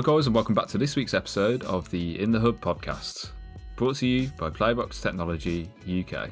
Hi, 0.00 0.06
guys, 0.14 0.24
and 0.24 0.34
welcome 0.34 0.54
back 0.54 0.66
to 0.68 0.78
this 0.78 0.96
week's 0.96 1.12
episode 1.12 1.62
of 1.64 1.90
the 1.90 2.18
In 2.18 2.30
the 2.30 2.40
Hub 2.40 2.58
podcast, 2.58 3.32
brought 3.76 3.96
to 3.96 4.06
you 4.06 4.28
by 4.38 4.48
Playbox 4.48 5.02
Technology 5.02 5.68
UK. 5.86 6.30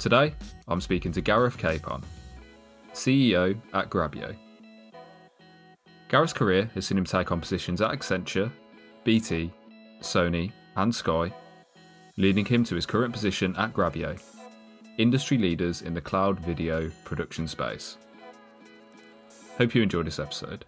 Today, 0.00 0.34
I'm 0.66 0.80
speaking 0.80 1.12
to 1.12 1.20
Gareth 1.20 1.56
Capon, 1.56 2.02
CEO 2.94 3.56
at 3.74 3.90
Grabyo. 3.90 4.34
Gareth's 6.08 6.32
career 6.32 6.68
has 6.74 6.84
seen 6.84 6.98
him 6.98 7.04
take 7.04 7.30
on 7.30 7.40
positions 7.40 7.80
at 7.80 7.92
Accenture, 7.92 8.50
BT, 9.04 9.52
Sony, 10.00 10.50
and 10.74 10.92
Sky, 10.92 11.32
leading 12.16 12.44
him 12.44 12.64
to 12.64 12.74
his 12.74 12.86
current 12.86 13.12
position 13.12 13.54
at 13.56 13.72
Grabyo, 13.72 14.20
industry 14.98 15.38
leaders 15.38 15.82
in 15.82 15.94
the 15.94 16.00
cloud 16.00 16.40
video 16.40 16.90
production 17.04 17.46
space. 17.46 17.98
Hope 19.58 19.76
you 19.76 19.82
enjoyed 19.82 20.08
this 20.08 20.18
episode. 20.18 20.64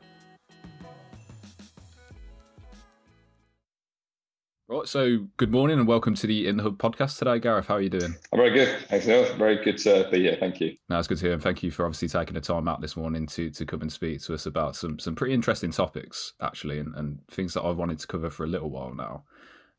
Right, 4.66 4.88
so 4.88 5.26
good 5.36 5.50
morning 5.50 5.78
and 5.78 5.86
welcome 5.86 6.14
to 6.14 6.26
the 6.26 6.48
In 6.48 6.56
the 6.56 6.62
Hub 6.62 6.78
podcast 6.78 7.18
today, 7.18 7.38
Gareth. 7.38 7.66
How 7.66 7.74
are 7.74 7.82
you 7.82 7.90
doing? 7.90 8.14
I'm 8.32 8.38
very 8.38 8.50
good. 8.50 8.74
Thanks, 8.88 9.06
Neil. 9.06 9.36
Very 9.36 9.62
good 9.62 9.76
to 9.78 10.08
be 10.10 10.22
here. 10.22 10.38
Thank 10.40 10.58
you. 10.58 10.74
No, 10.88 10.98
it's 10.98 11.06
good 11.06 11.18
to 11.18 11.24
hear, 11.26 11.34
and 11.34 11.42
thank 11.42 11.62
you 11.62 11.70
for 11.70 11.84
obviously 11.84 12.08
taking 12.08 12.32
the 12.32 12.40
time 12.40 12.66
out 12.66 12.80
this 12.80 12.96
morning 12.96 13.26
to 13.26 13.50
to 13.50 13.66
come 13.66 13.82
and 13.82 13.92
speak 13.92 14.22
to 14.22 14.32
us 14.32 14.46
about 14.46 14.74
some 14.74 14.98
some 14.98 15.14
pretty 15.14 15.34
interesting 15.34 15.70
topics, 15.70 16.32
actually, 16.40 16.78
and, 16.78 16.94
and 16.94 17.18
things 17.30 17.52
that 17.52 17.62
I've 17.62 17.76
wanted 17.76 17.98
to 17.98 18.06
cover 18.06 18.30
for 18.30 18.44
a 18.44 18.48
little 18.48 18.70
while 18.70 18.94
now. 18.94 19.24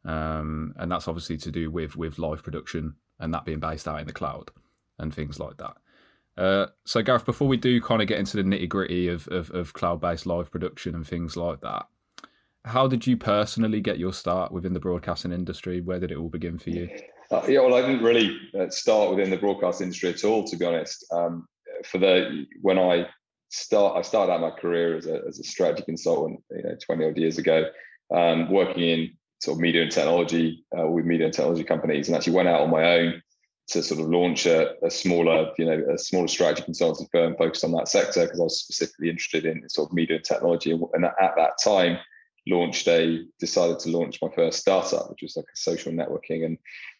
Um, 0.05 0.75
and 0.77 0.91
that's 0.91 1.07
obviously 1.07 1.37
to 1.37 1.51
do 1.51 1.71
with 1.71 1.95
with 1.95 2.19
live 2.19 2.43
production 2.43 2.97
and 3.19 3.33
that 3.33 3.43
being 3.43 3.59
based 3.59 3.87
out 3.87 4.01
in 4.01 4.05
the 4.05 4.13
cloud 4.13 4.51
and 4.99 5.11
things 5.11 5.39
like 5.39 5.57
that. 5.57 5.77
Uh, 6.37 6.67
so, 6.83 7.01
Gareth, 7.01 7.25
before 7.25 7.47
we 7.47 7.57
do 7.57 7.81
kind 7.81 8.03
of 8.03 8.07
get 8.07 8.19
into 8.19 8.37
the 8.37 8.43
nitty 8.43 8.69
gritty 8.69 9.07
of, 9.07 9.27
of, 9.29 9.49
of 9.49 9.73
cloud 9.73 9.99
based 9.99 10.27
live 10.27 10.51
production 10.51 10.93
and 10.93 11.07
things 11.07 11.35
like 11.35 11.61
that, 11.61 11.87
how 12.65 12.87
did 12.87 13.05
you 13.05 13.15
personally 13.15 13.79
get 13.79 13.99
your 13.99 14.11
start 14.11 14.51
within 14.51 14.73
the 14.73 14.79
broadcasting 14.79 15.31
industry? 15.31 15.81
Where 15.81 15.99
did 15.99 16.11
it 16.11 16.17
all 16.17 16.29
begin 16.29 16.57
for 16.57 16.71
you? 16.71 16.89
Uh, 17.31 17.43
yeah, 17.47 17.59
well, 17.59 17.75
I 17.75 17.81
didn't 17.81 18.03
really 18.03 18.37
uh, 18.59 18.69
start 18.69 19.11
within 19.11 19.29
the 19.29 19.37
broadcast 19.37 19.81
industry 19.81 20.09
at 20.09 20.23
all, 20.23 20.43
to 20.45 20.57
be 20.57 20.65
honest. 20.65 21.05
Um, 21.11 21.47
for 21.85 21.99
the 21.99 22.45
when 22.61 22.79
I 22.79 23.07
start, 23.49 23.97
I 23.97 24.01
started 24.01 24.33
out 24.33 24.41
my 24.41 24.49
career 24.49 24.97
as 24.97 25.05
a, 25.05 25.21
as 25.27 25.39
a 25.39 25.43
strategy 25.43 25.83
consultant, 25.83 26.43
you 26.51 26.63
know, 26.63 26.75
twenty 26.83 27.05
odd 27.05 27.17
years 27.17 27.37
ago, 27.37 27.69
um, 28.13 28.51
working 28.51 28.83
in 28.83 29.11
sort 29.39 29.57
of 29.57 29.61
media 29.61 29.83
and 29.83 29.91
technology 29.91 30.65
uh, 30.77 30.87
with 30.87 31.05
media 31.05 31.25
and 31.25 31.33
technology 31.33 31.63
companies, 31.63 32.07
and 32.07 32.17
actually 32.17 32.33
went 32.33 32.47
out 32.47 32.61
on 32.61 32.71
my 32.71 32.83
own 32.97 33.21
to 33.67 33.81
sort 33.81 33.99
of 33.99 34.07
launch 34.07 34.45
a, 34.45 34.73
a 34.85 34.91
smaller, 34.91 35.51
you 35.57 35.65
know, 35.65 35.83
a 35.93 35.97
smaller 35.97 36.27
strategy 36.27 36.63
consulting 36.63 37.07
firm 37.11 37.35
focused 37.35 37.63
on 37.63 37.71
that 37.71 37.87
sector 37.87 38.23
because 38.23 38.39
I 38.39 38.43
was 38.43 38.59
specifically 38.59 39.09
interested 39.09 39.45
in 39.45 39.67
sort 39.69 39.89
of 39.89 39.93
media 39.93 40.17
and 40.17 40.25
technology, 40.25 40.71
and 40.71 41.05
at 41.05 41.35
that 41.35 41.53
time 41.63 41.97
launched 42.47 42.87
a 42.87 43.25
decided 43.39 43.79
to 43.79 43.89
launch 43.89 44.19
my 44.21 44.29
first 44.35 44.59
startup, 44.59 45.09
which 45.09 45.21
was 45.21 45.35
like 45.35 45.45
a 45.45 45.57
social 45.57 45.91
networking 45.91 46.45
and 46.45 46.57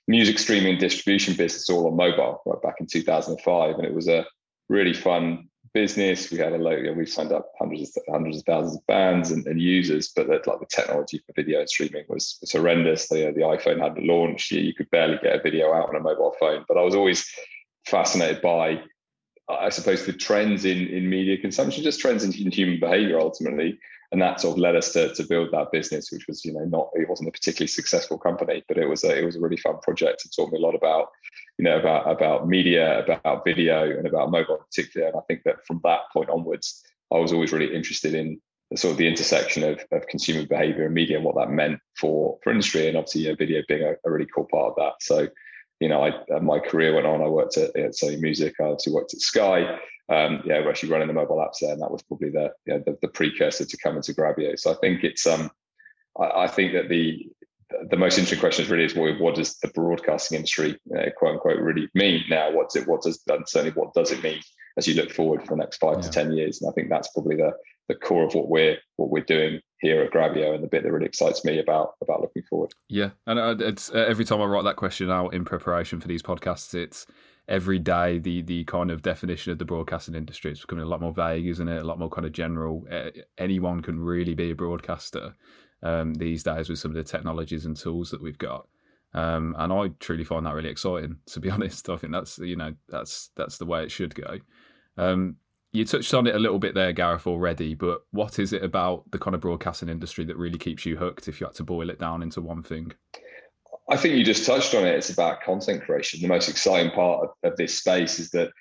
music 0.07 0.39
streaming 0.39 0.77
distribution 0.77 1.35
business 1.35 1.69
all 1.69 1.87
on 1.87 1.95
mobile 1.95 2.41
right 2.45 2.61
back 2.61 2.75
in 2.79 2.87
2005. 2.87 3.75
And 3.75 3.85
it 3.85 3.93
was 3.93 4.07
a 4.07 4.25
really 4.69 4.93
fun 4.93 5.49
business. 5.73 6.31
We 6.31 6.37
had 6.37 6.53
a 6.53 6.57
load, 6.57 6.79
you 6.79 6.85
know, 6.85 6.93
we 6.93 7.05
signed 7.05 7.31
up 7.31 7.51
hundreds 7.59 7.95
of 7.97 8.03
hundreds 8.09 8.37
of 8.37 8.43
thousands 8.45 8.77
of 8.77 8.83
fans 8.87 9.31
and, 9.31 9.45
and 9.45 9.61
users, 9.61 10.11
but 10.15 10.27
that, 10.27 10.47
like 10.47 10.59
the 10.59 10.67
technology 10.67 11.19
for 11.19 11.33
video 11.35 11.65
streaming 11.65 12.05
was, 12.07 12.37
was 12.41 12.51
horrendous. 12.53 13.07
The, 13.09 13.31
the 13.35 13.41
iPhone 13.41 13.81
hadn't 13.81 14.05
launched. 14.05 14.51
You, 14.51 14.61
you 14.61 14.73
could 14.73 14.89
barely 14.89 15.17
get 15.21 15.35
a 15.35 15.41
video 15.41 15.73
out 15.73 15.89
on 15.89 15.95
a 15.95 15.99
mobile 15.99 16.35
phone. 16.39 16.65
But 16.67 16.77
I 16.77 16.81
was 16.81 16.95
always 16.95 17.29
fascinated 17.85 18.41
by 18.41 18.81
I 19.47 19.69
suppose 19.69 20.05
the 20.05 20.13
trends 20.13 20.65
in 20.65 20.87
in 20.87 21.07
media 21.07 21.37
consumption, 21.37 21.83
just 21.83 21.99
trends 21.99 22.23
in, 22.23 22.33
in 22.33 22.51
human 22.51 22.79
behavior 22.79 23.19
ultimately, 23.19 23.77
and 24.15 24.21
that 24.21 24.39
sort 24.39 24.53
of 24.53 24.59
led 24.59 24.77
us 24.77 24.93
to, 24.93 25.13
to 25.13 25.23
build 25.23 25.51
that 25.51 25.73
business, 25.73 26.09
which 26.09 26.25
was 26.25 26.45
you 26.45 26.53
know 26.53 26.63
not 26.63 26.89
it 26.93 27.09
wasn't 27.09 27.27
a 27.27 27.33
particularly 27.33 27.67
successful 27.67 28.17
company, 28.17 28.63
but 28.69 28.77
it 28.77 28.87
was 28.87 29.03
a 29.03 29.13
it 29.13 29.25
was 29.25 29.35
a 29.35 29.41
really 29.41 29.57
fun 29.57 29.77
project. 29.81 30.23
It 30.23 30.31
taught 30.33 30.53
me 30.53 30.57
a 30.57 30.61
lot 30.61 30.73
about 30.73 31.09
you 31.57 31.65
know 31.65 31.77
about 31.77 32.09
about 32.09 32.47
media, 32.47 33.03
about 33.03 33.43
video, 33.43 33.83
and 33.83 34.07
about 34.07 34.31
mobile 34.31 34.55
in 34.55 34.61
particular. 34.61 35.07
And 35.07 35.17
I 35.17 35.21
think 35.27 35.41
that 35.43 35.65
from 35.67 35.81
that 35.83 36.03
point 36.13 36.29
onwards, 36.29 36.81
I 37.13 37.17
was 37.17 37.33
always 37.33 37.51
really 37.51 37.75
interested 37.75 38.13
in 38.13 38.39
the 38.71 38.77
sort 38.77 38.93
of 38.93 38.97
the 38.97 39.07
intersection 39.07 39.63
of, 39.63 39.81
of 39.91 40.07
consumer 40.07 40.47
behavior 40.47 40.85
and 40.85 40.93
media 40.93 41.17
and 41.17 41.25
what 41.25 41.35
that 41.35 41.51
meant 41.51 41.81
for 41.99 42.39
for 42.41 42.51
industry, 42.51 42.87
and 42.87 42.95
obviously 42.95 43.23
you 43.23 43.29
know, 43.31 43.35
video 43.35 43.63
being 43.67 43.83
a, 43.83 43.95
a 44.05 44.09
really 44.09 44.29
cool 44.33 44.47
part 44.49 44.69
of 44.69 44.75
that. 44.77 44.93
So 45.01 45.27
you 45.79 45.89
know, 45.89 46.03
I 46.03 46.39
my 46.39 46.59
career 46.59 46.93
went 46.93 47.07
on. 47.07 47.21
I 47.21 47.27
worked 47.27 47.57
at, 47.57 47.75
at 47.75 47.91
Sony 47.91 48.19
Music. 48.19 48.55
I 48.59 48.65
obviously 48.65 48.93
worked 48.93 49.13
at 49.13 49.19
Sky 49.19 49.79
um, 50.07 50.43
yeah, 50.45 50.59
we're 50.59 50.69
actually 50.69 50.91
running 50.91 51.07
the 51.07 51.13
mobile 51.13 51.37
apps 51.37 51.59
there, 51.61 51.73
and 51.73 51.81
that 51.81 51.91
was 51.91 52.03
probably 52.03 52.29
the, 52.29 52.51
you 52.65 52.73
know, 52.73 52.83
the, 52.85 52.97
the 53.01 53.07
precursor 53.07 53.65
to 53.65 53.77
coming 53.77 54.03
to 54.03 54.13
Grabyo. 54.13 54.57
So 54.57 54.71
I 54.71 54.75
think 54.75 55.03
it's 55.03 55.25
um, 55.25 55.49
I, 56.19 56.43
I, 56.43 56.47
think 56.47 56.73
that 56.73 56.89
the 56.89 57.27
the 57.89 57.97
most 57.97 58.19
interesting 58.19 58.39
question 58.39 58.65
is 58.65 58.71
really 58.71 58.85
is 58.85 58.93
what, 58.93 59.19
what 59.19 59.35
does 59.35 59.57
the 59.57 59.69
broadcasting 59.69 60.35
industry, 60.35 60.79
uh, 60.95 61.09
quote 61.17 61.33
unquote, 61.33 61.59
really 61.59 61.89
mean 61.95 62.23
now? 62.29 62.51
What's 62.51 62.75
it? 62.75 62.87
What 62.87 63.01
does 63.01 63.19
certainly 63.47 63.71
what 63.71 63.95
does 63.95 64.11
it 64.11 64.21
mean 64.21 64.39
as 64.77 64.87
you 64.87 64.95
look 64.95 65.11
forward 65.11 65.41
for 65.41 65.49
the 65.49 65.55
next 65.55 65.77
five 65.77 65.97
yeah. 65.97 66.01
to 66.01 66.09
ten 66.09 66.31
years? 66.33 66.61
And 66.61 66.69
I 66.69 66.73
think 66.73 66.89
that's 66.89 67.09
probably 67.09 67.35
the 67.35 67.53
the 67.87 67.95
core 67.95 68.23
of 68.23 68.33
what 68.33 68.49
we're 68.49 68.77
what 68.97 69.09
we're 69.09 69.23
doing 69.23 69.61
here 69.79 70.01
at 70.01 70.11
Grabyo, 70.11 70.55
and 70.55 70.63
the 70.63 70.67
bit 70.67 70.83
that 70.83 70.91
really 70.91 71.05
excites 71.05 71.45
me 71.45 71.59
about 71.59 71.93
about 72.01 72.21
looking 72.21 72.43
forward. 72.43 72.73
Yeah, 72.89 73.11
and 73.27 73.39
uh, 73.39 73.55
it's 73.59 73.91
uh, 73.91 74.05
every 74.07 74.25
time 74.25 74.41
I 74.41 74.45
write 74.45 74.63
that 74.63 74.75
question 74.75 75.09
out 75.09 75.33
in 75.33 75.45
preparation 75.45 75.99
for 75.99 76.07
these 76.07 76.23
podcasts, 76.23 76.73
it's 76.73 77.05
every 77.47 77.79
day 77.79 78.17
the 78.17 78.41
the 78.41 78.63
kind 78.65 78.91
of 78.91 79.01
definition 79.01 79.51
of 79.51 79.59
the 79.59 79.65
broadcasting 79.65 80.15
industry 80.15 80.51
is 80.51 80.61
becoming 80.61 80.83
a 80.83 80.89
lot 80.89 81.01
more 81.01 81.13
vague, 81.13 81.47
isn't 81.47 81.67
it? 81.67 81.81
A 81.81 81.85
lot 81.85 81.99
more 81.99 82.09
kind 82.09 82.25
of 82.25 82.31
general. 82.31 82.85
Anyone 83.37 83.81
can 83.81 83.99
really 83.99 84.33
be 84.33 84.51
a 84.51 84.55
broadcaster 84.55 85.35
um, 85.83 86.15
these 86.15 86.43
days 86.43 86.69
with 86.69 86.79
some 86.79 86.91
of 86.91 86.95
the 86.95 87.03
technologies 87.03 87.65
and 87.65 87.77
tools 87.77 88.11
that 88.11 88.21
we've 88.21 88.37
got. 88.37 88.67
Um, 89.13 89.55
and 89.57 89.71
I 89.71 89.89
truly 89.99 90.25
find 90.25 90.45
that 90.45 90.53
really 90.53 90.69
exciting. 90.69 91.17
To 91.27 91.39
be 91.39 91.49
honest, 91.51 91.89
I 91.89 91.97
think 91.97 92.13
that's 92.13 92.37
you 92.39 92.55
know 92.55 92.73
that's 92.89 93.29
that's 93.35 93.57
the 93.57 93.65
way 93.65 93.83
it 93.83 93.91
should 93.91 94.15
go. 94.15 94.39
Um, 94.97 95.37
you 95.71 95.85
touched 95.85 96.13
on 96.13 96.25
it 96.25 96.35
a 96.35 96.39
little 96.39 96.59
bit 96.59 96.73
there, 96.73 96.93
Gareth, 96.93 97.27
already. 97.27 97.73
But 97.73 98.03
what 98.11 98.39
is 98.39 98.53
it 98.53 98.63
about 98.63 99.11
the 99.11 99.19
kind 99.19 99.35
of 99.35 99.41
broadcasting 99.41 99.89
industry 99.89 100.23
that 100.25 100.37
really 100.37 100.57
keeps 100.57 100.85
you 100.85 100.97
hooked? 100.97 101.27
If 101.27 101.41
you 101.41 101.47
had 101.47 101.55
to 101.55 101.63
boil 101.63 101.89
it 101.89 101.99
down 101.99 102.23
into 102.23 102.41
one 102.41 102.63
thing. 102.63 102.93
I 103.89 103.97
think 103.97 104.15
you 104.15 104.23
just 104.23 104.45
touched 104.45 104.73
on 104.73 104.85
it. 104.85 104.95
It's 104.95 105.11
about 105.11 105.41
content 105.43 105.83
creation. 105.83 106.21
The 106.21 106.27
most 106.27 106.49
exciting 106.49 106.91
part 106.91 107.23
of, 107.23 107.51
of, 107.51 107.57
this 107.57 107.77
space 107.77 108.19
is 108.19 108.31
that 108.31 108.51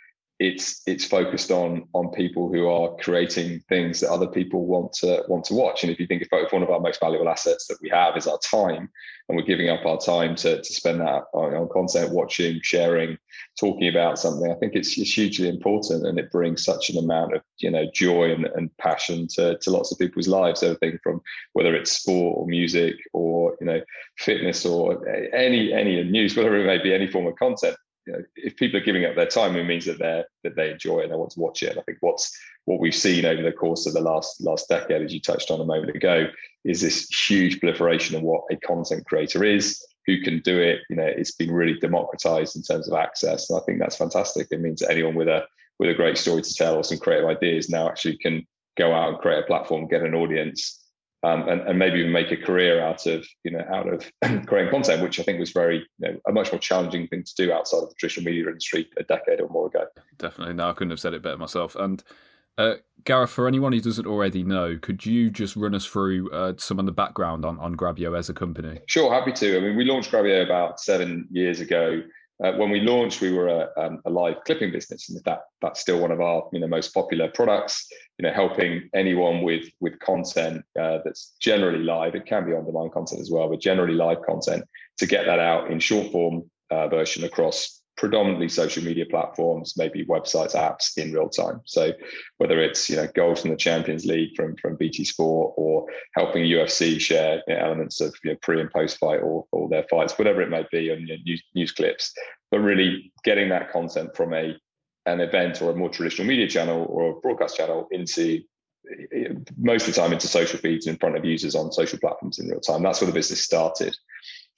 it's 0.45 0.83
it's 0.87 1.05
focused 1.07 1.51
on 1.51 1.89
on 1.95 2.11
people 2.11 2.53
who 2.53 2.69
are 2.69 2.95
creating 2.97 3.61
things 3.69 4.01
that 4.01 4.11
other 4.11 4.27
people 4.27 4.67
want 4.67 4.93
to 4.93 5.25
want 5.27 5.45
to 5.45 5.55
watch. 5.55 5.83
And 5.83 5.91
if 5.91 5.99
you 5.99 6.07
think 6.07 6.23
if 6.23 6.53
one 6.53 6.63
of 6.63 6.69
our 6.69 6.81
most 6.81 7.01
valuable 7.01 7.29
assets 7.31 7.67
that 7.69 7.79
we 7.81 7.89
have 7.89 8.15
is 8.17 8.27
our 8.27 8.39
time, 8.39 8.91
and 9.29 9.37
we're 9.37 9.45
giving 9.45 9.71
up 9.71 9.87
our 9.87 9.99
time 9.99 10.35
to, 10.37 10.59
to 10.59 10.73
spend 10.73 11.01
that 11.01 11.25
on, 11.33 11.55
on 11.55 11.69
content, 11.71 12.13
watching, 12.13 12.61
sharing, 12.63 13.17
talking 13.59 13.89
about 13.89 14.19
something, 14.19 14.51
I 14.51 14.55
think 14.57 14.75
it's, 14.75 14.99
it's 14.99 15.15
hugely 15.15 15.49
important, 15.49 16.07
and 16.07 16.19
it 16.19 16.31
brings 16.31 16.63
such 16.63 16.91
an 16.91 16.99
amount 16.99 17.37
of 17.37 17.43
you 17.59 17.71
know 17.71 17.87
joy 17.95 18.33
and, 18.33 18.45
and 18.45 18.77
passion 18.77 19.27
to, 19.37 19.57
to 19.59 19.71
lots 19.71 19.93
of 19.93 19.99
people's 19.99 20.29
lives. 20.29 20.63
Everything 20.63 20.99
from 21.03 21.23
whether 21.55 21.75
it's 21.75 21.93
sport 21.93 22.37
or 22.37 22.47
music 22.47 22.97
or 23.15 23.57
you 23.61 23.67
know 23.67 23.81
fitness 24.19 24.67
or 24.67 25.09
any 25.35 25.73
any 25.73 26.05
news, 26.05 26.37
whatever 26.37 26.59
it 26.59 26.67
may 26.67 26.83
be, 26.83 26.93
any 26.93 27.07
form 27.07 27.27
of 27.27 27.37
content 27.37 27.77
you 28.07 28.13
know, 28.13 28.23
if 28.37 28.57
people 28.57 28.79
are 28.79 28.85
giving 28.85 29.05
up 29.05 29.15
their 29.15 29.27
time, 29.27 29.57
it 29.57 29.65
means 29.65 29.87
that 29.87 29.99
they 29.99 30.25
that 30.43 30.57
they 30.57 30.71
enjoy 30.71 31.01
it 31.01 31.05
and 31.05 31.13
they 31.13 31.17
want 31.17 31.31
to 31.33 31.41
watch 31.41 31.63
it. 31.63 31.71
And 31.71 31.79
I 31.79 31.83
think 31.83 31.99
what's 32.01 32.37
what 32.67 32.81
we've 32.81 32.95
seen 32.95 33.25
over 33.25 33.43
the 33.43 33.53
course 33.53 33.87
of 33.87 33.95
the 33.95 34.01
last 34.01 34.41
last 34.43 34.69
decade, 34.69 35.03
as 35.03 35.13
you 35.13 35.21
touched 35.21 35.51
on 35.51 35.61
a 35.61 35.65
moment 35.65 35.97
ago, 35.97 36.27
is 36.65 36.81
this 36.81 37.09
huge 37.09 37.61
proliferation 37.61 38.17
of 38.17 38.23
what 38.23 38.45
a 38.51 38.57
content 38.57 39.07
creator 39.07 39.45
is, 39.45 39.85
who 40.07 40.21
can 40.21 40.41
do 40.41 40.61
it. 40.61 40.81
You 40.91 40.97
know, 40.97 41.07
it's 41.07 41.33
been 41.33 41.53
really 41.53 41.79
democratized 41.79 42.57
in 42.57 42.63
terms 42.63 42.89
of 42.89 42.95
access, 42.95 43.49
and 43.49 43.59
I 43.59 43.65
think 43.65 43.79
that's 43.79 43.97
fantastic. 43.97 44.49
It 44.51 44.61
means 44.61 44.81
that 44.81 44.91
anyone 44.91 45.15
with 45.15 45.29
a 45.29 45.45
with 45.79 45.91
a 45.91 45.95
great 45.95 46.19
story 46.19 46.43
to 46.43 46.55
tell 46.55 46.77
or 46.77 46.85
some 46.85 46.99
creative 46.99 47.29
ideas 47.29 47.69
now 47.69 47.89
actually 47.89 48.19
can 48.19 48.47
go 48.77 48.93
out 48.93 49.11
and 49.11 49.19
create 49.19 49.41
a 49.41 49.47
platform, 49.47 49.89
get 49.89 50.03
an 50.03 50.15
audience, 50.15 50.84
um, 51.25 51.49
and, 51.49 51.63
and, 51.63 51.79
maybe 51.79 52.01
even 52.01 52.13
make 52.13 52.31
a 52.31 52.37
career 52.37 52.83
out 52.83 53.07
of 53.07 53.27
you 53.45 53.51
know 53.51 53.65
out 53.73 53.89
of 53.89 54.11
creating 54.47 54.71
content, 54.71 55.03
which 55.03 55.19
I 55.19 55.23
think 55.23 55.41
was 55.41 55.53
very 55.53 55.79
you 55.99 56.09
know, 56.09 56.19
a 56.29 56.33
much 56.33 56.53
more 56.53 56.59
challenging 56.59 57.09
thing 57.09 57.25
to 57.25 57.35
do 57.37 57.53
outside 57.53 57.79
of 57.79 57.89
the 57.89 57.95
traditional 57.99 58.27
media 58.27 58.47
industry 58.47 58.89
a 58.99 59.05
decade 59.05 59.41
or 59.41 59.49
more 59.49 59.69
ago. 59.69 59.87
Definitely, 60.19 60.55
no, 60.55 60.69
I 60.69 60.73
couldn't 60.75 60.91
have 60.91 61.01
said 61.01 61.15
it 61.15 61.23
better 61.23 61.39
myself. 61.39 61.77
And 61.77 62.05
uh, 62.59 62.75
Gareth, 63.05 63.31
for 63.31 63.49
anyone 63.49 63.73
who 63.73 63.81
doesn't 63.81 64.07
already 64.07 64.43
know, 64.43 64.79
could 64.81 65.05
you 65.07 65.31
just 65.31 65.57
run 65.57 65.75
us 65.75 65.87
through 65.87 66.31
uh, 66.31 66.53
some 66.59 66.79
of 66.79 66.87
the 66.87 66.93
background 66.93 67.45
on 67.45 67.59
on 67.59 67.75
Grabyo 67.75 68.17
as 68.17 68.29
a 68.29 68.35
company? 68.35 68.81
Sure, 68.87 69.13
happy 69.13 69.33
to. 69.33 69.57
I 69.57 69.61
mean, 69.61 69.77
we 69.77 69.85
launched 69.85 70.13
Grabyo 70.13 70.45
about 70.45 70.79
seven 70.79 71.27
years 71.31 71.61
ago. 71.61 72.03
Uh, 72.45 72.53
when 72.59 72.69
we 72.69 72.81
launched, 72.81 73.23
we 73.23 73.33
were 73.33 73.49
a, 73.49 73.71
um, 73.79 74.03
a, 74.05 74.11
live 74.11 74.37
clipping 74.45 74.71
business, 74.71 75.09
and 75.09 75.19
that 75.25 75.45
that's 75.63 75.81
still 75.81 75.99
one 75.99 76.11
of 76.11 76.21
our 76.21 76.47
you 76.53 76.61
know 76.61 76.67
most 76.67 76.93
popular 76.93 77.29
products. 77.29 77.89
You 78.19 78.25
know, 78.25 78.35
helping 78.35 78.91
anyone 78.95 79.41
with 79.41 79.65
with 79.81 79.99
content 80.01 80.63
uh, 80.79 80.99
that's 81.05 81.33
generally 81.41 81.79
live. 81.79 82.15
It 82.15 82.27
can 82.27 82.45
be 82.45 82.53
on 82.53 82.67
demand 82.67 82.93
content 82.93 83.23
as 83.23 83.31
well, 83.31 83.49
but 83.49 83.61
generally 83.61 83.95
live 83.95 84.19
content 84.27 84.65
to 84.99 85.07
get 85.07 85.25
that 85.25 85.39
out 85.39 85.71
in 85.71 85.81
short 85.81 86.13
form 86.13 86.51
uh, 86.71 86.89
version 86.89 87.25
across 87.25 87.81
predominantly 87.97 88.49
social 88.49 88.83
media 88.83 89.07
platforms, 89.09 89.75
maybe 89.77 90.05
websites, 90.07 90.55
apps 90.55 90.97
in 90.97 91.13
real 91.13 91.29
time. 91.29 91.61
So 91.65 91.93
whether 92.39 92.61
it's 92.61 92.91
you 92.91 92.97
know 92.97 93.09
goals 93.15 93.43
from 93.43 93.51
the 93.51 93.57
Champions 93.57 94.05
League 94.05 94.35
from 94.37 94.57
from 94.57 94.77
BT 94.77 95.05
Sport 95.05 95.55
or 95.57 95.87
helping 96.15 96.45
UFC 96.45 97.01
share 97.01 97.43
you 97.47 97.55
know, 97.55 97.61
elements 97.61 98.01
of 98.01 98.15
you 98.25 98.33
know, 98.33 98.39
pre 98.43 98.61
and 98.61 98.71
post 98.71 98.99
fight 98.99 99.21
or, 99.21 99.47
or 99.53 99.69
their 99.69 99.85
fights, 99.91 100.19
whatever 100.19 100.43
it 100.43 100.51
may 100.51 100.65
be, 100.73 100.91
on 100.91 101.05
news, 101.05 101.43
news 101.55 101.73
clips, 101.73 102.13
but 102.51 102.59
really 102.59 103.13
getting 103.25 103.49
that 103.51 103.71
content 103.71 104.15
from 104.17 104.35
a 104.35 104.57
an 105.07 105.21
event 105.21 105.61
or 105.61 105.71
a 105.71 105.77
more 105.77 105.91
traditional 105.91 106.27
media 106.27 106.49
channel 106.49 106.87
or 106.89 107.11
a 107.11 107.21
broadcast 107.21 107.57
channel 107.57 107.87
into 107.91 108.41
most 109.57 109.89
of 109.89 109.95
the 109.95 110.01
time 110.01 110.13
into 110.13 110.29
social 110.29 110.59
feeds 110.59 110.87
in 110.87 110.97
front 110.97 111.17
of 111.17 111.25
users 111.25 111.55
on 111.55 111.73
social 111.73 111.99
platforms 111.99 112.39
in 112.39 112.49
real 112.49 112.61
time. 112.61 112.83
That's 112.83 113.01
where 113.01 113.07
the 113.07 113.15
business 113.15 113.43
started. 113.43 113.97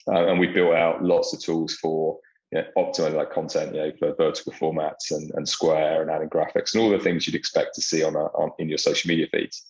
Uh, 0.07 0.27
and 0.27 0.39
we 0.39 0.47
built 0.47 0.73
out 0.73 1.03
lots 1.03 1.33
of 1.33 1.41
tools 1.41 1.75
for 1.75 2.17
you 2.51 2.59
know, 2.59 2.67
optimize 2.77 3.13
that 3.13 3.31
content, 3.31 3.75
you 3.75 3.81
know, 3.81 3.91
for 3.99 4.15
vertical 4.15 4.53
formats 4.53 5.11
and, 5.11 5.31
and 5.35 5.47
square 5.47 6.01
and 6.01 6.09
adding 6.09 6.29
graphics 6.29 6.73
and 6.73 6.83
all 6.83 6.89
the 6.89 6.99
things 6.99 7.27
you'd 7.27 7.35
expect 7.35 7.75
to 7.75 7.81
see 7.81 8.03
on, 8.03 8.15
a, 8.15 8.25
on 8.35 8.51
in 8.59 8.69
your 8.69 8.77
social 8.77 9.09
media 9.09 9.27
feeds. 9.31 9.65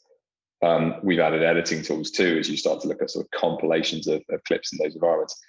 Um, 0.63 0.95
we've 1.03 1.19
added 1.19 1.43
editing 1.43 1.83
tools 1.83 2.11
too, 2.11 2.37
as 2.39 2.49
you 2.49 2.57
start 2.57 2.81
to 2.81 2.87
look 2.87 3.01
at 3.01 3.11
sort 3.11 3.25
of 3.25 3.39
compilations 3.39 4.07
of, 4.07 4.23
of 4.29 4.43
clips 4.43 4.73
in 4.73 4.79
those 4.81 4.95
environments. 4.95 5.39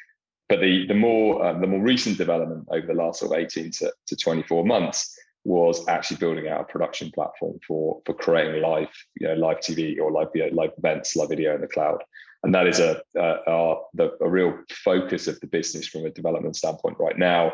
But 0.48 0.60
the 0.60 0.86
the 0.86 0.94
more 0.94 1.44
um, 1.46 1.60
the 1.60 1.66
more 1.66 1.82
recent 1.82 2.16
development 2.16 2.66
over 2.70 2.86
the 2.86 2.94
last 2.94 3.20
sort 3.20 3.32
of 3.32 3.38
18 3.38 3.70
to, 3.72 3.92
to 4.06 4.16
24 4.16 4.64
months 4.64 5.14
was 5.44 5.86
actually 5.88 6.16
building 6.18 6.48
out 6.48 6.62
a 6.62 6.64
production 6.64 7.10
platform 7.10 7.58
for 7.66 8.00
for 8.06 8.14
creating 8.14 8.62
live, 8.62 8.88
you 9.20 9.28
know, 9.28 9.34
live 9.34 9.58
TV 9.58 9.98
or 9.98 10.10
live 10.10 10.28
video, 10.32 10.54
live 10.54 10.70
events, 10.78 11.16
live 11.16 11.28
video 11.28 11.54
in 11.54 11.60
the 11.60 11.68
cloud 11.68 12.02
and 12.42 12.54
that 12.54 12.66
is 12.66 12.78
a, 12.78 13.00
a, 13.16 13.76
a, 13.98 14.08
a 14.20 14.28
real 14.28 14.58
focus 14.70 15.26
of 15.26 15.38
the 15.40 15.46
business 15.46 15.88
from 15.88 16.06
a 16.06 16.10
development 16.10 16.56
standpoint 16.56 16.96
right 16.98 17.18
now. 17.18 17.52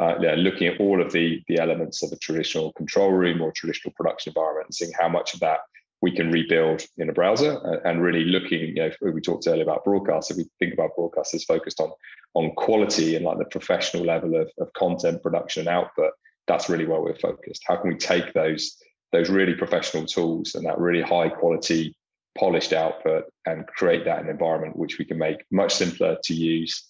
Uh, 0.00 0.14
yeah, 0.20 0.34
looking 0.36 0.68
at 0.68 0.80
all 0.80 1.02
of 1.02 1.10
the 1.10 1.42
the 1.48 1.58
elements 1.58 2.02
of 2.04 2.12
a 2.12 2.16
traditional 2.16 2.72
control 2.74 3.10
room 3.10 3.42
or 3.42 3.50
traditional 3.50 3.92
production 3.96 4.30
environment 4.30 4.66
and 4.66 4.74
seeing 4.74 4.92
how 4.98 5.08
much 5.08 5.34
of 5.34 5.40
that 5.40 5.58
we 6.02 6.10
can 6.10 6.30
rebuild 6.30 6.82
in 6.96 7.10
a 7.10 7.12
browser 7.12 7.58
uh, 7.66 7.88
and 7.88 8.02
really 8.02 8.24
looking, 8.24 8.60
you 8.60 8.74
know, 8.74 8.90
we 9.12 9.20
talked 9.20 9.46
earlier 9.46 9.62
about 9.62 9.84
broadcast. 9.84 10.30
If 10.30 10.38
we 10.38 10.46
think 10.58 10.72
about 10.72 10.96
broadcast 10.96 11.34
as 11.34 11.44
focused 11.44 11.80
on 11.80 11.90
on 12.34 12.52
quality 12.54 13.16
and 13.16 13.24
like 13.24 13.38
the 13.38 13.44
professional 13.46 14.04
level 14.04 14.40
of, 14.40 14.48
of 14.58 14.72
content 14.74 15.22
production 15.22 15.66
and 15.66 15.76
output, 15.76 16.12
that's 16.46 16.68
really 16.68 16.86
where 16.86 17.00
we're 17.00 17.18
focused. 17.18 17.62
How 17.66 17.76
can 17.76 17.90
we 17.90 17.96
take 17.96 18.32
those 18.32 18.76
those 19.12 19.28
really 19.28 19.54
professional 19.54 20.06
tools 20.06 20.54
and 20.54 20.64
that 20.66 20.78
really 20.78 21.02
high 21.02 21.28
quality 21.28 21.96
polished 22.38 22.72
output 22.72 23.24
and 23.46 23.66
create 23.66 24.04
that 24.04 24.22
an 24.22 24.28
environment 24.28 24.76
which 24.76 24.98
we 24.98 25.04
can 25.04 25.18
make 25.18 25.44
much 25.50 25.74
simpler 25.74 26.16
to 26.24 26.34
use 26.34 26.86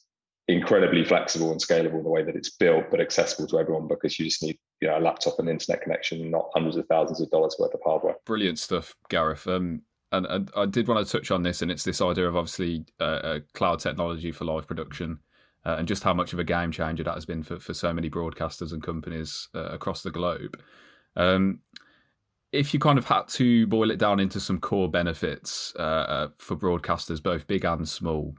incredibly 0.48 1.04
flexible 1.04 1.52
and 1.52 1.60
scalable 1.60 1.98
in 1.98 2.02
the 2.02 2.10
way 2.10 2.24
that 2.24 2.36
it's 2.36 2.50
built 2.50 2.84
but 2.90 3.00
accessible 3.00 3.46
to 3.46 3.58
everyone 3.58 3.86
because 3.86 4.18
you 4.18 4.24
just 4.24 4.42
need 4.42 4.58
you 4.80 4.88
know 4.88 4.98
a 4.98 5.00
laptop 5.00 5.38
and 5.38 5.48
internet 5.48 5.80
connection 5.80 6.30
not 6.30 6.50
hundreds 6.54 6.76
of 6.76 6.86
thousands 6.86 7.20
of 7.20 7.30
dollars 7.30 7.54
worth 7.58 7.72
of 7.72 7.80
hardware 7.84 8.16
brilliant 8.26 8.58
stuff 8.58 8.96
gareth 9.08 9.46
um, 9.46 9.82
and, 10.12 10.26
and, 10.26 10.50
I 10.56 10.66
did 10.66 10.88
want 10.88 11.06
to 11.06 11.10
touch 11.10 11.30
on 11.30 11.42
this, 11.42 11.62
and 11.62 11.70
it's 11.70 11.84
this 11.84 12.00
idea 12.00 12.28
of 12.28 12.36
obviously 12.36 12.84
uh, 12.98 13.04
uh, 13.04 13.38
cloud 13.54 13.80
technology 13.80 14.32
for 14.32 14.44
live 14.44 14.66
production, 14.66 15.20
uh, 15.64 15.76
and 15.78 15.86
just 15.86 16.02
how 16.02 16.14
much 16.14 16.32
of 16.32 16.38
a 16.38 16.44
game 16.44 16.72
changer 16.72 17.04
that 17.04 17.14
has 17.14 17.26
been 17.26 17.42
for, 17.42 17.60
for 17.60 17.74
so 17.74 17.92
many 17.92 18.10
broadcasters 18.10 18.72
and 18.72 18.82
companies 18.82 19.48
uh, 19.54 19.66
across 19.66 20.02
the 20.02 20.10
globe. 20.10 20.60
Um, 21.16 21.60
if 22.52 22.74
you 22.74 22.80
kind 22.80 22.98
of 22.98 23.04
had 23.04 23.28
to 23.28 23.66
boil 23.66 23.90
it 23.90 23.98
down 23.98 24.20
into 24.20 24.40
some 24.40 24.58
core 24.58 24.90
benefits 24.90 25.72
uh, 25.78 25.82
uh, 25.82 26.28
for 26.38 26.56
broadcasters, 26.56 27.22
both 27.22 27.46
big 27.46 27.64
and 27.64 27.88
small, 27.88 28.34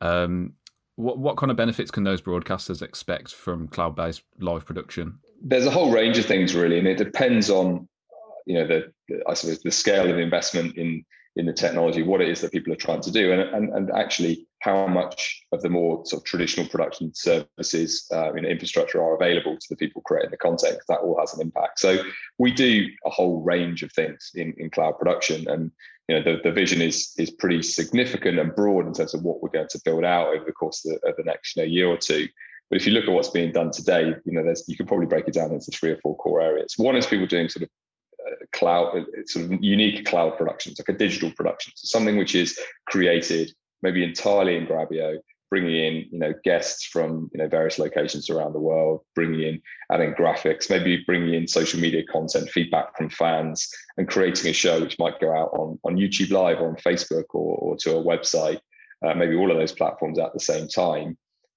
um, 0.00 0.54
what 0.96 1.18
what 1.18 1.36
kind 1.36 1.50
of 1.50 1.56
benefits 1.56 1.90
can 1.90 2.04
those 2.04 2.20
broadcasters 2.20 2.82
expect 2.82 3.32
from 3.32 3.68
cloud 3.68 3.96
based 3.96 4.22
live 4.40 4.64
production? 4.64 5.18
There's 5.42 5.66
a 5.66 5.70
whole 5.70 5.90
range 5.90 6.18
of 6.18 6.26
things 6.26 6.54
really, 6.54 6.78
and 6.78 6.86
it 6.86 6.98
depends 6.98 7.50
on 7.50 7.88
you 8.46 8.54
know 8.54 8.66
the, 8.66 8.92
the 9.08 9.22
I 9.28 9.34
suppose 9.34 9.60
the 9.60 9.70
scale 9.70 10.10
of 10.10 10.18
investment 10.18 10.76
in 10.76 11.04
in 11.36 11.46
the 11.46 11.52
technology, 11.52 12.02
what 12.02 12.20
it 12.20 12.28
is 12.28 12.40
that 12.40 12.52
people 12.52 12.72
are 12.72 12.76
trying 12.76 13.00
to 13.00 13.10
do, 13.10 13.32
and 13.32 13.40
and, 13.40 13.72
and 13.74 13.90
actually 13.90 14.46
how 14.60 14.86
much 14.86 15.42
of 15.52 15.60
the 15.62 15.68
more 15.68 16.04
sort 16.06 16.20
of 16.20 16.24
traditional 16.24 16.66
production 16.66 17.12
services 17.14 18.06
uh, 18.12 18.32
in 18.34 18.44
infrastructure 18.44 19.02
are 19.02 19.16
available 19.16 19.56
to 19.56 19.66
the 19.70 19.76
people 19.76 20.02
creating 20.02 20.30
the 20.30 20.36
content. 20.36 20.78
That 20.88 21.00
all 21.00 21.18
has 21.18 21.34
an 21.34 21.40
impact. 21.40 21.80
So 21.80 22.02
we 22.38 22.52
do 22.52 22.86
a 23.04 23.10
whole 23.10 23.42
range 23.42 23.82
of 23.82 23.92
things 23.92 24.30
in, 24.34 24.54
in 24.58 24.70
cloud 24.70 24.98
production, 24.98 25.48
and 25.48 25.70
you 26.08 26.16
know 26.16 26.22
the, 26.22 26.40
the 26.42 26.52
vision 26.52 26.82
is 26.82 27.14
is 27.18 27.30
pretty 27.30 27.62
significant 27.62 28.38
and 28.38 28.54
broad 28.54 28.86
in 28.86 28.92
terms 28.92 29.14
of 29.14 29.22
what 29.22 29.42
we're 29.42 29.48
going 29.48 29.68
to 29.70 29.80
build 29.84 30.04
out 30.04 30.28
over 30.28 30.44
the 30.44 30.52
course 30.52 30.84
of 30.84 30.92
the, 30.92 31.08
of 31.08 31.16
the 31.16 31.24
next 31.24 31.56
you 31.56 31.62
know, 31.62 31.66
year 31.66 31.86
or 31.86 31.96
two. 31.96 32.28
But 32.68 32.80
if 32.80 32.86
you 32.86 32.92
look 32.92 33.04
at 33.04 33.10
what's 33.12 33.28
being 33.28 33.52
done 33.52 33.70
today, 33.70 34.14
you 34.24 34.32
know, 34.32 34.42
there's 34.42 34.64
you 34.68 34.76
can 34.76 34.86
probably 34.86 35.06
break 35.06 35.28
it 35.28 35.34
down 35.34 35.52
into 35.52 35.70
three 35.70 35.90
or 35.90 35.98
four 35.98 36.16
core 36.16 36.40
areas. 36.40 36.74
One 36.76 36.96
is 36.96 37.06
people 37.06 37.26
doing 37.26 37.48
sort 37.48 37.64
of 37.64 37.70
cloud, 38.52 39.04
sort 39.26 39.46
of 39.46 39.62
unique 39.62 40.04
cloud 40.06 40.36
productions, 40.36 40.78
like 40.78 40.94
a 40.94 40.98
digital 40.98 41.30
production, 41.32 41.72
so 41.76 41.86
something 41.86 42.16
which 42.16 42.34
is 42.34 42.58
created 42.86 43.52
maybe 43.82 44.04
entirely 44.04 44.56
in 44.56 44.66
Grabyo, 44.66 45.18
bringing 45.50 45.74
in 45.74 45.94
you 46.10 46.18
know 46.18 46.32
guests 46.44 46.86
from 46.86 47.30
you 47.32 47.38
know 47.38 47.48
various 47.48 47.78
locations 47.78 48.30
around 48.30 48.52
the 48.54 48.58
world, 48.58 49.00
bringing 49.14 49.42
in 49.42 49.62
adding 49.90 50.14
graphics, 50.14 50.70
maybe 50.70 51.02
bringing 51.06 51.34
in 51.34 51.46
social 51.46 51.78
media 51.78 52.02
content, 52.10 52.48
feedback 52.48 52.96
from 52.96 53.10
fans, 53.10 53.68
and 53.98 54.08
creating 54.08 54.50
a 54.50 54.54
show 54.54 54.80
which 54.80 54.98
might 54.98 55.20
go 55.20 55.30
out 55.36 55.50
on 55.52 55.78
on 55.84 55.96
YouTube 55.96 56.30
Live 56.30 56.60
or 56.60 56.68
on 56.68 56.76
Facebook 56.76 57.24
or, 57.34 57.56
or 57.58 57.76
to 57.76 57.96
a 57.96 58.02
website, 58.02 58.60
uh, 59.04 59.14
maybe 59.14 59.36
all 59.36 59.50
of 59.50 59.58
those 59.58 59.72
platforms 59.72 60.18
at 60.18 60.32
the 60.32 60.40
same 60.40 60.68
time 60.68 61.16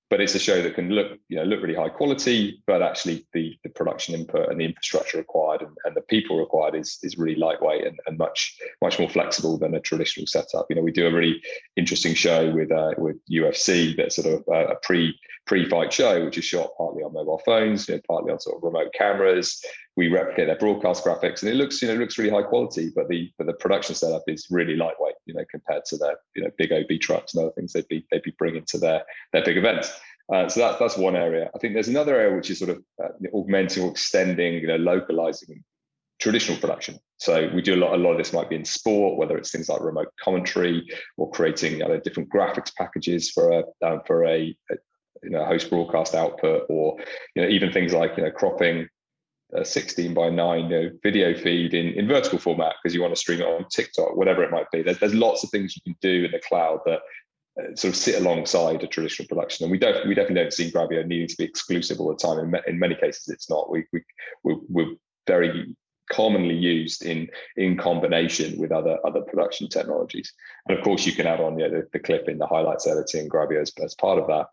but 0.10 0.22
it's 0.22 0.36
a 0.36 0.40
show 0.40 0.62
that 0.62 0.75
can 0.75 0.90
look 0.90 1.18
you 1.30 1.38
know 1.38 1.44
look 1.44 1.62
really 1.62 1.75
high 1.75 1.90
quality 1.90 2.62
but 2.68 2.81
actually 2.81 3.25
the 3.34 3.57
the 3.63 3.69
production 3.69 4.16
input 4.16 4.50
and 4.50 4.60
the 4.60 4.66
infrastructure 4.66 5.18
required 5.18 5.62
and, 5.62 5.75
and 5.86 5.96
the 5.96 6.02
people 6.02 6.38
required 6.38 6.75
is 6.75 7.00
is 7.04 7.18
really 7.18 7.36
lightweight 7.36 7.86
and, 7.86 8.00
and 8.06 8.18
much 8.18 8.57
much 8.81 9.00
more 9.00 9.10
flexible 9.10 9.57
than 9.57 9.75
a 9.75 9.80
traditional 9.80 10.28
setup. 10.28 10.66
You 10.69 10.75
know 10.75 10.81
we 10.81 10.92
do 10.92 11.07
a 11.07 11.13
really 11.13 11.42
interesting 11.75 12.13
show 12.13 12.52
with 12.52 12.72
uh, 12.72 12.92
with 12.98 13.18
UFC 13.31 13.96
that's 13.96 14.16
sort 14.16 14.28
of 14.34 14.44
a 14.54 14.75
pre 14.81 15.18
pre-fight 15.45 15.94
show 15.94 16.25
which 16.25 16.38
is 16.38 16.45
shot 16.45 16.71
partly 16.77 17.03
on 17.03 17.13
mobile 17.13 17.42
phones 17.45 17.88
you 17.88 17.95
know, 17.95 18.01
partly 18.07 18.31
on 18.31 18.39
sort 18.39 18.57
of 18.57 18.63
remote 18.63 18.92
cameras. 18.94 19.63
We 19.95 20.09
replicate 20.09 20.47
their 20.47 20.57
broadcast 20.57 21.03
graphics 21.03 21.42
and 21.42 21.51
it 21.51 21.56
looks 21.56 21.81
you 21.81 21.88
know 21.88 21.95
looks 21.95 22.18
really 22.18 22.31
high 22.31 22.44
quality 22.44 22.92
but 22.95 23.07
the 23.07 23.31
but 23.38 23.47
the 23.47 23.53
production 23.53 23.95
setup 23.95 24.24
is 24.27 24.47
really 24.50 24.75
lightweight 24.75 25.15
you 25.25 25.33
know 25.33 25.45
compared 25.50 25.86
to 25.86 25.97
their 25.97 26.18
you 26.36 26.44
know 26.44 26.50
big 26.57 26.71
ob 26.71 27.00
trucks 27.00 27.33
and 27.33 27.44
other 27.44 27.53
things 27.53 27.74
they'd 27.74 27.88
be 27.88 28.06
they'd 28.12 28.24
be 28.24 28.33
bringing 28.38 28.65
to 28.65 28.77
their 28.77 29.03
their 29.33 29.44
big 29.44 29.57
events. 29.57 29.92
Uh, 30.33 30.49
so 30.49 30.59
that, 30.59 30.80
that's 30.80 30.97
one 30.97 31.16
area. 31.16 31.52
I 31.54 31.59
think 31.59 31.73
there's 31.73 31.87
another 31.87 32.19
area 32.19 32.35
which 32.35 32.49
is 32.49 32.57
sort 32.57 32.71
of 32.71 32.83
uh, 33.04 33.09
augmenting 33.33 33.83
or 33.83 33.92
extending 33.92 34.56
you 34.56 34.68
know 34.68 34.78
localizing 34.78 35.64
traditional 36.19 36.57
production. 36.57 36.97
So 37.18 37.49
we 37.54 37.61
do 37.61 37.75
a 37.75 37.78
lot 37.78 37.94
a 37.94 37.97
lot 37.97 38.11
of 38.11 38.18
this 38.18 38.33
might 38.33 38.49
be 38.49 38.56
in 38.56 38.66
sport 38.66 39.18
whether 39.18 39.37
it's 39.37 39.52
things 39.52 39.69
like 39.69 39.81
remote 39.81 40.07
commentary 40.21 40.85
or 41.18 41.30
creating 41.31 41.73
you 41.73 41.87
know, 41.87 41.99
different 41.99 42.30
graphics 42.30 42.73
packages 42.75 43.31
for 43.31 43.52
a 43.52 43.64
um, 43.85 44.02
for 44.07 44.25
a 44.25 44.56
you 45.25 45.31
know 45.31 45.45
host 45.45 45.69
broadcast 45.69 46.15
output 46.15 46.63
or 46.69 46.97
you 47.35 47.41
know 47.41 47.49
even 47.49 47.71
things 47.71 47.94
like 47.94 48.15
you 48.15 48.23
know 48.23 48.31
cropping 48.31 48.87
a 49.53 49.63
16 49.63 50.13
by 50.13 50.29
9 50.29 50.63
you 50.63 50.69
know, 50.69 50.89
video 51.03 51.35
feed 51.35 51.73
in, 51.73 51.94
in 51.94 52.07
vertical 52.07 52.39
format 52.39 52.75
because 52.81 52.95
you 52.95 53.01
want 53.01 53.13
to 53.13 53.19
stream 53.19 53.41
it 53.41 53.47
on 53.47 53.65
TikTok, 53.69 54.15
whatever 54.15 54.44
it 54.44 54.51
might 54.51 54.69
be. 54.71 54.81
There's, 54.81 54.99
there's 54.99 55.13
lots 55.13 55.44
of 55.44 55.49
things 55.49 55.75
you 55.75 55.81
can 55.83 55.95
do 56.01 56.25
in 56.25 56.31
the 56.31 56.41
cloud 56.47 56.79
that 56.85 56.99
uh, 57.59 57.75
sort 57.75 57.94
of 57.94 57.95
sit 57.95 58.19
alongside 58.19 58.83
a 58.83 58.87
traditional 58.87 59.27
production. 59.27 59.63
And 59.63 59.71
we 59.71 59.77
don't, 59.77 60.07
we 60.07 60.15
definitely 60.15 60.41
don't 60.41 60.53
see 60.53 60.71
Grabyo 60.71 61.05
needing 61.05 61.27
to 61.27 61.37
be 61.37 61.44
exclusive 61.44 61.99
all 61.99 62.09
the 62.09 62.15
time. 62.15 62.39
In, 62.39 62.55
in 62.67 62.79
many 62.79 62.95
cases, 62.95 63.29
it's 63.29 63.49
not. 63.49 63.69
We, 63.69 63.85
we, 63.94 64.03
we, 64.44 64.55
we're 64.67 64.95
very 65.27 65.75
commonly 66.12 66.56
used 66.56 67.04
in 67.04 67.28
in 67.57 67.78
combination 67.78 68.57
with 68.57 68.71
other 68.71 68.97
other 69.06 69.21
production 69.21 69.68
technologies. 69.68 70.33
And 70.68 70.78
of 70.78 70.83
course, 70.83 71.06
you 71.06 71.14
can 71.14 71.28
add 71.28 71.42
on 71.42 71.57
you 71.57 71.68
know, 71.68 71.81
the, 71.81 71.88
the 71.94 72.00
clip 72.00 72.30
in 72.30 72.38
the 72.38 72.47
highlights 72.47 72.88
editing, 72.88 73.30
Grabyo 73.30 73.62
as, 73.62 73.71
as 73.83 73.95
part 73.95 74.19
of 74.19 74.28
that. 74.28 74.47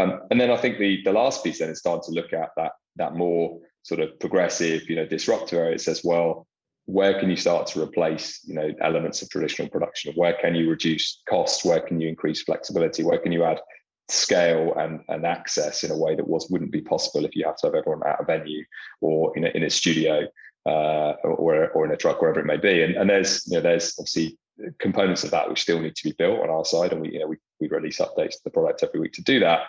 Um, 0.00 0.20
and 0.30 0.40
then 0.40 0.50
I 0.50 0.56
think 0.56 0.78
the 0.78 1.02
the 1.04 1.12
last 1.12 1.42
piece 1.44 1.58
then 1.58 1.70
is 1.70 1.78
starting 1.78 2.04
to 2.04 2.20
look 2.20 2.32
at 2.32 2.50
that 2.56 2.72
that 2.96 3.14
more 3.14 3.60
sort 3.82 4.00
of 4.00 4.18
progressive, 4.20 4.88
you 4.88 4.96
know, 4.96 5.06
disruptive 5.06 5.58
area, 5.58 5.74
it 5.74 5.80
says, 5.80 6.02
well, 6.04 6.46
where 6.84 7.18
can 7.18 7.30
you 7.30 7.36
start 7.36 7.66
to 7.68 7.82
replace, 7.82 8.40
you 8.44 8.54
know, 8.54 8.70
elements 8.82 9.22
of 9.22 9.30
traditional 9.30 9.68
production? 9.68 10.12
Where 10.16 10.36
can 10.40 10.54
you 10.54 10.68
reduce 10.68 11.22
costs? 11.28 11.64
Where 11.64 11.80
can 11.80 12.00
you 12.00 12.08
increase 12.08 12.42
flexibility? 12.42 13.02
Where 13.04 13.18
can 13.18 13.32
you 13.32 13.44
add 13.44 13.60
scale 14.08 14.74
and, 14.76 15.00
and 15.08 15.24
access 15.24 15.84
in 15.84 15.90
a 15.90 15.96
way 15.96 16.16
that 16.16 16.26
was 16.26 16.48
wouldn't 16.50 16.72
be 16.72 16.80
possible 16.80 17.24
if 17.24 17.36
you 17.36 17.44
have 17.46 17.56
to 17.56 17.68
have 17.68 17.74
everyone 17.74 18.02
at 18.06 18.20
a 18.20 18.24
venue 18.24 18.64
or 19.00 19.36
in 19.36 19.44
a, 19.44 19.48
in 19.48 19.62
a 19.62 19.70
studio 19.70 20.26
uh, 20.66 21.14
or, 21.24 21.68
or 21.68 21.84
in 21.84 21.92
a 21.92 21.96
truck, 21.96 22.20
wherever 22.20 22.40
it 22.40 22.46
may 22.46 22.56
be. 22.56 22.82
And, 22.82 22.94
and 22.94 23.08
there's, 23.08 23.42
you 23.46 23.56
know, 23.56 23.62
there's 23.62 23.94
obviously 23.98 24.38
components 24.78 25.24
of 25.24 25.30
that 25.30 25.48
which 25.48 25.62
still 25.62 25.80
need 25.80 25.96
to 25.96 26.08
be 26.08 26.14
built 26.18 26.40
on 26.40 26.50
our 26.50 26.64
side, 26.64 26.92
and 26.92 27.00
we, 27.00 27.12
you 27.12 27.18
know, 27.18 27.26
we, 27.26 27.36
we 27.60 27.68
release 27.68 27.98
updates 27.98 28.32
to 28.32 28.40
the 28.44 28.50
product 28.50 28.82
every 28.82 29.00
week 29.00 29.12
to 29.14 29.22
do 29.22 29.40
that. 29.40 29.62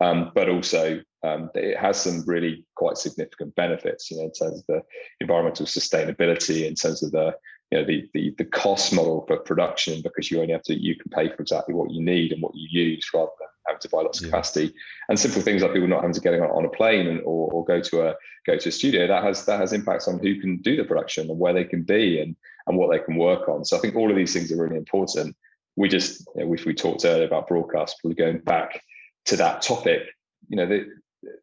Um, 0.00 0.32
but 0.34 0.48
also, 0.48 1.00
um, 1.22 1.50
it 1.54 1.76
has 1.78 2.00
some 2.00 2.24
really 2.26 2.64
quite 2.76 2.96
significant 2.96 3.54
benefits, 3.54 4.10
you 4.10 4.18
know, 4.18 4.24
in 4.24 4.32
terms 4.32 4.60
of 4.60 4.66
the 4.68 4.82
environmental 5.20 5.66
sustainability, 5.66 6.66
in 6.66 6.74
terms 6.74 7.02
of 7.02 7.10
the 7.12 7.34
you 7.70 7.78
know 7.78 7.84
the, 7.84 8.08
the 8.14 8.34
the 8.38 8.44
cost 8.46 8.94
model 8.94 9.26
for 9.26 9.36
production 9.38 10.00
because 10.02 10.30
you 10.30 10.40
only 10.40 10.54
have 10.54 10.62
to 10.62 10.74
you 10.74 10.96
can 10.96 11.10
pay 11.10 11.28
for 11.28 11.42
exactly 11.42 11.74
what 11.74 11.90
you 11.90 12.02
need 12.02 12.32
and 12.32 12.40
what 12.40 12.54
you 12.54 12.66
use 12.70 13.06
rather 13.12 13.30
than 13.38 13.48
having 13.66 13.80
to 13.80 13.88
buy 13.90 14.00
lots 14.00 14.20
of 14.20 14.26
yeah. 14.26 14.30
capacity. 14.30 14.74
And 15.08 15.18
simple 15.18 15.42
things 15.42 15.62
like 15.62 15.72
people 15.72 15.88
not 15.88 16.00
having 16.00 16.14
to 16.14 16.20
get 16.20 16.34
on, 16.34 16.48
on 16.50 16.64
a 16.64 16.70
plane 16.70 17.06
and, 17.06 17.20
or, 17.20 17.52
or 17.52 17.64
go 17.64 17.80
to 17.80 18.08
a 18.08 18.14
go 18.48 18.56
to 18.58 18.68
a 18.68 18.72
studio 18.72 19.06
that 19.06 19.22
has 19.22 19.44
that 19.46 19.60
has 19.60 19.72
impacts 19.72 20.08
on 20.08 20.18
who 20.18 20.40
can 20.40 20.56
do 20.58 20.76
the 20.76 20.84
production 20.84 21.30
and 21.30 21.38
where 21.38 21.52
they 21.52 21.64
can 21.64 21.82
be 21.82 22.20
and 22.20 22.34
and 22.66 22.76
what 22.76 22.90
they 22.90 22.98
can 22.98 23.16
work 23.16 23.48
on. 23.48 23.64
So 23.64 23.76
I 23.76 23.80
think 23.80 23.96
all 23.96 24.10
of 24.10 24.16
these 24.16 24.32
things 24.32 24.52
are 24.52 24.62
really 24.62 24.76
important. 24.76 25.36
We 25.76 25.88
just, 25.88 26.26
you 26.34 26.44
know, 26.44 26.54
if 26.54 26.64
we 26.64 26.74
talked 26.74 27.04
earlier 27.04 27.26
about 27.26 27.48
broadcast, 27.48 28.00
we're 28.04 28.14
going 28.14 28.38
back 28.38 28.82
to 29.26 29.36
that 29.36 29.62
topic. 29.62 30.02
You 30.48 30.56
know, 30.56 30.66
the 30.66 30.86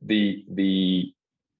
the 0.02 0.46
the 0.50 1.14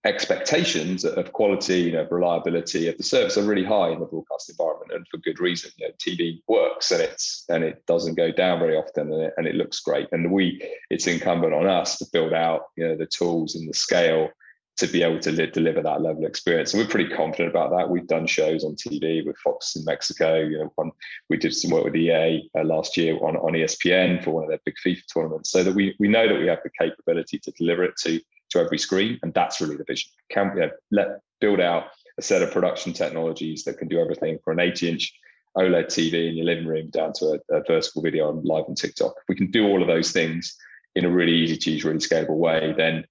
expectations 0.06 1.04
of 1.04 1.34
quality, 1.34 1.82
you 1.82 1.92
know, 1.92 2.08
reliability 2.12 2.88
of 2.88 2.96
the 2.96 3.04
service 3.04 3.38
are 3.38 3.44
really 3.44 3.64
high 3.64 3.90
in 3.90 4.00
the 4.00 4.06
broadcast 4.06 4.50
environment, 4.50 4.92
and 4.94 5.08
for 5.10 5.18
good 5.18 5.40
reason. 5.40 5.72
You 5.78 5.88
know, 5.88 5.94
TV 6.06 6.42
works 6.48 6.92
and 6.92 7.02
it's 7.02 7.46
and 7.50 7.64
it 7.64 7.86
doesn't 7.88 8.16
go 8.16 8.32
down 8.32 8.60
very 8.60 8.76
often, 8.76 9.12
and 9.12 9.24
it, 9.24 9.34
and 9.38 9.48
it 9.48 9.56
looks 9.56 9.80
great. 9.80 10.08
And 10.12 10.32
we, 10.32 10.62
it's 10.90 11.08
incumbent 11.08 11.54
on 11.54 11.66
us 11.66 11.98
to 11.98 12.06
build 12.14 12.34
out, 12.34 12.62
you 12.78 12.88
know, 12.88 12.96
the 12.96 13.08
tools 13.08 13.56
and 13.56 13.68
the 13.68 13.74
scale 13.74 14.30
to 14.78 14.88
be 14.88 15.04
able 15.04 15.20
to 15.20 15.32
li- 15.32 15.50
deliver 15.52 15.82
that 15.82 16.02
level 16.02 16.24
of 16.24 16.30
experience. 16.30 16.74
And 16.74 16.84
we're 16.84 16.90
pretty 16.90 17.14
confident 17.14 17.50
about 17.50 17.72
that. 17.72 17.90
We've 17.90 18.08
done 18.08 18.28
shows 18.28 18.64
on 18.64 18.76
TV 18.76 19.26
with 19.26 19.38
Fox 19.38 19.76
in 19.76 19.86
Mexico. 19.86 20.42
You 20.42 20.60
know, 20.60 20.74
one, 20.76 20.92
we 21.30 21.38
did 21.38 21.56
some 21.56 21.72
work 21.72 21.86
with 21.86 21.96
EA 21.96 22.50
uh, 22.58 22.64
last 22.64 22.98
year 22.98 23.16
on, 23.16 23.38
on 23.38 23.54
ESPN 23.54 24.24
for 24.24 24.32
one 24.32 24.44
of 24.44 24.50
their 24.50 24.60
big 24.66 24.76
FIFA 24.86 25.02
tournaments. 25.14 25.52
So 25.52 25.64
that 25.64 25.74
we 25.74 25.96
we 26.00 26.08
know 26.08 26.28
that 26.28 26.40
we 26.40 26.48
have 26.48 26.60
the 26.64 26.72
capability 26.80 27.40
to 27.40 27.52
deliver 27.52 27.84
it 27.86 27.96
to 28.04 28.20
to 28.52 28.60
every 28.60 28.78
screen, 28.78 29.18
and 29.24 29.34
that's 29.34 29.62
really 29.62 29.78
the 29.78 29.86
vision. 29.86 30.12
Can 30.30 30.52
you 30.56 30.62
know, 30.62 30.70
let 30.92 31.08
build 31.40 31.60
out 31.60 31.86
a 32.18 32.22
set 32.22 32.42
of 32.42 32.52
production 32.52 32.94
technologies 32.94 33.64
that 33.64 33.78
can 33.78 33.88
do 33.88 34.00
everything 34.00 34.40
from 34.44 34.60
an 34.60 34.68
80 34.68 34.90
inch 34.90 35.14
OLED 35.58 35.86
TV 35.86 36.30
in 36.30 36.36
your 36.36 36.46
living 36.46 36.68
room 36.68 36.90
down 36.90 37.14
to 37.14 37.40
a, 37.50 37.56
a 37.56 37.64
vertical 37.64 38.02
video 38.02 38.30
on 38.30 38.44
live 38.44 38.66
on 38.68 38.76
TikTok. 38.76 39.14
If 39.18 39.24
we 39.30 39.36
can 39.36 39.52
do 39.52 39.68
all 39.68 39.82
of 39.82 39.88
those 39.88 40.12
things 40.12 40.56
in 40.96 41.06
a 41.06 41.10
really 41.10 41.34
easy 41.34 41.58
to 41.58 41.72
use, 41.72 41.86
really 41.86 42.00
scalable 42.00 42.38
way, 42.38 42.74
then 42.78 43.06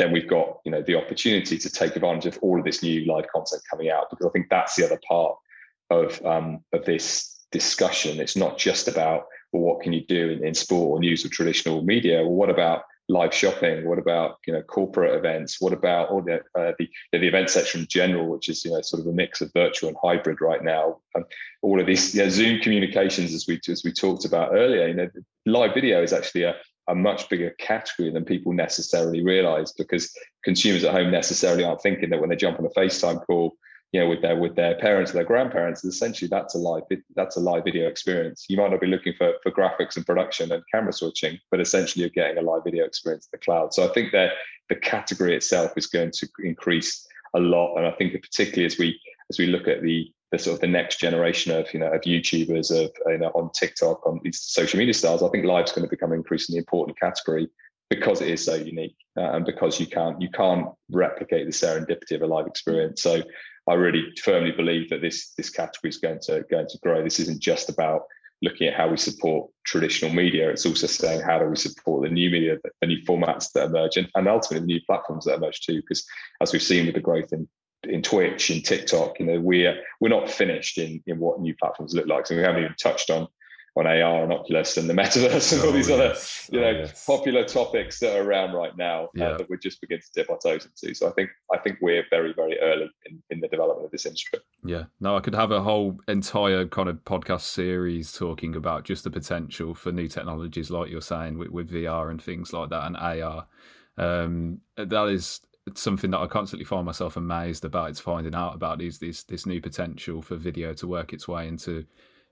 then 0.00 0.12
we've 0.12 0.28
got 0.28 0.60
you 0.64 0.72
know 0.72 0.82
the 0.82 0.96
opportunity 0.96 1.58
to 1.58 1.70
take 1.70 1.94
advantage 1.94 2.26
of 2.26 2.38
all 2.42 2.58
of 2.58 2.64
this 2.64 2.82
new 2.82 3.04
live 3.04 3.26
content 3.28 3.62
coming 3.70 3.90
out 3.90 4.08
because 4.10 4.26
I 4.26 4.30
think 4.30 4.48
that's 4.48 4.76
the 4.76 4.84
other 4.84 5.00
part 5.06 5.36
of 5.90 6.24
um, 6.24 6.64
of 6.72 6.84
this 6.84 7.44
discussion. 7.52 8.20
It's 8.20 8.36
not 8.36 8.58
just 8.58 8.88
about 8.88 9.26
well, 9.52 9.62
what 9.62 9.82
can 9.82 9.92
you 9.92 10.04
do 10.06 10.30
in, 10.30 10.44
in 10.44 10.54
sport 10.54 10.90
or 10.90 11.00
news 11.00 11.24
or 11.24 11.28
traditional 11.28 11.82
media. 11.82 12.22
Well, 12.22 12.32
what 12.32 12.50
about 12.50 12.82
live 13.08 13.34
shopping? 13.34 13.86
What 13.88 13.98
about 13.98 14.38
you 14.46 14.52
know 14.52 14.62
corporate 14.62 15.14
events? 15.14 15.60
What 15.60 15.72
about 15.72 16.08
all 16.08 16.22
the 16.22 16.36
uh, 16.58 16.72
the, 16.78 16.88
the 17.12 17.26
event 17.26 17.50
section 17.50 17.82
in 17.82 17.86
general, 17.88 18.26
which 18.28 18.48
is 18.48 18.64
you 18.64 18.70
know 18.70 18.80
sort 18.80 19.00
of 19.00 19.06
a 19.06 19.12
mix 19.12 19.40
of 19.40 19.52
virtual 19.52 19.88
and 19.88 19.98
hybrid 20.02 20.40
right 20.40 20.64
now? 20.64 20.98
Um, 21.14 21.24
all 21.62 21.80
of 21.80 21.86
these 21.86 22.14
you 22.14 22.22
know, 22.22 22.30
Zoom 22.30 22.60
communications, 22.60 23.34
as 23.34 23.46
we 23.46 23.60
as 23.68 23.82
we 23.84 23.92
talked 23.92 24.24
about 24.24 24.54
earlier, 24.54 24.88
you 24.88 24.94
know, 24.94 25.08
live 25.44 25.74
video 25.74 26.02
is 26.02 26.12
actually 26.12 26.44
a 26.44 26.56
a 26.90 26.94
much 26.94 27.28
bigger 27.28 27.50
category 27.58 28.10
than 28.10 28.24
people 28.24 28.52
necessarily 28.52 29.22
realize 29.22 29.72
because 29.72 30.12
consumers 30.44 30.84
at 30.84 30.92
home 30.92 31.10
necessarily 31.10 31.64
aren't 31.64 31.80
thinking 31.80 32.10
that 32.10 32.20
when 32.20 32.28
they 32.28 32.36
jump 32.36 32.58
on 32.58 32.66
a 32.66 32.70
FaceTime 32.70 33.24
call, 33.24 33.56
you 33.92 34.00
know, 34.00 34.08
with 34.08 34.22
their 34.22 34.36
with 34.36 34.54
their 34.56 34.76
parents 34.76 35.10
or 35.10 35.14
their 35.14 35.24
grandparents, 35.24 35.84
essentially 35.84 36.28
that's 36.28 36.54
a 36.54 36.58
live 36.58 36.82
that's 37.16 37.36
a 37.36 37.40
live 37.40 37.64
video 37.64 37.88
experience. 37.88 38.46
You 38.48 38.56
might 38.56 38.70
not 38.70 38.80
be 38.80 38.86
looking 38.86 39.14
for 39.16 39.34
for 39.42 39.50
graphics 39.50 39.96
and 39.96 40.06
production 40.06 40.52
and 40.52 40.62
camera 40.72 40.92
switching, 40.92 41.38
but 41.50 41.60
essentially 41.60 42.02
you're 42.02 42.10
getting 42.10 42.38
a 42.38 42.42
live 42.48 42.64
video 42.64 42.84
experience 42.84 43.26
in 43.26 43.38
the 43.38 43.44
cloud. 43.44 43.72
So 43.72 43.88
I 43.88 43.92
think 43.92 44.12
that 44.12 44.32
the 44.68 44.76
category 44.76 45.36
itself 45.36 45.72
is 45.76 45.86
going 45.86 46.12
to 46.12 46.28
increase 46.44 47.06
a 47.34 47.40
lot, 47.40 47.76
and 47.76 47.86
I 47.86 47.92
think 47.92 48.12
particularly 48.12 48.66
as 48.66 48.78
we 48.78 49.00
as 49.28 49.38
we 49.38 49.46
look 49.46 49.66
at 49.68 49.82
the 49.82 50.12
the 50.32 50.38
sort 50.38 50.54
of 50.54 50.60
the 50.60 50.66
next 50.66 51.00
generation 51.00 51.52
of 51.52 51.72
you 51.74 51.80
know 51.80 51.92
of 51.92 52.02
YouTubers 52.02 52.70
of 52.70 52.90
you 53.06 53.18
know 53.18 53.30
on 53.34 53.50
TikTok 53.52 54.06
on 54.06 54.20
these 54.22 54.40
social 54.40 54.78
media 54.78 54.94
stars, 54.94 55.22
I 55.22 55.28
think 55.28 55.44
live's 55.44 55.72
going 55.72 55.84
to 55.84 55.90
become 55.90 56.12
an 56.12 56.18
increasingly 56.18 56.58
important 56.58 56.98
category 56.98 57.48
because 57.88 58.20
it 58.20 58.28
is 58.28 58.44
so 58.44 58.54
unique 58.54 58.96
uh, 59.18 59.32
and 59.32 59.44
because 59.44 59.80
you 59.80 59.86
can't 59.86 60.20
you 60.20 60.30
can't 60.30 60.68
replicate 60.90 61.46
the 61.46 61.52
serendipity 61.52 62.14
of 62.14 62.22
a 62.22 62.26
live 62.26 62.46
experience. 62.46 63.02
So 63.02 63.22
I 63.68 63.74
really 63.74 64.12
firmly 64.22 64.52
believe 64.52 64.88
that 64.90 65.02
this 65.02 65.32
this 65.36 65.50
category 65.50 65.90
is 65.90 65.98
going 65.98 66.20
to 66.22 66.44
going 66.50 66.68
to 66.68 66.78
grow. 66.82 67.02
This 67.02 67.20
isn't 67.20 67.42
just 67.42 67.68
about 67.68 68.02
looking 68.42 68.68
at 68.68 68.74
how 68.74 68.88
we 68.88 68.96
support 68.96 69.50
traditional 69.64 70.12
media. 70.12 70.48
It's 70.50 70.64
also 70.64 70.86
saying 70.86 71.20
how 71.20 71.38
do 71.38 71.46
we 71.46 71.56
support 71.56 72.04
the 72.04 72.08
new 72.08 72.30
media, 72.30 72.56
the 72.80 72.86
new 72.86 73.02
formats 73.04 73.52
that 73.52 73.66
emerge, 73.66 73.96
and, 73.96 74.08
and 74.14 74.28
ultimately 74.28 74.60
the 74.60 74.72
new 74.72 74.80
platforms 74.86 75.26
that 75.26 75.34
emerge 75.34 75.60
too. 75.60 75.82
Because 75.82 76.06
as 76.40 76.52
we've 76.52 76.62
seen 76.62 76.86
with 76.86 76.94
the 76.94 77.02
growth 77.02 77.32
in 77.32 77.48
in 77.84 78.02
Twitch, 78.02 78.50
in 78.50 78.62
TikTok, 78.62 79.18
you 79.20 79.26
know, 79.26 79.40
we're 79.40 79.80
we're 80.00 80.08
not 80.08 80.30
finished 80.30 80.78
in 80.78 81.02
in 81.06 81.18
what 81.18 81.40
new 81.40 81.54
platforms 81.54 81.94
look 81.94 82.06
like. 82.06 82.26
So 82.26 82.36
we 82.36 82.42
haven't 82.42 82.62
even 82.64 82.76
touched 82.80 83.10
on 83.10 83.28
on 83.76 83.86
AR 83.86 84.24
and 84.24 84.32
Oculus 84.32 84.76
and 84.76 84.90
the 84.90 84.94
metaverse 84.94 85.52
and 85.52 85.62
all 85.62 85.68
oh, 85.68 85.72
these 85.72 85.88
yes. 85.88 86.48
other 86.50 86.56
you 86.56 86.60
know 86.60 86.78
oh, 86.78 86.80
yes. 86.82 87.04
popular 87.06 87.44
topics 87.44 88.00
that 88.00 88.18
are 88.18 88.22
around 88.22 88.52
right 88.52 88.76
now 88.76 89.04
uh, 89.04 89.08
yeah. 89.14 89.24
uh, 89.26 89.38
that 89.38 89.48
we're 89.48 89.56
just 89.56 89.80
beginning 89.80 90.02
to 90.02 90.12
dip 90.12 90.28
our 90.30 90.38
toes 90.38 90.66
into. 90.66 90.94
So 90.94 91.08
I 91.08 91.12
think 91.12 91.30
I 91.52 91.58
think 91.58 91.78
we're 91.80 92.04
very 92.10 92.32
very 92.34 92.58
early 92.60 92.90
in, 93.06 93.22
in 93.30 93.40
the 93.40 93.48
development 93.48 93.84
of 93.84 93.92
this 93.92 94.06
industry. 94.06 94.40
Yeah, 94.64 94.84
no, 95.00 95.16
I 95.16 95.20
could 95.20 95.34
have 95.34 95.52
a 95.52 95.62
whole 95.62 96.00
entire 96.08 96.66
kind 96.66 96.88
of 96.88 97.04
podcast 97.04 97.42
series 97.42 98.12
talking 98.12 98.56
about 98.56 98.84
just 98.84 99.04
the 99.04 99.10
potential 99.10 99.74
for 99.74 99.92
new 99.92 100.08
technologies, 100.08 100.70
like 100.70 100.90
you're 100.90 101.00
saying 101.00 101.38
with, 101.38 101.50
with 101.50 101.70
VR 101.70 102.10
and 102.10 102.20
things 102.20 102.52
like 102.52 102.70
that 102.70 102.86
and 102.86 102.96
AR. 102.96 103.46
Um, 103.96 104.60
that 104.76 105.08
is 105.08 105.40
something 105.74 106.10
that 106.10 106.18
I 106.18 106.26
constantly 106.26 106.64
find 106.64 106.86
myself 106.86 107.16
amazed 107.16 107.64
about. 107.64 107.90
It's 107.90 108.00
finding 108.00 108.34
out 108.34 108.54
about 108.54 108.78
these 108.78 108.98
this 108.98 109.22
this 109.24 109.46
new 109.46 109.60
potential 109.60 110.22
for 110.22 110.36
video 110.36 110.72
to 110.74 110.86
work 110.86 111.12
its 111.12 111.28
way 111.28 111.46
into 111.48 111.84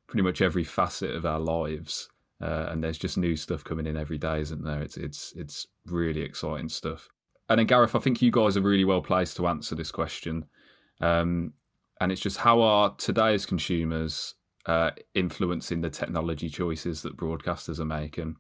pretty 0.07 0.23
much 0.23 0.41
every 0.41 0.65
facet 0.65 1.15
of 1.15 1.27
our 1.27 1.41
lives. 1.41 2.09
Uh, 2.41 2.69
and 2.71 2.83
there's 2.83 2.99
just 2.99 3.19
new 3.19 3.35
stuff 3.37 3.65
coming 3.65 3.87
in 3.87 3.97
every 3.97 4.19
day, 4.19 4.41
isn't 4.41 4.63
there? 4.63 4.83
It's 4.83 4.97
it's 4.97 5.33
it's 5.37 5.67
really 5.87 6.23
exciting 6.23 6.69
stuff. 6.69 7.09
And 7.49 7.59
then 7.59 7.67
Gareth, 7.67 7.95
I 7.95 7.99
think 7.99 8.21
you 8.21 8.31
guys 8.31 8.57
are 8.57 8.63
really 8.63 8.85
well 8.85 9.03
placed 9.03 9.37
to 9.39 9.47
answer 9.49 9.75
this 9.75 9.91
question. 9.91 10.45
Um, 11.01 11.55
and 12.01 12.13
it's 12.13 12.21
just 12.21 12.39
how 12.39 12.61
are 12.61 12.95
today's 12.97 13.47
consumers 13.47 14.35
uh, 14.67 14.91
influencing 15.15 15.81
the 15.81 15.91
technology 15.91 16.49
choices 16.49 17.03
that 17.03 17.17
broadcasters 17.17 17.81
are 17.81 17.85
making? 17.85 18.37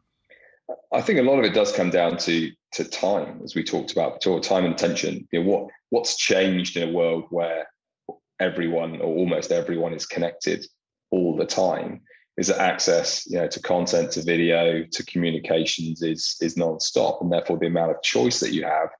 I 0.92 1.00
think 1.00 1.18
a 1.18 1.22
lot 1.22 1.38
of 1.38 1.44
it 1.44 1.54
does 1.54 1.72
come 1.72 1.90
down 1.90 2.16
to 2.18 2.50
to 2.72 2.84
time, 2.84 3.40
as 3.42 3.54
we 3.54 3.64
talked 3.64 3.92
about, 3.92 4.20
to 4.22 4.38
time 4.40 4.64
and 4.64 4.74
attention. 4.74 5.26
You 5.32 5.42
know, 5.42 5.50
what 5.50 5.68
what's 5.90 6.16
changed 6.16 6.76
in 6.76 6.88
a 6.88 6.92
world 6.92 7.24
where 7.30 7.66
everyone 8.40 9.00
or 9.00 9.14
almost 9.14 9.52
everyone 9.52 9.94
is 9.94 10.06
connected 10.06 10.66
all 11.10 11.36
the 11.36 11.46
time? 11.46 12.02
Is 12.36 12.48
that 12.48 12.60
access 12.60 13.26
you 13.26 13.38
know 13.38 13.48
to 13.48 13.60
content 13.60 14.12
to 14.12 14.22
video 14.22 14.84
to 14.84 15.04
communications 15.06 16.02
is 16.02 16.36
is 16.40 16.56
non-stop 16.56 17.20
and 17.20 17.32
therefore 17.32 17.58
the 17.58 17.66
amount 17.66 17.90
of 17.90 18.02
choice 18.02 18.40
that 18.40 18.52
you 18.52 18.64
have 18.64 18.90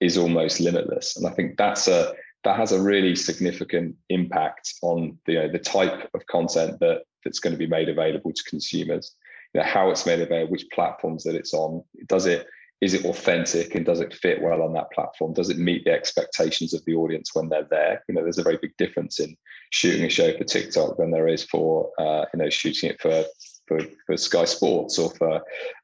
is 0.00 0.18
almost 0.18 0.60
limitless. 0.60 1.16
And 1.16 1.26
i 1.26 1.30
think 1.30 1.56
that's 1.56 1.88
a 1.88 2.12
that 2.44 2.56
has 2.56 2.72
a 2.72 2.82
really 2.82 3.14
significant 3.14 3.94
impact 4.08 4.74
on 4.82 5.16
the 5.26 5.32
you 5.32 5.38
know, 5.38 5.48
the 5.48 5.58
type 5.58 6.10
of 6.12 6.26
content 6.26 6.80
that 6.80 7.02
that's 7.24 7.38
going 7.38 7.52
to 7.52 7.58
be 7.58 7.68
made 7.68 7.88
available 7.88 8.32
to 8.32 8.42
consumers 8.44 9.14
you 9.54 9.60
know 9.60 9.66
how 9.66 9.90
it's 9.90 10.06
made 10.06 10.20
available 10.20 10.50
which 10.50 10.66
platforms 10.72 11.24
that 11.24 11.34
it's 11.34 11.54
on 11.54 11.82
does 12.06 12.26
it 12.26 12.46
is 12.82 12.94
it 12.94 13.04
authentic 13.04 13.76
and 13.76 13.86
does 13.86 14.00
it 14.00 14.12
fit 14.12 14.42
well 14.42 14.60
on 14.60 14.72
that 14.72 14.90
platform? 14.90 15.32
Does 15.32 15.50
it 15.50 15.56
meet 15.56 15.84
the 15.84 15.92
expectations 15.92 16.74
of 16.74 16.84
the 16.84 16.96
audience 16.96 17.30
when 17.32 17.48
they're 17.48 17.68
there? 17.70 18.02
You 18.08 18.14
know, 18.16 18.24
there's 18.24 18.38
a 18.38 18.42
very 18.42 18.58
big 18.60 18.76
difference 18.76 19.20
in 19.20 19.36
shooting 19.70 20.04
a 20.04 20.08
show 20.08 20.36
for 20.36 20.42
TikTok 20.42 20.96
than 20.96 21.12
there 21.12 21.28
is 21.28 21.44
for 21.44 21.90
uh, 21.98 22.24
you 22.34 22.40
know 22.40 22.50
shooting 22.50 22.90
it 22.90 23.00
for 23.00 23.24
for, 23.68 23.78
for 24.04 24.16
Sky 24.16 24.44
Sports 24.44 24.98
or 24.98 25.10
for 25.14 25.40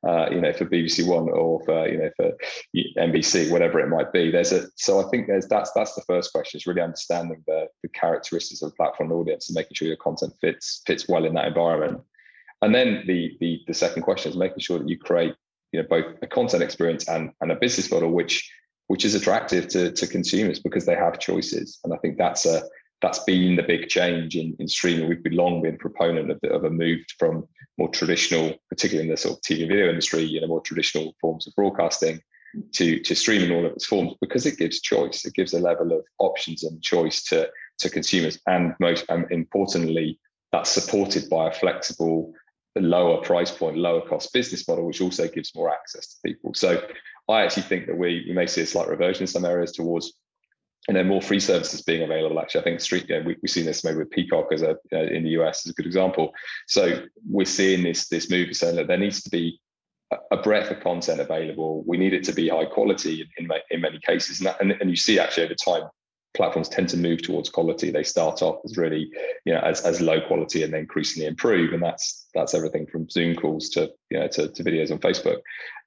uh, 0.09 0.29
you 0.33 0.41
know 0.41 0.53
for 0.53 0.67
BBC 0.67 1.07
One 1.07 1.29
or 1.29 1.65
for 1.65 1.89
you 1.89 1.99
know 1.99 2.11
for 2.17 2.33
NBC, 2.75 3.53
whatever 3.53 3.79
it 3.79 3.89
might 3.89 4.13
be. 4.13 4.33
There's 4.33 4.51
a 4.51 4.67
so 4.75 4.99
I 4.99 5.09
think 5.09 5.29
there's 5.29 5.47
that's 5.47 5.71
that's 5.77 5.95
the 5.95 6.03
first 6.03 6.33
question 6.33 6.59
is 6.59 6.67
really 6.67 6.83
understanding 6.83 7.45
the 7.47 7.69
the 7.85 7.91
characteristics 7.91 8.61
of 8.61 8.71
the 8.71 8.77
platform 8.77 9.13
audience 9.13 9.49
and 9.49 9.55
making 9.55 9.77
sure 9.77 9.87
your 9.87 9.97
content 9.99 10.35
fits 10.41 10.83
fits 10.85 11.09
well 11.09 11.25
in 11.25 11.35
that 11.35 11.47
environment. 11.47 12.01
And 12.63 12.75
then 12.75 13.05
the 13.07 13.37
the 13.41 13.63
the 13.67 13.75
second 13.75 14.03
question 14.03 14.31
is 14.31 14.37
making 14.37 14.61
sure 14.61 14.79
that 14.79 14.89
you 14.89 14.99
create 14.99 15.35
you 15.73 15.81
know 15.81 15.87
both 15.89 16.17
a 16.23 16.27
content 16.27 16.63
experience 16.63 17.09
and, 17.09 17.31
and 17.41 17.53
a 17.53 17.57
business 17.57 17.91
model 17.91 18.11
which 18.11 18.51
which 18.87 19.05
is 19.05 19.15
attractive 19.15 19.69
to, 19.69 19.93
to 19.93 20.07
consumers 20.07 20.59
because 20.59 20.87
they 20.87 20.95
have 20.95 21.19
choices. 21.19 21.79
And 21.85 21.93
i 21.93 21.97
think 21.99 22.19
that's 22.19 22.47
a 22.47 22.63
that's 23.01 23.23
been 23.25 23.55
the 23.55 23.63
big 23.63 23.89
change 23.89 24.35
in, 24.35 24.57
in 24.59 24.67
streaming. 24.67 25.09
We've 25.09 25.23
been 25.23 25.37
long 25.37 25.63
been 25.63 25.79
proponent 25.79 26.33
of, 26.33 26.41
the, 26.43 26.51
of 26.51 26.65
a 26.65 26.71
move 26.71 26.99
from 27.17 27.47
more 27.79 27.89
traditional 27.91 28.55
particularly 28.69 29.09
in 29.09 29.13
the 29.13 29.17
sort 29.17 29.37
of 29.37 29.43
tv 29.43 29.69
video 29.69 29.89
industry 29.89 30.23
you 30.23 30.41
know 30.41 30.49
more 30.49 30.63
traditional 30.63 31.15
forms 31.21 31.47
of 31.47 31.55
broadcasting 31.55 32.21
to 32.73 32.99
to 33.01 33.15
streaming 33.15 33.53
all 33.53 33.67
of 33.67 33.73
its 33.73 33.87
forms 33.87 34.15
because 34.21 34.47
it 34.47 34.59
gives 34.59 34.81
choice. 34.81 35.25
It 35.25 35.35
gives 35.35 35.53
a 35.53 35.61
level 35.61 35.93
of 35.93 36.05
options 36.19 36.65
and 36.65 36.83
choice 36.83 37.23
to 37.25 37.51
to 37.79 37.91
consumers. 37.91 38.39
And 38.47 38.75
most 38.81 39.05
um, 39.09 39.27
importantly 39.31 40.19
that's 40.51 40.71
supported 40.71 41.29
by 41.29 41.49
a 41.49 41.53
flexible 41.53 42.33
lower 42.81 43.23
price 43.23 43.51
point, 43.51 43.77
lower 43.77 44.07
cost 44.07 44.33
business 44.33 44.67
model, 44.69 44.87
which 44.87 45.01
also 45.01 45.29
gives 45.29 45.55
more 45.55 45.73
access 45.73 46.07
to 46.09 46.17
people. 46.25 46.55
So 46.55 46.83
I 47.29 47.43
actually 47.43 47.65
think 47.65 47.87
that 47.87 47.97
we, 47.97 48.25
we 48.27 48.35
may 48.35 48.47
see 48.47 48.63
a 48.63 48.67
slight 48.67 48.89
reversion 48.89 49.23
in 49.23 49.27
some 49.27 49.45
areas 49.45 49.73
towards 49.73 50.15
and 50.87 50.97
then 50.97 51.07
more 51.07 51.21
free 51.21 51.41
services 51.41 51.83
being 51.83 52.03
available. 52.03 52.41
Actually, 52.41 52.63
I 52.63 52.65
think 52.65 52.81
street 52.81 53.09
you 53.09 53.19
know, 53.19 53.27
we, 53.27 53.37
have 53.43 53.51
seen 53.51 53.67
this 53.67 53.85
maybe 53.85 53.99
with 53.99 54.11
Peacock 54.11 54.53
as 54.53 54.63
a 54.63 54.77
in 54.91 55.23
the 55.23 55.31
US 55.41 55.67
as 55.67 55.73
a 55.73 55.75
good 55.75 55.87
example. 55.87 56.33
So 56.67 57.03
we're 57.29 57.45
seeing 57.45 57.83
this 57.83 58.09
this 58.09 58.31
move 58.31 58.57
saying 58.57 58.77
that 58.77 58.87
there 58.87 58.97
needs 58.97 59.23
to 59.23 59.31
be 59.31 59.61
a 60.31 60.39
breadth 60.39 60.71
of 60.71 60.81
content 60.81 61.21
available. 61.21 61.85
We 61.87 61.99
need 61.99 62.15
it 62.15 62.25
to 62.25 62.33
be 62.33 62.49
high 62.49 62.65
quality 62.65 63.21
in, 63.39 63.45
in, 63.45 63.59
in 63.71 63.81
many 63.83 64.01
cases. 64.01 64.41
And, 64.41 64.47
that, 64.47 64.61
and, 64.61 64.73
and 64.73 64.89
you 64.89 64.97
see 64.97 65.19
actually 65.19 65.45
over 65.45 65.55
time, 65.55 65.83
platforms 66.35 66.69
tend 66.69 66.89
to 66.91 66.97
move 66.97 67.23
towards 67.23 67.51
quality. 67.51 67.91
They 67.91 68.05
start 68.05 68.43
off 68.43 68.61
as 68.65 68.77
really, 68.77 69.11
you 69.45 69.55
know, 69.55 69.61
as, 69.61 69.81
as 69.83 70.01
low 70.01 70.21
quality 70.21 70.63
and 70.63 70.73
then 70.73 70.81
increasingly 70.81 71.27
improve. 71.27 71.73
And 71.73 71.83
that's 71.83 72.27
that's 72.35 72.55
everything 72.55 72.87
from 72.87 73.09
Zoom 73.09 73.35
calls 73.35 73.71
to 73.71 73.91
you 74.11 74.21
know 74.21 74.29
to, 74.29 74.49
to 74.49 74.65
videos 74.65 74.91
on 74.91 74.99
Facebook. 74.99 75.39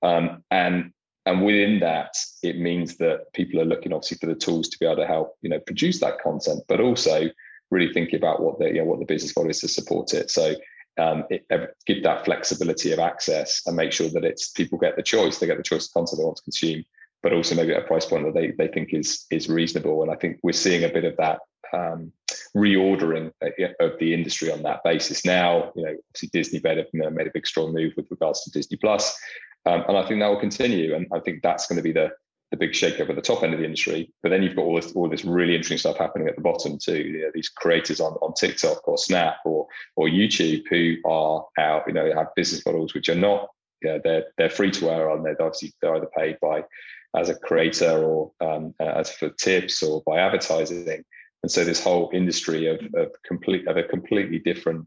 Um, 0.02 0.44
and 0.52 0.92
and 1.26 1.46
within 1.46 1.80
that, 1.82 2.16
it 2.42 2.58
means 2.58 2.98
that 2.98 3.32
people 3.34 3.62
are 3.62 3.66
looking 3.66 3.94
obviously 3.94 4.18
for 4.18 4.26
the 4.26 4.36
tools 4.36 4.70
to 4.70 4.78
be 4.80 4.86
able 4.86 4.96
to 4.98 5.08
help, 5.08 5.38
you 5.42 5.50
know, 5.50 5.60
produce 5.60 6.00
that 6.00 6.20
content, 6.20 6.64
but 6.68 6.82
also 6.82 7.30
really 7.70 7.94
thinking 7.94 8.18
about 8.18 8.42
what 8.42 8.60
the 8.60 8.68
you 8.68 8.80
know 8.80 8.86
what 8.86 9.00
the 9.00 9.06
business 9.06 9.36
model 9.36 9.52
is 9.52 9.60
to 9.62 9.68
support 9.68 10.14
it. 10.14 10.32
So 10.32 10.56
um, 10.98 11.24
it, 11.30 11.46
give 11.86 12.04
that 12.04 12.26
flexibility 12.26 12.92
of 12.92 13.00
access 13.00 13.62
and 13.66 13.76
make 13.76 13.92
sure 13.94 14.10
that 14.10 14.26
it's 14.26 14.50
people 14.50 14.78
get 14.78 14.96
the 14.96 15.04
choice. 15.04 15.40
They 15.40 15.48
get 15.48 15.58
the 15.58 15.64
choice 15.64 15.88
of 15.88 15.94
content 15.94 16.20
they 16.20 16.26
want 16.26 16.38
to 16.38 16.44
consume, 16.44 16.84
but 17.24 17.34
also 17.34 17.56
maybe 17.56 17.74
at 17.74 17.84
a 17.84 17.88
price 17.88 18.06
point 18.06 18.26
that 18.26 18.34
they 18.34 18.52
they 18.52 18.72
think 18.72 18.94
is 18.94 19.26
is 19.32 19.50
reasonable. 19.50 20.02
And 20.02 20.12
I 20.12 20.16
think 20.16 20.40
we're 20.44 20.54
seeing 20.54 20.84
a 20.84 20.90
bit 20.90 21.06
of 21.06 21.16
that 21.18 21.40
um, 21.74 22.12
reordering 22.56 23.32
uh, 23.44 23.50
of 23.80 23.98
the 24.00 24.14
industry 24.14 24.52
on 24.52 24.64
that 24.64 24.84
basis. 24.84 25.26
Now, 25.26 25.72
you 25.76 25.84
know, 25.84 25.96
obviously 26.10 26.30
Disney 26.34 26.62
made 26.64 26.80
a, 26.80 27.12
made 27.12 27.28
a 27.28 27.32
big 27.34 27.48
strong 27.48 27.74
move 27.74 27.94
with 27.96 28.08
regards 28.10 28.44
to 28.44 28.52
Disney 28.52 28.78
Plus, 28.78 29.18
um, 29.66 29.84
and 29.88 29.98
I 29.98 30.06
think 30.06 30.20
that 30.20 30.28
will 30.28 30.40
continue. 30.40 30.96
And 30.96 31.08
I 31.14 31.20
think 31.20 31.42
that's 31.42 31.68
going 31.68 31.78
to 31.78 31.84
be 31.84 31.94
the 31.94 32.12
the 32.52 32.58
big 32.58 32.72
shakeup 32.72 33.10
at 33.10 33.16
the 33.16 33.22
top 33.22 33.44
end 33.44 33.54
of 33.54 33.60
the 33.60 33.66
industry. 33.66 34.12
But 34.22 34.30
then 34.30 34.44
you've 34.44 34.58
got 34.58 34.64
all 34.64 34.76
this 34.76 34.92
all 34.92 35.10
this 35.10 35.24
really 35.24 35.56
interesting 35.56 35.78
stuff 35.78 35.98
happening 35.98 36.28
at 36.28 36.36
the 36.36 36.42
bottom 36.42 36.78
too. 36.78 36.98
You 36.98 37.22
know, 37.22 37.32
these 37.34 37.50
creators 37.50 38.02
on, 38.02 38.14
on 38.14 38.34
TikTok 38.34 38.88
or 38.88 38.98
Snap 38.98 39.38
or 39.46 39.68
or 39.96 40.08
YouTube 40.08 40.64
who 40.70 40.98
are 41.10 41.46
out, 41.58 41.84
you 41.88 41.94
know, 41.94 42.14
have 42.14 42.36
business 42.36 42.66
models 42.66 42.94
which 42.94 43.08
are 43.08 43.16
not, 43.16 43.48
you 43.82 43.90
know, 43.90 44.02
they're 44.04 44.26
they're 44.38 44.50
free 44.50 44.72
to 44.72 44.86
wear 44.86 45.10
on. 45.10 45.24
They're 45.24 45.42
obviously 45.42 45.74
they're 45.82 45.96
either 45.96 46.10
paid 46.18 46.38
by 46.42 46.66
as 47.16 47.30
a 47.30 47.36
creator 47.36 48.04
or 48.04 48.32
um, 48.42 48.74
uh, 48.80 48.84
as 48.84 49.12
for 49.12 49.30
tips 49.30 49.84
or 49.84 50.02
by 50.06 50.20
advertising. 50.20 51.04
And 51.44 51.52
so 51.52 51.64
this 51.64 51.84
whole 51.84 52.10
industry 52.14 52.68
of, 52.68 52.80
of 52.96 53.12
complete 53.26 53.68
of 53.68 53.78
a 53.78 53.84
completely 53.84 54.40
different 54.40 54.86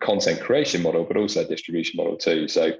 content 0.00 0.40
creation 0.40 0.82
model, 0.82 1.04
but 1.04 1.16
also 1.16 1.40
a 1.40 1.48
distribution 1.48 1.96
model 1.96 2.16
too. 2.16 2.46
So 2.48 2.72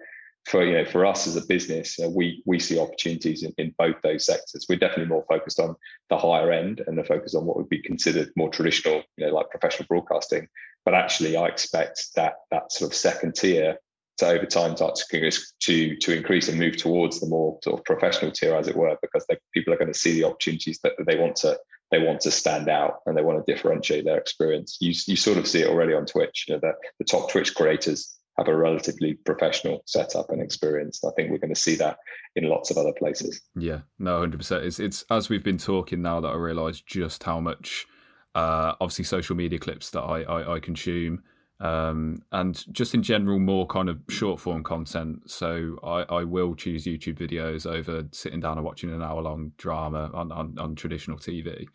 for 0.46 0.64
you 0.64 0.72
know 0.72 0.84
for 0.84 1.04
us 1.04 1.26
as 1.26 1.36
a 1.36 1.46
business 1.46 1.98
you 1.98 2.04
know, 2.04 2.10
we 2.10 2.42
we 2.46 2.58
see 2.58 2.78
opportunities 2.78 3.42
in, 3.42 3.52
in 3.58 3.74
both 3.78 3.96
those 4.02 4.24
sectors 4.24 4.66
we're 4.68 4.78
definitely 4.78 5.04
more 5.06 5.24
focused 5.28 5.60
on 5.60 5.76
the 6.08 6.16
higher 6.16 6.50
end 6.50 6.82
and 6.86 6.96
the 6.96 7.04
focus 7.04 7.34
on 7.34 7.44
what 7.44 7.56
would 7.56 7.68
be 7.68 7.82
considered 7.82 8.30
more 8.36 8.48
traditional 8.48 9.02
you 9.16 9.26
know 9.26 9.34
like 9.34 9.50
professional 9.50 9.86
broadcasting 9.86 10.48
but 10.84 10.94
actually 10.94 11.36
i 11.36 11.46
expect 11.46 12.06
that 12.16 12.34
that 12.50 12.72
sort 12.72 12.90
of 12.90 12.96
second 12.96 13.34
tier 13.34 13.76
to 14.20 14.28
over 14.28 14.46
time 14.46 14.76
start 14.76 14.96
to 14.96 15.30
to 15.60 15.96
to 15.96 16.16
increase 16.16 16.48
and 16.48 16.58
move 16.58 16.76
towards 16.76 17.20
the 17.20 17.26
more 17.26 17.58
sort 17.62 17.78
of 17.78 17.84
professional 17.84 18.30
tier 18.30 18.54
as 18.54 18.68
it 18.68 18.76
were 18.76 18.96
because 19.02 19.26
they, 19.28 19.36
people 19.52 19.72
are 19.72 19.78
going 19.78 19.92
to 19.92 19.98
see 19.98 20.12
the 20.12 20.24
opportunities 20.24 20.78
that 20.82 20.92
they 21.06 21.16
want 21.16 21.36
to 21.36 21.58
they 21.90 21.98
want 21.98 22.20
to 22.20 22.30
stand 22.30 22.68
out 22.68 23.00
and 23.06 23.16
they 23.16 23.22
want 23.22 23.44
to 23.44 23.52
differentiate 23.52 24.04
their 24.04 24.18
experience 24.18 24.78
you, 24.80 24.92
you 25.06 25.16
sort 25.16 25.38
of 25.38 25.46
see 25.46 25.62
it 25.62 25.68
already 25.68 25.92
on 25.92 26.06
twitch 26.06 26.46
you 26.46 26.54
know 26.54 26.60
the, 26.62 26.72
the 26.98 27.04
top 27.04 27.30
twitch 27.30 27.54
creators 27.54 28.16
have 28.40 28.48
a 28.48 28.56
relatively 28.56 29.14
professional 29.14 29.82
setup 29.84 30.30
and 30.30 30.40
experience. 30.40 31.04
I 31.04 31.10
think 31.14 31.30
we're 31.30 31.38
going 31.38 31.54
to 31.54 31.60
see 31.60 31.76
that 31.76 31.98
in 32.36 32.48
lots 32.48 32.70
of 32.70 32.78
other 32.78 32.92
places. 32.98 33.40
Yeah, 33.54 33.80
no, 33.98 34.18
hundred 34.18 34.38
percent. 34.38 34.64
It's 34.64 34.80
it's 34.80 35.04
as 35.10 35.28
we've 35.28 35.44
been 35.44 35.58
talking 35.58 36.00
now 36.00 36.20
that 36.20 36.28
I 36.28 36.36
realise 36.36 36.80
just 36.80 37.22
how 37.22 37.38
much, 37.38 37.86
uh, 38.34 38.74
obviously, 38.80 39.04
social 39.04 39.36
media 39.36 39.58
clips 39.58 39.90
that 39.90 40.00
I 40.00 40.22
I, 40.22 40.54
I 40.54 40.60
consume. 40.60 41.22
Um, 41.60 42.22
and 42.32 42.64
just 42.72 42.94
in 42.94 43.02
general, 43.02 43.38
more 43.38 43.66
kind 43.66 43.88
of 43.88 44.00
short 44.08 44.40
form 44.40 44.62
content. 44.62 45.30
So 45.30 45.78
I, 45.84 46.02
I 46.08 46.24
will 46.24 46.54
choose 46.54 46.84
YouTube 46.84 47.18
videos 47.18 47.70
over 47.70 48.04
sitting 48.12 48.40
down 48.40 48.56
and 48.56 48.64
watching 48.64 48.92
an 48.92 49.02
hour 49.02 49.20
long 49.20 49.52
drama 49.58 50.10
on, 50.14 50.32
on, 50.32 50.58
on 50.58 50.74
traditional 50.74 51.18
TV. 51.18 51.66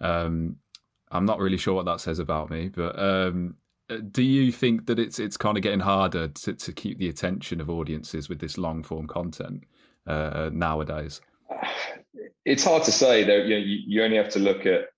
Um, 0.00 0.56
I'm 1.10 1.24
not 1.24 1.38
really 1.38 1.56
sure 1.56 1.74
what 1.74 1.86
that 1.86 2.00
says 2.00 2.18
about 2.18 2.50
me, 2.50 2.68
but 2.68 2.98
um, 2.98 3.54
uh, 3.88 3.98
do 4.10 4.22
you 4.22 4.52
think 4.52 4.86
that 4.86 4.98
it's 4.98 5.18
it's 5.18 5.36
kind 5.36 5.56
of 5.56 5.62
getting 5.62 5.80
harder 5.80 6.28
to, 6.28 6.52
to 6.52 6.72
keep 6.72 6.98
the 6.98 7.08
attention 7.08 7.60
of 7.60 7.70
audiences 7.70 8.28
with 8.28 8.40
this 8.40 8.58
long 8.58 8.82
form 8.82 9.06
content 9.06 9.64
uh, 10.06 10.50
nowadays? 10.52 11.20
It's 12.44 12.64
hard 12.64 12.82
to 12.84 12.92
say. 12.92 13.24
Though 13.24 13.36
you, 13.36 13.50
know, 13.50 13.56
you, 13.56 13.78
you 13.86 14.02
only 14.02 14.16
have 14.16 14.28
to 14.30 14.38
look 14.38 14.66
at 14.66 14.88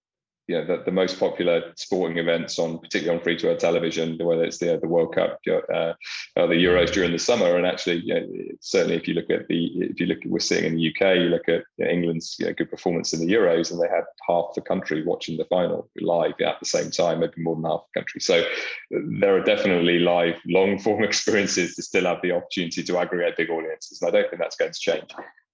know, 0.55 0.65
the, 0.65 0.83
the 0.85 0.91
most 0.91 1.19
popular 1.19 1.73
sporting 1.77 2.19
events 2.19 2.59
on, 2.59 2.79
particularly 2.79 3.19
on 3.19 3.23
free 3.23 3.37
to 3.39 3.49
air 3.49 3.57
television, 3.57 4.19
whether 4.19 4.45
it's 4.45 4.59
the 4.59 4.79
the 4.81 4.89
World 4.89 5.15
Cup, 5.15 5.41
uh, 5.49 5.93
or 6.37 6.47
the 6.47 6.55
Euros 6.55 6.93
during 6.93 7.13
the 7.13 7.19
summer, 7.19 7.57
and 7.57 7.67
actually, 7.67 7.97
you 7.97 8.15
know, 8.15 8.27
certainly 8.61 8.97
if 8.97 9.07
you 9.07 9.15
look 9.15 9.31
at 9.31 9.49
the, 9.49 9.67
if 9.81 10.01
you 10.01 10.07
look 10.07 10.19
at 10.25 10.31
we're 10.31 10.41
seeing 10.41 10.65
in 10.65 10.77
the 10.77 10.89
UK, 10.89 11.17
you 11.17 11.29
look 11.29 11.49
at 11.49 11.63
you 11.77 11.85
know, 11.85 11.91
England's 11.91 12.37
you 12.39 12.47
know, 12.47 12.53
good 12.53 12.71
performance 12.71 13.13
in 13.13 13.21
the 13.21 13.33
Euros, 13.33 13.71
and 13.71 13.81
they 13.81 13.89
had 13.89 14.05
half 14.29 14.47
the 14.55 14.61
country 14.61 15.05
watching 15.05 15.37
the 15.37 15.45
final 15.47 15.89
live 16.01 16.35
at 16.41 16.59
the 16.61 16.67
same 16.67 16.91
time, 16.91 17.21
maybe 17.21 17.43
more 17.43 17.57
than 17.57 17.65
half 17.65 17.83
the 17.93 18.01
country. 18.01 18.21
So 18.21 18.45
there 18.91 19.37
are 19.37 19.43
definitely 19.43 19.99
live, 20.01 20.37
long 20.47 20.79
form 20.79 21.05
experiences 21.11 21.75
to 21.77 21.83
still 21.83 22.05
have 22.05 22.23
the 22.23 22.33
opportunity 22.33 22.83
to 22.83 22.99
aggregate 22.99 23.37
big 23.37 23.51
audiences, 23.51 24.01
and 24.01 24.09
I 24.09 24.13
don't 24.13 24.31
think 24.31 24.41
that's 24.41 24.57
going 24.57 24.73
to 24.73 24.81
change. 24.81 25.11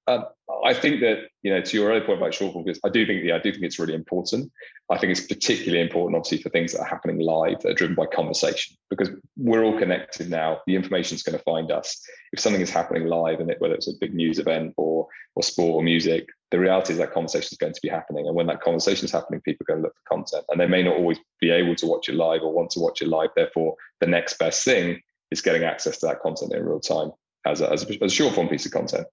Um, 0.08 0.24
I 0.64 0.72
think 0.72 1.00
that 1.00 1.28
you 1.42 1.52
know 1.52 1.60
to 1.60 1.76
your 1.76 1.90
earlier 1.90 2.04
point 2.04 2.18
about 2.18 2.32
short 2.34 2.52
form, 2.52 2.64
because 2.64 2.80
I 2.84 2.88
do 2.88 3.04
think 3.06 3.24
yeah, 3.24 3.36
I 3.36 3.38
do 3.38 3.50
think 3.50 3.64
it's 3.64 3.78
really 3.78 3.94
important. 3.94 4.52
I 4.88 4.98
think 4.98 5.10
it's 5.10 5.26
particularly 5.26 5.82
important, 5.82 6.16
obviously, 6.16 6.42
for 6.42 6.48
things 6.50 6.72
that 6.72 6.80
are 6.80 6.86
happening 6.86 7.18
live 7.18 7.60
that 7.60 7.70
are 7.70 7.74
driven 7.74 7.96
by 7.96 8.06
conversation, 8.06 8.76
because 8.88 9.10
we're 9.36 9.64
all 9.64 9.78
connected 9.78 10.30
now. 10.30 10.60
The 10.66 10.76
information 10.76 11.16
is 11.16 11.24
going 11.24 11.36
to 11.36 11.42
find 11.42 11.72
us. 11.72 12.00
If 12.32 12.38
something 12.38 12.62
is 12.62 12.70
happening 12.70 13.06
live, 13.06 13.40
and 13.40 13.50
it, 13.50 13.60
whether 13.60 13.74
it's 13.74 13.88
a 13.88 13.98
big 14.00 14.14
news 14.14 14.38
event 14.38 14.74
or 14.76 15.08
or 15.34 15.42
sport 15.42 15.74
or 15.74 15.82
music, 15.82 16.28
the 16.52 16.60
reality 16.60 16.92
is 16.92 16.98
that 16.98 17.12
conversation 17.12 17.48
is 17.52 17.58
going 17.58 17.74
to 17.74 17.80
be 17.82 17.88
happening. 17.88 18.26
And 18.26 18.36
when 18.36 18.46
that 18.46 18.62
conversation 18.62 19.04
is 19.06 19.12
happening, 19.12 19.40
people 19.40 19.64
are 19.64 19.74
going 19.74 19.82
to 19.82 19.88
look 19.88 19.96
for 19.96 20.16
content, 20.16 20.44
and 20.48 20.60
they 20.60 20.68
may 20.68 20.84
not 20.84 20.96
always 20.96 21.18
be 21.40 21.50
able 21.50 21.74
to 21.74 21.86
watch 21.86 22.08
it 22.08 22.14
live 22.14 22.42
or 22.42 22.52
want 22.52 22.70
to 22.70 22.80
watch 22.80 23.02
it 23.02 23.08
live. 23.08 23.30
Therefore, 23.34 23.74
the 23.98 24.06
next 24.06 24.38
best 24.38 24.64
thing 24.64 25.00
is 25.32 25.42
getting 25.42 25.64
access 25.64 25.98
to 25.98 26.06
that 26.06 26.20
content 26.20 26.54
in 26.54 26.64
real 26.64 26.78
time 26.78 27.10
as 27.46 27.60
a, 27.60 27.72
as 27.72 27.84
a, 27.84 28.04
as 28.04 28.12
a 28.12 28.14
short 28.14 28.34
form 28.34 28.48
piece 28.48 28.66
of 28.66 28.72
content. 28.72 29.06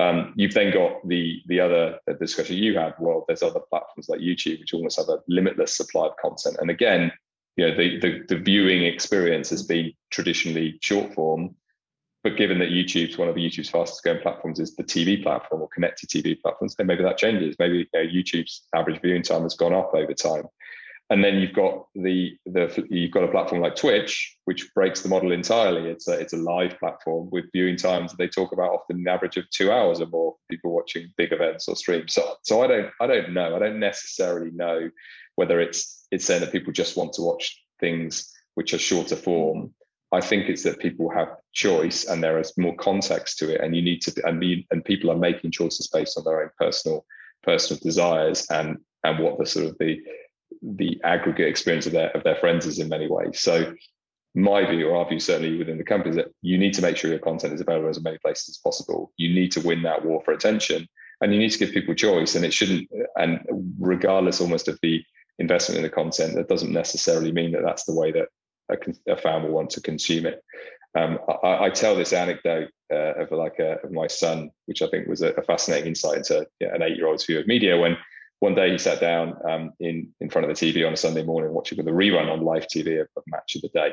Um, 0.00 0.32
you've 0.36 0.54
then 0.54 0.72
got 0.72 1.06
the 1.06 1.40
the 1.46 1.60
other 1.60 1.98
discussion 2.20 2.56
you 2.56 2.78
had. 2.78 2.94
Well, 2.98 3.24
there's 3.26 3.42
other 3.42 3.60
platforms 3.60 4.08
like 4.08 4.20
YouTube 4.20 4.60
which 4.60 4.74
almost 4.74 4.98
have 4.98 5.08
a 5.08 5.18
limitless 5.28 5.76
supply 5.76 6.06
of 6.06 6.16
content. 6.16 6.56
And 6.60 6.70
again, 6.70 7.12
you 7.56 7.68
know, 7.68 7.76
the, 7.76 7.98
the, 8.00 8.22
the 8.28 8.36
viewing 8.36 8.84
experience 8.84 9.50
has 9.50 9.62
been 9.62 9.92
traditionally 10.10 10.78
short 10.80 11.14
form, 11.14 11.54
but 12.24 12.36
given 12.36 12.58
that 12.58 12.70
YouTube's 12.70 13.16
one 13.16 13.28
of 13.28 13.36
the 13.36 13.46
YouTube's 13.46 13.70
fastest 13.70 14.02
growing 14.02 14.20
platforms 14.20 14.58
is 14.58 14.74
the 14.74 14.82
TV 14.82 15.22
platform 15.22 15.62
or 15.62 15.68
connected 15.68 16.08
TV 16.08 16.40
platforms, 16.40 16.74
then 16.74 16.88
maybe 16.88 17.04
that 17.04 17.18
changes. 17.18 17.54
Maybe 17.58 17.78
you 17.78 17.86
know, 17.94 18.00
YouTube's 18.00 18.62
average 18.74 19.00
viewing 19.00 19.22
time 19.22 19.42
has 19.42 19.54
gone 19.54 19.72
up 19.72 19.94
over 19.94 20.14
time 20.14 20.44
and 21.10 21.22
then 21.22 21.36
you've 21.36 21.52
got 21.52 21.86
the 21.94 22.36
the 22.46 22.86
you've 22.88 23.10
got 23.10 23.24
a 23.24 23.28
platform 23.28 23.60
like 23.60 23.76
Twitch, 23.76 24.36
which 24.46 24.72
breaks 24.74 25.02
the 25.02 25.08
model 25.08 25.32
entirely. 25.32 25.90
It's 25.90 26.08
a 26.08 26.12
it's 26.12 26.32
a 26.32 26.38
live 26.38 26.78
platform 26.78 27.28
with 27.30 27.44
viewing 27.52 27.76
times 27.76 28.10
that 28.10 28.16
they 28.16 28.28
talk 28.28 28.52
about 28.52 28.72
often 28.72 29.00
an 29.00 29.08
average 29.08 29.36
of 29.36 29.48
two 29.50 29.70
hours 29.70 30.00
or 30.00 30.06
more. 30.06 30.36
People 30.50 30.72
watching 30.72 31.12
big 31.16 31.32
events 31.32 31.68
or 31.68 31.76
streams. 31.76 32.14
So 32.14 32.36
so 32.42 32.62
I 32.62 32.66
don't 32.66 32.90
I 33.00 33.06
don't 33.06 33.34
know. 33.34 33.54
I 33.54 33.58
don't 33.58 33.78
necessarily 33.80 34.50
know 34.52 34.88
whether 35.36 35.60
it's 35.60 36.06
it's 36.10 36.24
saying 36.24 36.40
that 36.40 36.52
people 36.52 36.72
just 36.72 36.96
want 36.96 37.12
to 37.14 37.22
watch 37.22 37.62
things 37.80 38.32
which 38.54 38.72
are 38.72 38.78
shorter 38.78 39.16
form. 39.16 39.74
I 40.10 40.20
think 40.20 40.48
it's 40.48 40.62
that 40.62 40.78
people 40.78 41.10
have 41.10 41.36
choice 41.52 42.04
and 42.04 42.22
there 42.22 42.38
is 42.38 42.56
more 42.56 42.76
context 42.76 43.38
to 43.38 43.52
it, 43.52 43.60
and 43.60 43.76
you 43.76 43.82
need 43.82 44.00
to 44.02 44.26
and 44.26 44.42
you, 44.42 44.62
and 44.70 44.82
people 44.82 45.10
are 45.10 45.16
making 45.16 45.50
choices 45.50 45.88
based 45.88 46.16
on 46.16 46.24
their 46.24 46.42
own 46.42 46.50
personal 46.58 47.04
personal 47.42 47.78
desires 47.82 48.46
and 48.50 48.78
and 49.02 49.22
what 49.22 49.38
the 49.38 49.44
sort 49.44 49.66
of 49.66 49.76
the 49.78 50.00
the 50.62 51.00
aggregate 51.04 51.48
experience 51.48 51.86
of 51.86 51.92
their 51.92 52.10
of 52.10 52.24
their 52.24 52.36
friends 52.36 52.66
is 52.66 52.78
in 52.78 52.88
many 52.88 53.08
ways. 53.08 53.40
So 53.40 53.74
my 54.34 54.68
view, 54.68 54.88
or 54.88 54.96
our 54.96 55.08
view 55.08 55.20
certainly 55.20 55.56
within 55.56 55.78
the 55.78 55.84
company, 55.84 56.10
is 56.10 56.16
that 56.16 56.32
you 56.42 56.58
need 56.58 56.74
to 56.74 56.82
make 56.82 56.96
sure 56.96 57.10
your 57.10 57.20
content 57.20 57.54
is 57.54 57.60
available 57.60 57.88
as 57.88 58.02
many 58.02 58.18
places 58.18 58.48
as 58.50 58.58
possible. 58.58 59.12
You 59.16 59.32
need 59.32 59.52
to 59.52 59.60
win 59.60 59.82
that 59.82 60.04
war 60.04 60.22
for 60.24 60.32
attention 60.32 60.88
and 61.20 61.32
you 61.32 61.38
need 61.38 61.50
to 61.50 61.58
give 61.58 61.72
people 61.72 61.94
choice. 61.94 62.34
And 62.34 62.44
it 62.44 62.52
shouldn't, 62.52 62.88
and 63.16 63.40
regardless 63.78 64.40
almost 64.40 64.66
of 64.68 64.78
the 64.82 65.02
investment 65.38 65.78
in 65.78 65.82
the 65.82 65.90
content, 65.90 66.34
that 66.34 66.48
doesn't 66.48 66.72
necessarily 66.72 67.32
mean 67.32 67.52
that 67.52 67.62
that's 67.64 67.84
the 67.84 67.94
way 67.94 68.12
that 68.12 68.28
a, 68.70 69.12
a 69.12 69.16
fan 69.16 69.42
will 69.42 69.50
want 69.50 69.70
to 69.70 69.80
consume 69.80 70.26
it. 70.26 70.42
Um, 70.96 71.18
I, 71.42 71.64
I, 71.64 71.70
tell 71.70 71.96
this 71.96 72.12
anecdote 72.12 72.70
uh, 72.92 73.14
of 73.14 73.32
like 73.32 73.58
a, 73.58 73.78
of 73.82 73.90
my 73.90 74.06
son, 74.06 74.50
which 74.66 74.80
I 74.80 74.86
think 74.86 75.08
was 75.08 75.22
a, 75.22 75.30
a 75.30 75.42
fascinating 75.42 75.88
insight 75.88 76.18
into 76.18 76.46
an 76.60 76.82
eight-year-old's 76.82 77.24
view 77.24 77.40
of 77.40 77.48
media. 77.48 77.76
When 77.76 77.96
one 78.40 78.54
day 78.54 78.70
he 78.70 78.78
sat 78.78 79.00
down 79.00 79.34
um, 79.48 79.72
in 79.80 80.12
in 80.20 80.30
front 80.30 80.48
of 80.48 80.56
the 80.56 80.72
TV 80.72 80.86
on 80.86 80.92
a 80.92 80.96
Sunday 80.96 81.22
morning 81.22 81.52
watching 81.52 81.82
the 81.82 81.90
rerun 81.90 82.30
on 82.30 82.42
live 82.42 82.66
TV 82.74 83.00
of, 83.00 83.08
of 83.16 83.22
Match 83.26 83.56
of 83.56 83.62
the 83.62 83.68
Day, 83.68 83.92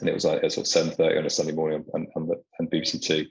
and 0.00 0.08
it 0.08 0.14
was 0.14 0.24
like 0.24 0.40
sort 0.42 0.58
of 0.58 0.66
seven 0.66 0.92
thirty 0.92 1.18
on 1.18 1.26
a 1.26 1.30
Sunday 1.30 1.52
morning 1.52 1.84
on, 1.94 2.06
on, 2.16 2.26
the, 2.26 2.42
on 2.58 2.68
BBC 2.68 3.02
Two, 3.02 3.26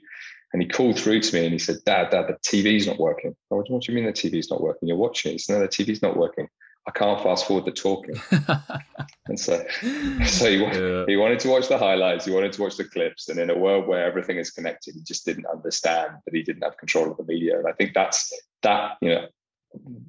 and 0.52 0.62
he 0.62 0.68
called 0.68 0.98
through 0.98 1.20
to 1.20 1.34
me 1.34 1.44
and 1.44 1.52
he 1.52 1.58
said, 1.58 1.76
"Dad, 1.84 2.10
Dad, 2.10 2.26
the 2.28 2.36
TV's 2.48 2.86
not 2.86 2.98
working." 2.98 3.34
Oh, 3.50 3.56
what 3.56 3.82
do 3.82 3.92
you 3.92 3.94
mean 3.94 4.06
the 4.06 4.12
TV's 4.12 4.50
not 4.50 4.60
working? 4.60 4.88
You're 4.88 4.96
watching 4.96 5.30
it. 5.30 5.34
He 5.34 5.38
said, 5.38 5.54
"No, 5.54 5.60
the 5.60 5.68
TV's 5.68 6.02
not 6.02 6.16
working. 6.16 6.48
I 6.86 6.90
can't 6.92 7.22
fast 7.22 7.46
forward 7.46 7.66
the 7.66 7.72
talking. 7.72 8.20
and 9.26 9.38
so, 9.38 9.64
so 10.24 10.50
he, 10.50 10.56
yeah. 10.56 11.04
he 11.06 11.16
wanted 11.16 11.38
to 11.40 11.48
watch 11.48 11.68
the 11.68 11.78
highlights, 11.78 12.24
he 12.24 12.30
wanted 12.30 12.52
to 12.54 12.62
watch 12.62 12.76
the 12.76 12.84
clips. 12.84 13.28
And 13.28 13.38
in 13.38 13.50
a 13.50 13.56
world 13.56 13.86
where 13.86 14.04
everything 14.04 14.38
is 14.38 14.50
connected, 14.50 14.94
he 14.94 15.02
just 15.02 15.26
didn't 15.26 15.46
understand 15.46 16.14
that 16.24 16.34
he 16.34 16.42
didn't 16.42 16.62
have 16.62 16.78
control 16.78 17.10
of 17.10 17.18
the 17.18 17.24
media. 17.24 17.58
And 17.58 17.68
I 17.68 17.72
think 17.72 17.92
that's 17.94 18.32
that, 18.62 18.96
you 19.02 19.10
know, 19.10 19.26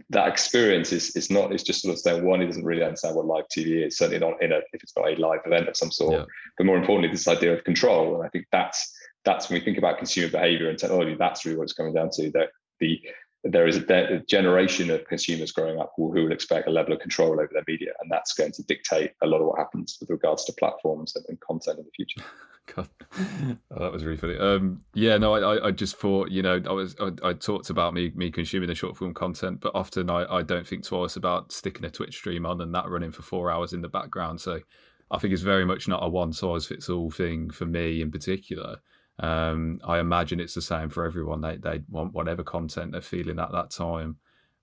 that 0.10 0.28
experience 0.28 0.91
is 0.91 1.15
is 1.15 1.30
not 1.30 1.52
it's 1.52 1.63
just 1.63 1.82
sort 1.82 1.93
of 1.93 2.00
saying 2.00 2.26
one 2.26 2.41
he 2.41 2.47
doesn't 2.47 2.65
really 2.65 2.84
understand 2.84 3.15
what 3.15 3.26
live 3.26 3.45
TV 3.56 3.86
is 3.86 3.97
certainly 3.97 4.19
not 4.19 4.41
in 4.41 4.52
a 4.52 4.58
if 4.74 4.82
it's 4.84 4.93
not 4.97 5.08
a 5.08 5.15
live 5.15 5.41
event 5.45 5.67
of 5.67 5.78
some 5.78 5.91
sort 5.91 6.13
yeah. 6.13 6.26
but 6.58 6.65
more 6.65 6.78
importantly 6.78 7.12
this 7.12 7.28
idea 7.28 7.54
of 7.54 7.63
control 7.63 8.15
and 8.15 8.26
I 8.26 8.30
think 8.30 8.45
that's 8.52 8.93
that's 9.24 9.50
when 9.50 9.60
we 9.60 9.65
think 9.65 9.78
about 9.78 10.00
consumer 10.00 10.32
behavior 10.32 10.69
and 10.69 10.80
technology 10.80 11.15
that's 11.17 11.45
really 11.45 11.58
what 11.58 11.63
it's 11.63 11.74
coming 11.74 11.93
down 11.93 12.10
to 12.13 12.32
that 12.32 12.50
the 12.80 13.00
there 13.43 13.67
is 13.67 13.77
a, 13.77 14.19
generation 14.27 14.91
of 14.91 15.06
consumers 15.08 15.51
growing 15.51 15.80
up 15.80 15.93
who, 15.95 16.10
will 16.10 16.32
expect 16.32 16.67
a 16.67 16.71
level 16.71 16.93
of 16.93 16.99
control 16.99 17.34
over 17.34 17.49
their 17.51 17.63
media, 17.67 17.91
and 18.01 18.12
that's 18.12 18.34
going 18.34 18.51
to 18.51 18.63
dictate 18.63 19.13
a 19.21 19.27
lot 19.27 19.41
of 19.41 19.47
what 19.47 19.58
happens 19.58 19.97
with 19.99 20.10
regards 20.10 20.45
to 20.45 20.54
platforms 20.54 21.15
and, 21.15 21.39
content 21.39 21.80
in 21.80 21.86
the 21.86 21.91
future. 21.91 22.21
God, 22.75 22.88
oh, 23.71 23.84
that 23.84 23.91
was 23.91 24.06
really 24.06 24.17
funny. 24.17 24.38
Um, 24.38 24.82
yeah, 24.93 25.17
no, 25.17 25.34
I, 25.34 25.67
I 25.67 25.71
just 25.71 25.97
thought, 25.97 26.30
you 26.30 26.43
know, 26.43 26.62
I 26.65 26.71
was, 26.71 26.95
I, 26.99 27.12
I, 27.23 27.34
talked 27.34 27.71
about 27.71 27.95
me, 27.95 28.12
me 28.15 28.30
consuming 28.30 28.69
the 28.69 28.75
short 28.75 28.95
form 28.95 29.15
content, 29.15 29.60
but 29.62 29.73
often 29.73 30.12
I, 30.12 30.32
I 30.32 30.43
don't 30.43 30.65
think 30.65 30.86
twice 30.86 31.15
about 31.15 31.51
sticking 31.51 31.86
a 31.86 31.89
Twitch 31.89 32.15
stream 32.15 32.45
on 32.45 32.62
and 32.62 32.73
that 32.75 32.88
running 32.88 33.12
for 33.12 33.23
four 33.23 33.49
hours 33.49 33.73
in 33.73 33.82
the 33.82 33.89
background. 33.89 34.39
So 34.39 34.60
I 35.10 35.17
think 35.17 35.34
it's 35.34 35.41
very 35.41 35.65
much 35.65 35.88
not 35.88 36.04
a 36.04 36.08
one 36.08 36.34
size 36.34 36.67
fits 36.67 36.88
all 36.88 37.10
thing 37.10 37.49
for 37.49 37.65
me 37.65 38.01
in 38.01 38.12
particular. 38.12 38.77
Um, 39.19 39.80
I 39.84 40.00
imagine 40.00 40.39
it's 40.39 40.56
the 40.56 40.62
same 40.62 40.89
for 40.89 41.06
everyone. 41.06 41.41
They 41.41 41.58
they 41.58 41.82
want 41.89 42.13
whatever 42.13 42.43
content 42.43 42.91
they're 42.91 43.02
feeling 43.02 43.39
at 43.39 43.52
that 43.52 43.69
time, 43.69 44.17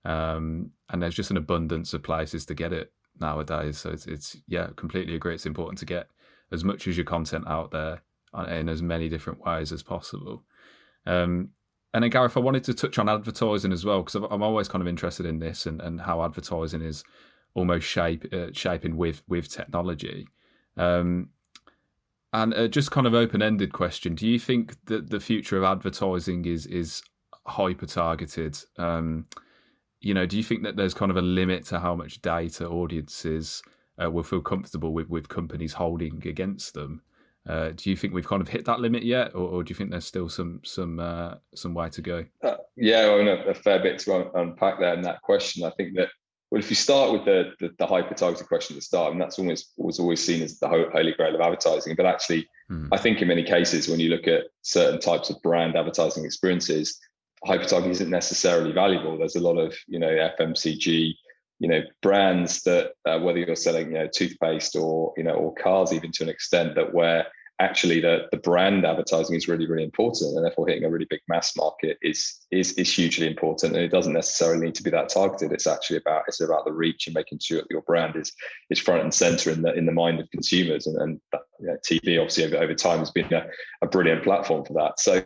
um, 0.05 0.71
and 0.89 1.01
there's 1.01 1.15
just 1.15 1.31
an 1.31 1.37
abundance 1.37 1.93
of 1.93 2.03
places 2.03 2.45
to 2.47 2.53
get 2.53 2.73
it 2.73 2.91
nowadays. 3.19 3.77
So 3.77 3.91
it's, 3.91 4.05
it's 4.05 4.37
yeah, 4.47 4.67
completely 4.75 5.15
agree. 5.15 5.35
It's 5.35 5.45
important 5.45 5.77
to 5.79 5.85
get 5.85 6.09
as 6.51 6.63
much 6.63 6.87
as 6.87 6.97
your 6.97 7.05
content 7.05 7.47
out 7.47 7.71
there 7.71 8.01
in 8.49 8.69
as 8.69 8.81
many 8.81 9.09
different 9.09 9.45
ways 9.45 9.71
as 9.71 9.83
possible. 9.83 10.43
Um, 11.05 11.49
and 11.93 12.03
then 12.03 12.11
Gareth, 12.11 12.37
I 12.37 12.41
wanted 12.41 12.63
to 12.65 12.73
touch 12.73 12.99
on 12.99 13.09
advertising 13.09 13.71
as 13.71 13.83
well 13.83 14.03
because 14.03 14.15
I'm 14.15 14.43
always 14.43 14.67
kind 14.67 14.81
of 14.81 14.87
interested 14.87 15.25
in 15.25 15.39
this 15.39 15.65
and, 15.65 15.81
and 15.81 16.01
how 16.01 16.23
advertising 16.23 16.81
is 16.81 17.03
almost 17.55 17.87
shape 17.87 18.31
uh, 18.31 18.47
shaping 18.53 18.95
with 18.95 19.23
with 19.27 19.49
technology. 19.49 20.27
Um, 20.77 21.29
and 22.33 22.53
uh, 22.53 22.67
just 22.67 22.91
kind 22.91 23.07
of 23.07 23.13
open 23.13 23.41
ended 23.41 23.73
question: 23.73 24.15
Do 24.15 24.27
you 24.27 24.39
think 24.39 24.85
that 24.85 25.09
the 25.09 25.19
future 25.19 25.57
of 25.57 25.63
advertising 25.63 26.45
is 26.45 26.65
is 26.65 27.01
hyper 27.45 27.85
targeted? 27.85 28.57
Um, 28.77 29.25
you 30.01 30.13
know, 30.13 30.25
do 30.25 30.37
you 30.37 30.43
think 30.43 30.63
that 30.63 30.75
there's 30.75 30.93
kind 30.93 31.11
of 31.11 31.17
a 31.17 31.21
limit 31.21 31.65
to 31.67 31.79
how 31.79 31.95
much 31.95 32.21
data 32.21 32.67
audiences 32.67 33.61
uh, 34.01 34.09
will 34.09 34.23
feel 34.23 34.41
comfortable 34.41 34.93
with 34.93 35.09
with 35.09 35.29
companies 35.29 35.73
holding 35.73 36.21
against 36.27 36.73
them? 36.73 37.01
Uh, 37.47 37.71
do 37.75 37.89
you 37.89 37.95
think 37.95 38.13
we've 38.13 38.27
kind 38.27 38.41
of 38.41 38.47
hit 38.47 38.65
that 38.65 38.79
limit 38.79 39.03
yet, 39.03 39.33
or, 39.33 39.47
or 39.47 39.63
do 39.63 39.71
you 39.71 39.75
think 39.75 39.89
there's 39.89 40.05
still 40.05 40.29
some 40.29 40.61
some 40.63 40.99
uh, 40.99 41.35
some 41.55 41.73
way 41.73 41.89
to 41.89 42.01
go? 42.01 42.25
Uh, 42.43 42.57
yeah, 42.75 43.07
well, 43.07 43.23
no, 43.23 43.41
a 43.43 43.53
fair 43.53 43.81
bit 43.81 43.97
to 43.99 44.13
un- 44.13 44.31
unpack 44.35 44.79
there 44.79 44.93
in 44.93 45.01
that 45.01 45.21
question. 45.21 45.63
I 45.63 45.71
think 45.71 45.95
that 45.95 46.09
well, 46.51 46.59
if 46.59 46.69
you 46.69 46.75
start 46.75 47.11
with 47.11 47.25
the, 47.25 47.53
the, 47.59 47.69
the 47.77 47.85
hyper 47.85 48.15
targeted 48.15 48.47
question 48.47 48.75
at 48.75 48.79
the 48.79 48.81
start, 48.81 49.11
and 49.11 49.21
that's 49.21 49.37
almost 49.37 49.71
was 49.77 49.99
always 49.99 50.23
seen 50.23 50.41
as 50.41 50.57
the 50.59 50.67
holy 50.67 51.13
grail 51.13 51.35
of 51.35 51.41
advertising. 51.41 51.95
But 51.95 52.07
actually, 52.07 52.47
mm. 52.71 52.87
I 52.91 52.97
think 52.97 53.21
in 53.21 53.27
many 53.27 53.43
cases, 53.43 53.87
when 53.87 53.99
you 53.99 54.09
look 54.09 54.27
at 54.27 54.45
certain 54.63 54.99
types 54.99 55.29
of 55.29 55.39
brand 55.43 55.75
advertising 55.75 56.25
experiences, 56.25 56.99
hyper 57.45 57.65
targeting 57.65 57.91
isn't 57.91 58.09
necessarily 58.09 58.71
valuable. 58.71 59.17
There's 59.17 59.35
a 59.35 59.41
lot 59.41 59.57
of 59.57 59.75
you 59.87 59.99
know 59.99 60.09
FMCG, 60.39 61.13
you 61.59 61.67
know 61.67 61.81
brands 62.01 62.63
that 62.63 62.93
uh, 63.05 63.19
whether 63.19 63.37
you're 63.37 63.55
selling 63.55 63.91
you 63.91 63.99
know 63.99 64.07
toothpaste 64.07 64.75
or 64.75 65.13
you 65.17 65.23
know 65.23 65.33
or 65.33 65.53
cars 65.53 65.93
even 65.93 66.11
to 66.13 66.23
an 66.23 66.29
extent 66.29 66.73
that 66.75 66.93
where 66.93 67.27
actually 67.59 67.99
the, 67.99 68.27
the 68.31 68.37
brand 68.37 68.85
advertising 68.85 69.35
is 69.35 69.47
really 69.47 69.67
really 69.67 69.83
important 69.83 70.35
and 70.35 70.45
therefore 70.45 70.67
hitting 70.67 70.85
a 70.85 70.89
really 70.89 71.07
big 71.09 71.21
mass 71.27 71.55
market 71.55 71.97
is 72.01 72.45
is 72.51 72.73
is 72.73 72.93
hugely 72.93 73.27
important 73.27 73.75
and 73.75 73.83
it 73.83 73.91
doesn't 73.91 74.13
necessarily 74.13 74.65
need 74.65 74.75
to 74.75 74.83
be 74.83 74.89
that 74.89 75.09
targeted. 75.09 75.51
It's 75.51 75.67
actually 75.67 75.97
about 75.97 76.23
it's 76.27 76.41
about 76.41 76.65
the 76.65 76.71
reach 76.71 77.07
and 77.07 77.13
making 77.13 77.39
sure 77.39 77.59
that 77.59 77.67
your 77.69 77.81
brand 77.81 78.15
is 78.15 78.33
is 78.69 78.79
front 78.79 79.03
and 79.03 79.13
center 79.13 79.51
in 79.51 79.61
the 79.61 79.73
in 79.73 79.85
the 79.85 79.91
mind 79.91 80.19
of 80.19 80.29
consumers 80.31 80.87
and, 80.87 80.97
and 81.01 81.19
tv 81.85 82.17
obviously 82.17 82.45
over, 82.45 82.57
over 82.57 82.73
time 82.73 82.99
has 82.99 83.11
been 83.11 83.33
a, 83.33 83.45
a 83.81 83.87
brilliant 83.87 84.23
platform 84.23 84.63
for 84.65 84.73
that. 84.73 84.99
So 84.99 85.21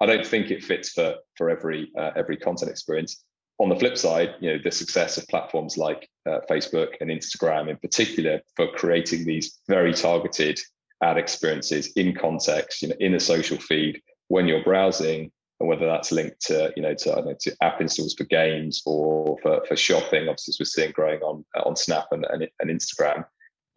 i 0.00 0.06
don't 0.06 0.26
think 0.26 0.50
it 0.50 0.64
fits 0.64 0.90
for 0.90 1.16
for 1.36 1.50
every 1.50 1.90
uh, 1.98 2.10
every 2.16 2.36
content 2.36 2.70
experience. 2.70 3.22
On 3.60 3.68
the 3.68 3.76
flip 3.76 3.96
side, 3.96 4.34
you 4.40 4.50
know, 4.50 4.58
the 4.64 4.72
success 4.72 5.16
of 5.16 5.28
platforms 5.28 5.78
like 5.78 6.08
uh, 6.28 6.40
Facebook 6.50 6.94
and 7.00 7.08
Instagram 7.08 7.70
in 7.70 7.76
particular 7.76 8.40
for 8.56 8.66
creating 8.72 9.24
these 9.24 9.60
very 9.68 9.94
targeted 9.94 10.58
ad 11.02 11.18
experiences 11.18 11.92
in 11.92 12.14
context, 12.14 12.82
you 12.82 12.88
know, 12.88 12.96
in 13.00 13.14
a 13.14 13.20
social 13.20 13.58
feed 13.58 14.00
when 14.28 14.46
you're 14.46 14.64
browsing, 14.64 15.30
and 15.60 15.68
whether 15.68 15.86
that's 15.86 16.10
linked 16.10 16.40
to, 16.40 16.72
you 16.76 16.82
know, 16.82 16.94
to, 16.94 17.10
know, 17.10 17.34
to 17.40 17.56
app 17.62 17.80
installs 17.80 18.14
for 18.14 18.24
games 18.24 18.82
or 18.86 19.36
for, 19.42 19.64
for 19.66 19.76
shopping, 19.76 20.28
obviously 20.28 20.54
we're 20.58 20.64
seeing 20.64 20.92
growing 20.92 21.20
on 21.20 21.44
on 21.64 21.76
Snap 21.76 22.06
and, 22.10 22.26
and, 22.30 22.48
and 22.60 22.70
Instagram. 22.70 23.24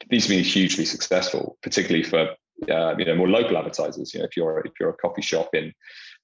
These 0.10 0.25
have 0.25 0.36
been 0.36 0.43
hugely 0.43 0.86
successful, 0.86 1.58
particularly 1.62 2.03
for 2.03 2.30
uh, 2.71 2.95
you 2.97 3.06
know 3.06 3.15
more 3.15 3.30
local 3.30 3.58
advertisers. 3.58 4.13
You 4.13 4.21
know, 4.21 4.25
if 4.25 4.36
you're 4.36 4.60
if 4.62 4.73
you're 4.80 4.89
a 4.89 4.97
coffee 4.97 5.21
shop 5.21 5.49
in 5.53 5.73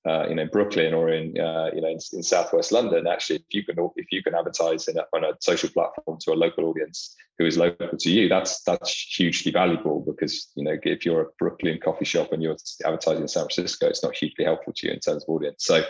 uh, 0.05 0.27
you 0.27 0.35
know 0.35 0.45
Brooklyn 0.45 0.93
or 0.93 1.09
in 1.09 1.39
uh, 1.39 1.69
you 1.73 1.81
know 1.81 1.87
in, 1.87 1.99
in, 2.13 2.23
Southwest 2.23 2.71
London, 2.71 3.07
actually, 3.07 3.37
if 3.37 3.53
you 3.53 3.63
can 3.63 3.77
if 3.95 4.07
you 4.11 4.21
can 4.21 4.35
advertise 4.35 4.87
a, 4.87 5.05
on 5.13 5.23
a 5.23 5.33
social 5.39 5.69
platform 5.69 6.17
to 6.21 6.33
a 6.33 6.35
local 6.35 6.65
audience 6.65 7.15
who 7.37 7.45
is 7.45 7.57
local 7.57 7.97
to 7.97 8.11
you, 8.11 8.27
that's 8.27 8.61
that's 8.63 8.91
hugely 9.17 9.51
valuable 9.51 10.03
because 10.05 10.51
you 10.55 10.63
know 10.63 10.75
if 10.83 11.05
you're 11.05 11.21
a 11.21 11.31
Brooklyn 11.39 11.79
coffee 11.83 12.05
shop 12.05 12.33
and 12.33 12.43
you're 12.43 12.57
advertising 12.85 13.21
in 13.21 13.27
San 13.27 13.43
Francisco, 13.43 13.87
it's 13.87 14.03
not 14.03 14.15
hugely 14.15 14.45
helpful 14.45 14.73
to 14.75 14.87
you 14.87 14.93
in 14.93 14.99
terms 14.99 15.23
of 15.23 15.29
audience. 15.29 15.65
So. 15.65 15.83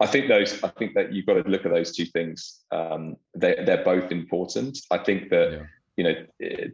I 0.00 0.06
think 0.06 0.28
those. 0.28 0.62
I 0.62 0.68
think 0.68 0.94
that 0.94 1.12
you've 1.12 1.26
got 1.26 1.42
to 1.42 1.50
look 1.50 1.66
at 1.66 1.72
those 1.72 1.90
two 1.90 2.04
things. 2.04 2.60
Um, 2.70 3.16
they, 3.34 3.56
they're 3.66 3.82
both 3.82 4.12
important. 4.12 4.78
I 4.92 4.98
think 4.98 5.28
that 5.30 5.50
yeah 5.50 5.58
you 5.98 6.04
know, 6.04 6.14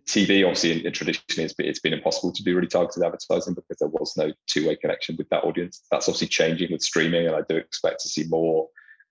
TV 0.07 0.45
obviously 0.45 0.83
traditionally 0.91 1.45
it's 1.45 1.55
been, 1.55 1.67
it's 1.67 1.81
been 1.81 1.95
impossible 1.95 2.31
to 2.31 2.43
do 2.43 2.55
really 2.55 2.69
targeted 2.69 3.03
advertising 3.03 3.55
because 3.55 3.79
there 3.79 3.89
was 3.89 4.15
no 4.19 4.31
two-way 4.47 4.77
connection 4.77 5.17
with 5.17 5.27
that 5.31 5.45
audience. 5.45 5.83
That's 5.91 6.11
obviously 6.11 6.29
changing 6.29 6.71
with 6.71 6.83
streaming, 6.83 7.27
and 7.27 7.35
I 7.35 7.41
do 7.49 7.57
expect 7.57 8.03
to 8.03 8.09
see 8.09 8.25
more 8.29 8.69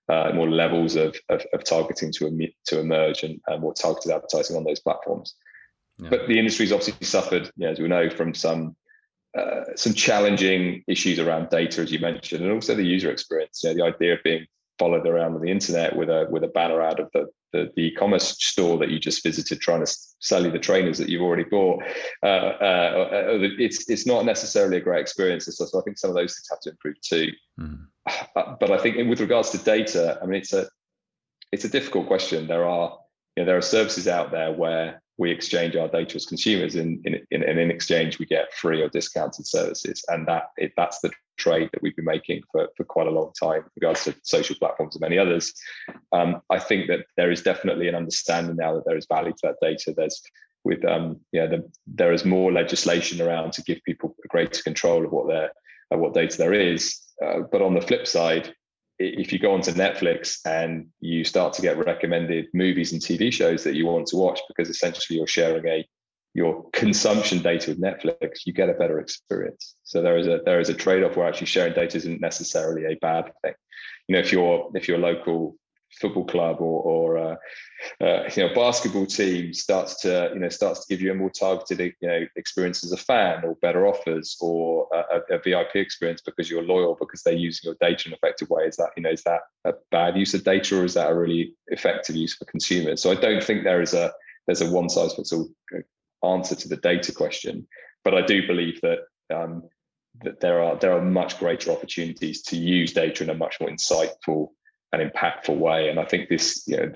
uh, 0.09 0.31
more 0.35 0.49
levels 0.49 0.95
of, 0.95 1.15
of, 1.29 1.43
of, 1.53 1.63
targeting 1.63 2.11
to 2.11 2.47
to 2.65 2.79
emerge 2.79 3.23
and, 3.23 3.39
and, 3.47 3.61
more 3.61 3.73
targeted 3.73 4.11
advertising 4.11 4.55
on 4.55 4.65
those 4.65 4.81
platforms. 4.81 5.33
Yeah. 5.97 6.09
But 6.09 6.27
the 6.27 6.37
industry's 6.37 6.73
obviously 6.73 7.05
suffered, 7.05 7.49
you 7.55 7.65
know, 7.65 7.71
as 7.71 7.79
we 7.79 7.87
know, 7.87 8.09
from 8.11 8.35
some 8.35 8.75
uh, 9.35 9.63
some 9.75 9.95
challenging 9.95 10.83
issues 10.87 11.17
around 11.17 11.49
data, 11.49 11.81
as 11.81 11.91
you 11.91 11.97
mentioned, 11.97 12.43
and 12.43 12.51
also 12.51 12.75
the 12.75 12.83
user 12.83 13.09
experience. 13.09 13.63
You 13.63 13.69
know, 13.69 13.75
the 13.75 13.95
idea 13.95 14.13
of 14.13 14.19
being 14.23 14.45
followed 14.79 15.07
around 15.07 15.35
on 15.35 15.41
the 15.41 15.51
internet 15.51 15.95
with 15.95 16.09
a 16.09 16.27
with 16.29 16.43
a 16.43 16.47
banner 16.47 16.81
ad 16.81 16.99
of 16.99 17.09
the 17.13 17.27
the, 17.51 17.71
the 17.75 17.83
e-commerce 17.83 18.35
store 18.43 18.77
that 18.79 18.89
you 18.89 18.99
just 18.99 19.23
visited 19.23 19.61
trying 19.61 19.85
to 19.85 19.97
sell 20.19 20.43
you 20.43 20.51
the 20.51 20.59
trainers 20.59 20.97
that 20.97 21.07
you've 21.07 21.21
already 21.21 21.43
bought. 21.43 21.83
Uh, 22.23 22.25
uh, 22.25 23.09
uh 23.11 23.39
it's 23.59 23.89
it's 23.89 24.07
not 24.07 24.25
necessarily 24.25 24.77
a 24.77 24.81
great 24.81 25.01
experience. 25.01 25.45
So, 25.45 25.65
so 25.65 25.79
I 25.79 25.83
think 25.83 25.97
some 25.97 26.09
of 26.09 26.15
those 26.15 26.33
things 26.33 26.47
have 26.49 26.59
to 26.61 26.71
improve 26.71 26.99
too. 27.01 27.31
Mm. 27.59 27.85
But 28.33 28.71
I 28.71 28.77
think 28.79 28.97
with 29.07 29.21
regards 29.21 29.51
to 29.51 29.59
data, 29.59 30.19
I 30.21 30.25
mean 30.25 30.41
it's 30.41 30.53
a 30.53 30.67
it's 31.51 31.65
a 31.65 31.69
difficult 31.69 32.07
question. 32.07 32.47
There 32.47 32.65
are 32.65 32.97
you 33.35 33.43
know, 33.43 33.45
there 33.45 33.57
are 33.57 33.61
services 33.61 34.07
out 34.07 34.31
there 34.31 34.51
where 34.51 35.01
we 35.17 35.31
exchange 35.31 35.75
our 35.75 35.87
data 35.87 36.15
as 36.15 36.25
consumers, 36.25 36.75
and 36.75 37.05
in, 37.05 37.15
in, 37.31 37.43
in, 37.43 37.59
in 37.59 37.71
exchange 37.71 38.17
we 38.17 38.25
get 38.25 38.53
free 38.53 38.81
or 38.81 38.89
discounted 38.89 39.45
services, 39.45 40.03
and 40.07 40.27
that 40.27 40.45
it, 40.57 40.73
that's 40.75 40.99
the 41.01 41.11
trade 41.37 41.69
that 41.71 41.81
we've 41.81 41.95
been 41.95 42.05
making 42.05 42.41
for, 42.51 42.67
for 42.75 42.83
quite 42.83 43.07
a 43.07 43.11
long 43.11 43.31
time 43.39 43.63
with 43.63 43.71
regards 43.75 44.03
to 44.03 44.15
social 44.23 44.55
platforms 44.55 44.95
and 44.95 45.01
many 45.01 45.17
others. 45.17 45.53
Um, 46.11 46.41
I 46.49 46.59
think 46.59 46.87
that 46.87 47.05
there 47.17 47.31
is 47.31 47.43
definitely 47.43 47.87
an 47.87 47.95
understanding 47.95 48.55
now 48.55 48.73
that 48.75 48.85
there 48.85 48.97
is 48.97 49.07
value 49.07 49.33
to 49.33 49.39
that 49.43 49.57
data. 49.61 49.93
There's 49.95 50.21
with 50.63 50.83
um, 50.85 51.19
yeah, 51.31 51.45
the, 51.47 51.69
there 51.85 52.13
is 52.13 52.25
more 52.25 52.51
legislation 52.51 53.21
around 53.21 53.53
to 53.53 53.63
give 53.63 53.83
people 53.83 54.15
greater 54.29 54.63
control 54.63 55.05
of 55.05 55.11
what 55.11 55.27
their 55.27 55.51
what 55.89 56.13
data 56.13 56.37
there 56.37 56.53
is. 56.53 56.99
Uh, 57.23 57.41
but 57.51 57.61
on 57.61 57.73
the 57.73 57.81
flip 57.81 58.07
side, 58.07 58.53
if 59.07 59.33
you 59.33 59.39
go 59.39 59.53
onto 59.53 59.71
Netflix 59.71 60.39
and 60.45 60.87
you 60.99 61.23
start 61.23 61.53
to 61.53 61.61
get 61.61 61.77
recommended 61.77 62.47
movies 62.53 62.93
and 62.93 63.01
TV 63.01 63.31
shows 63.31 63.63
that 63.63 63.75
you 63.75 63.85
want 63.85 64.07
to 64.07 64.17
watch 64.17 64.39
because 64.47 64.69
essentially 64.69 65.17
you're 65.17 65.27
sharing 65.27 65.67
a 65.67 65.87
your 66.35 66.67
consumption 66.71 67.43
data 67.43 67.69
with 67.69 67.81
Netflix, 67.81 68.45
you 68.45 68.53
get 68.53 68.69
a 68.69 68.73
better 68.73 68.99
experience. 68.99 69.75
So 69.83 70.01
there 70.01 70.17
is 70.17 70.27
a 70.27 70.41
there 70.45 70.59
is 70.59 70.69
a 70.69 70.73
trade-off 70.73 71.15
where 71.15 71.27
actually 71.27 71.47
sharing 71.47 71.73
data 71.73 71.97
isn't 71.97 72.21
necessarily 72.21 72.85
a 72.85 72.95
bad 72.95 73.31
thing. 73.43 73.53
You 74.07 74.15
know, 74.15 74.19
if 74.21 74.31
your 74.31 74.71
if 74.73 74.87
your 74.87 74.97
local 74.97 75.55
football 75.99 76.25
club 76.25 76.57
or, 76.59 76.81
or 76.81 77.17
uh, 77.17 77.35
uh, 78.01 78.29
you 78.35 78.47
know 78.47 78.53
basketball 78.53 79.05
team 79.05 79.53
starts 79.53 80.01
to 80.01 80.31
you 80.33 80.39
know 80.39 80.49
starts 80.49 80.85
to 80.85 80.93
give 80.93 81.01
you 81.01 81.11
a 81.11 81.15
more 81.15 81.29
targeted 81.29 81.93
you 82.01 82.07
know 82.07 82.25
experience 82.35 82.83
as 82.83 82.91
a 82.91 82.97
fan 82.97 83.43
or 83.43 83.55
better 83.61 83.85
offers 83.87 84.37
or 84.41 84.87
a, 84.93 85.35
a, 85.35 85.39
VIP 85.39 85.75
experience 85.75 86.21
because 86.21 86.49
you're 86.49 86.63
loyal 86.63 86.97
because 86.99 87.21
they're 87.23 87.33
using 87.33 87.67
your 87.67 87.77
data 87.81 88.07
in 88.07 88.13
an 88.13 88.19
effective 88.21 88.49
way 88.49 88.63
is 88.63 88.75
that 88.77 88.89
you 88.97 89.03
know 89.03 89.11
is 89.11 89.23
that 89.23 89.41
a 89.65 89.73
bad 89.91 90.17
use 90.17 90.33
of 90.33 90.43
data 90.43 90.79
or 90.79 90.85
is 90.85 90.93
that 90.93 91.11
a 91.11 91.15
really 91.15 91.53
effective 91.67 92.15
use 92.15 92.35
for 92.35 92.45
consumers 92.45 93.01
so 93.01 93.11
I 93.11 93.15
don't 93.15 93.43
think 93.43 93.63
there 93.63 93.81
is 93.81 93.93
a 93.93 94.11
there's 94.47 94.61
a 94.61 94.69
one 94.69 94.89
size 94.89 95.13
fits 95.13 95.31
all 95.31 95.47
answer 96.23 96.55
to 96.55 96.67
the 96.67 96.77
data 96.77 97.11
question. 97.13 97.67
But 98.03 98.15
I 98.15 98.21
do 98.21 98.45
believe 98.47 98.81
that 98.81 98.99
um, 99.33 99.63
that 100.23 100.39
there 100.39 100.61
are 100.61 100.77
there 100.77 100.93
are 100.93 101.01
much 101.01 101.39
greater 101.39 101.71
opportunities 101.71 102.41
to 102.43 102.57
use 102.57 102.93
data 102.93 103.23
in 103.23 103.29
a 103.29 103.33
much 103.33 103.57
more 103.59 103.69
insightful 103.69 104.49
and 104.93 105.11
impactful 105.11 105.57
way. 105.57 105.89
And 105.89 105.99
I 105.99 106.05
think 106.05 106.29
this 106.29 106.63
you 106.67 106.77
know, 106.77 106.91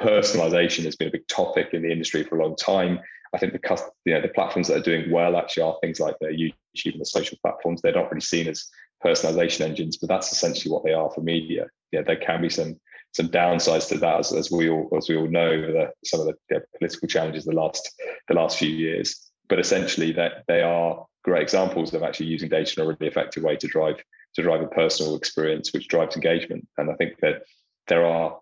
personalization 0.00 0.84
has 0.84 0.96
been 0.96 1.08
a 1.08 1.12
big 1.12 1.26
topic 1.28 1.68
in 1.72 1.82
the 1.82 1.92
industry 1.92 2.24
for 2.24 2.38
a 2.38 2.42
long 2.42 2.56
time. 2.56 3.00
I 3.32 3.38
think 3.38 3.52
the 3.52 3.90
you 4.04 4.14
know 4.14 4.20
the 4.20 4.28
platforms 4.28 4.68
that 4.68 4.76
are 4.76 4.82
doing 4.82 5.10
well 5.10 5.36
actually 5.36 5.62
are 5.62 5.76
things 5.80 6.00
like 6.00 6.16
YouTube 6.20 6.92
and 6.92 7.00
the 7.00 7.06
social 7.06 7.38
platforms. 7.42 7.80
They're 7.80 7.94
not 7.94 8.10
really 8.10 8.20
seen 8.20 8.48
as 8.48 8.68
personalization 9.04 9.62
engines, 9.62 9.96
but 9.96 10.08
that's 10.08 10.30
essentially 10.32 10.72
what 10.72 10.84
they 10.84 10.92
are 10.92 11.10
for 11.10 11.20
media. 11.20 11.66
Yeah, 11.92 12.02
there 12.02 12.16
can 12.16 12.42
be 12.42 12.50
some 12.50 12.78
some 13.12 13.28
downsides 13.28 13.88
to 13.88 13.98
that, 13.98 14.18
as, 14.18 14.32
as 14.32 14.50
we 14.50 14.68
all 14.68 14.88
as 14.96 15.08
we 15.08 15.16
all 15.16 15.28
know, 15.28 15.60
the, 15.60 15.92
some 16.04 16.20
of 16.20 16.26
the, 16.26 16.34
the 16.48 16.62
political 16.78 17.08
challenges 17.08 17.44
the 17.44 17.52
last 17.52 17.90
the 18.28 18.34
last 18.34 18.58
few 18.58 18.68
years. 18.70 19.30
But 19.48 19.58
essentially, 19.58 20.12
that 20.12 20.44
they 20.48 20.62
are 20.62 21.04
great 21.22 21.42
examples 21.42 21.92
of 21.94 22.02
actually 22.02 22.26
using 22.26 22.48
data 22.48 22.80
in 22.80 22.86
a 22.86 22.88
really 22.88 23.06
effective 23.06 23.42
way 23.42 23.56
to 23.56 23.66
drive 23.66 24.02
to 24.34 24.42
drive 24.42 24.62
a 24.62 24.66
personal 24.66 25.16
experience, 25.16 25.72
which 25.72 25.88
drives 25.88 26.16
engagement. 26.16 26.66
And 26.78 26.90
I 26.90 26.94
think 26.94 27.20
that 27.20 27.42
there 27.88 28.04
are 28.04 28.38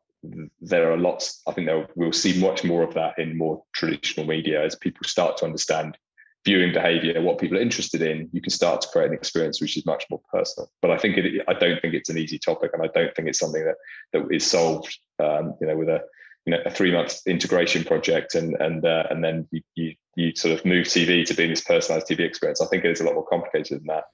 there 0.61 0.93
are 0.93 0.97
lots. 0.97 1.43
I 1.47 1.53
think 1.53 1.69
we'll 1.97 2.13
see 2.13 2.41
much 2.41 2.65
more 2.65 2.83
of 2.83 2.95
that 2.95 3.19
in 3.19 3.37
more 3.37 3.63
traditional 3.75 4.27
media 4.27 4.65
as 4.65 4.77
people 4.77 5.05
start 5.05 5.37
to 5.39 5.45
understand 5.45 5.99
viewing 6.45 6.73
behavior, 6.73 7.21
what 7.21 7.39
people 7.39 7.57
are 7.57 7.63
interested 7.63 8.03
in. 8.03 8.29
You 8.33 8.41
can 8.41 8.51
start 8.51 8.81
to 8.83 8.89
create 8.89 9.09
an 9.09 9.15
experience 9.15 9.61
which 9.61 9.77
is 9.77 9.87
much 9.87 10.05
more 10.11 10.21
personal. 10.33 10.71
But 10.81 10.91
I 10.91 10.99
think 10.99 11.17
it, 11.17 11.43
I 11.49 11.55
don't 11.55 11.81
think 11.81 11.95
it's 11.95 12.11
an 12.11 12.19
easy 12.19 12.39
topic, 12.39 12.71
and 12.73 12.83
I 12.83 12.89
don't 12.95 13.15
think 13.15 13.29
it's 13.29 13.39
something 13.39 13.65
that 13.65 13.77
that 14.13 14.35
is 14.35 14.47
solved. 14.47 14.97
Um, 15.19 15.55
you 15.61 15.67
know, 15.67 15.77
with 15.77 15.89
a 15.89 16.03
you 16.47 16.53
know 16.53 16.63
a 16.65 16.71
three 16.71 16.93
month 16.93 17.21
integration 17.27 17.85
project 17.85 18.35
and 18.35 18.55
and 18.61 18.85
uh, 18.85 19.05
and 19.11 19.23
then 19.25 19.49
you, 19.51 19.61
you 19.75 19.95
you 20.17 20.37
sort 20.37 20.59
of 20.59 20.65
move 20.65 20.87
TV 20.87 21.25
to 21.25 21.35
being 21.35 21.51
this 21.51 21.65
personalized 21.65 22.09
TV 22.09 22.21
experience. 22.21 22.61
I 22.61 22.67
think 22.67 22.85
it 22.85 22.91
is 22.91 23.01
a 23.01 23.05
lot 23.05 23.15
more 23.15 23.27
complicated 23.27 23.81
than 23.81 23.87
that. 23.87 24.05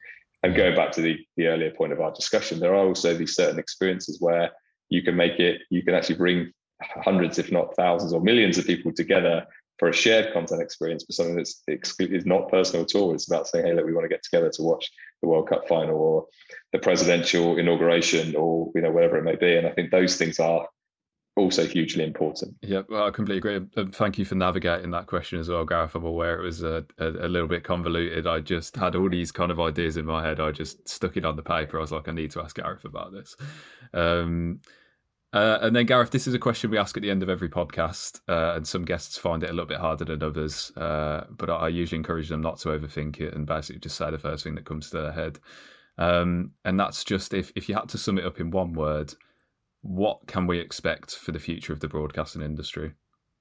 And 0.42 0.54
going 0.54 0.76
back 0.76 0.92
to 0.92 1.00
the 1.00 1.18
the 1.36 1.46
earlier 1.46 1.70
point 1.70 1.92
of 1.92 2.00
our 2.00 2.12
discussion, 2.12 2.60
there 2.60 2.74
are 2.74 2.86
also 2.86 3.14
these 3.14 3.34
certain 3.34 3.58
experiences 3.58 4.18
where 4.20 4.50
you 4.88 5.02
can 5.02 5.16
make 5.16 5.38
it, 5.38 5.62
you 5.70 5.82
can 5.82 5.94
actually 5.94 6.16
bring 6.16 6.52
hundreds, 6.82 7.38
if 7.38 7.50
not 7.50 7.74
thousands 7.74 8.12
or 8.12 8.20
millions 8.20 8.56
of 8.56 8.66
people 8.66 8.92
together 8.92 9.46
for 9.78 9.88
a 9.88 9.92
shared 9.92 10.32
content 10.32 10.60
experience, 10.60 11.04
for 11.04 11.12
something 11.12 11.36
that's 11.36 11.62
is 12.00 12.26
not 12.26 12.50
personal 12.50 12.84
at 12.84 12.94
all. 12.94 13.14
It's 13.14 13.30
about 13.30 13.46
saying, 13.46 13.66
hey, 13.66 13.74
look, 13.74 13.86
we 13.86 13.92
want 13.92 14.04
to 14.04 14.08
get 14.08 14.22
together 14.22 14.50
to 14.50 14.62
watch 14.62 14.90
the 15.22 15.28
World 15.28 15.48
Cup 15.48 15.68
final 15.68 15.96
or 15.96 16.26
the 16.72 16.78
presidential 16.78 17.58
inauguration 17.58 18.34
or 18.36 18.70
you 18.74 18.82
know 18.82 18.90
whatever 18.90 19.18
it 19.18 19.24
may 19.24 19.36
be. 19.36 19.56
And 19.56 19.66
I 19.66 19.70
think 19.70 19.90
those 19.90 20.16
things 20.16 20.38
are 20.40 20.66
also 21.38 21.66
hugely 21.66 22.04
important. 22.04 22.56
Yeah, 22.62 22.82
well, 22.88 23.06
I 23.06 23.10
completely 23.10 23.50
agree. 23.50 23.90
Thank 23.92 24.18
you 24.18 24.24
for 24.24 24.34
navigating 24.34 24.90
that 24.90 25.06
question 25.06 25.38
as 25.38 25.48
well, 25.48 25.64
Gareth. 25.64 25.94
I'm 25.94 26.04
aware 26.04 26.40
it 26.40 26.44
was 26.44 26.62
a, 26.62 26.84
a, 26.98 27.06
a, 27.06 27.28
little 27.28 27.48
bit 27.48 27.64
convoluted. 27.64 28.26
I 28.26 28.40
just 28.40 28.76
had 28.76 28.94
all 28.94 29.08
these 29.08 29.32
kind 29.32 29.50
of 29.50 29.60
ideas 29.60 29.96
in 29.96 30.04
my 30.04 30.22
head. 30.22 30.40
I 30.40 30.50
just 30.50 30.88
stuck 30.88 31.16
it 31.16 31.24
on 31.24 31.36
the 31.36 31.42
paper. 31.42 31.78
I 31.78 31.80
was 31.80 31.92
like, 31.92 32.08
I 32.08 32.12
need 32.12 32.30
to 32.32 32.42
ask 32.42 32.56
Gareth 32.56 32.84
about 32.84 33.12
this. 33.12 33.36
Um, 33.94 34.60
uh, 35.32 35.58
and 35.60 35.76
then, 35.76 35.86
Gareth, 35.86 36.10
this 36.10 36.26
is 36.26 36.34
a 36.34 36.38
question 36.38 36.70
we 36.70 36.78
ask 36.78 36.96
at 36.96 37.02
the 37.02 37.10
end 37.10 37.22
of 37.22 37.28
every 37.28 37.50
podcast, 37.50 38.20
uh, 38.28 38.56
and 38.56 38.66
some 38.66 38.84
guests 38.84 39.18
find 39.18 39.42
it 39.42 39.50
a 39.50 39.52
little 39.52 39.66
bit 39.66 39.78
harder 39.78 40.06
than 40.06 40.22
others. 40.22 40.72
Uh, 40.76 41.24
but 41.30 41.50
I 41.50 41.68
usually 41.68 41.98
encourage 41.98 42.28
them 42.28 42.40
not 42.40 42.58
to 42.60 42.68
overthink 42.68 43.20
it 43.20 43.34
and 43.34 43.46
basically 43.46 43.80
just 43.80 43.96
say 43.96 44.10
the 44.10 44.18
first 44.18 44.44
thing 44.44 44.54
that 44.54 44.64
comes 44.64 44.90
to 44.90 45.02
their 45.02 45.12
head. 45.12 45.38
Um, 45.98 46.52
and 46.64 46.80
that's 46.80 47.04
just 47.04 47.34
if, 47.34 47.52
if 47.56 47.68
you 47.68 47.74
had 47.74 47.88
to 47.90 47.98
sum 47.98 48.18
it 48.18 48.24
up 48.24 48.40
in 48.40 48.50
one 48.50 48.72
word, 48.72 49.12
what 49.82 50.26
can 50.26 50.46
we 50.46 50.58
expect 50.58 51.14
for 51.14 51.32
the 51.32 51.38
future 51.38 51.72
of 51.72 51.80
the 51.80 51.88
broadcasting 51.88 52.42
industry? 52.42 52.92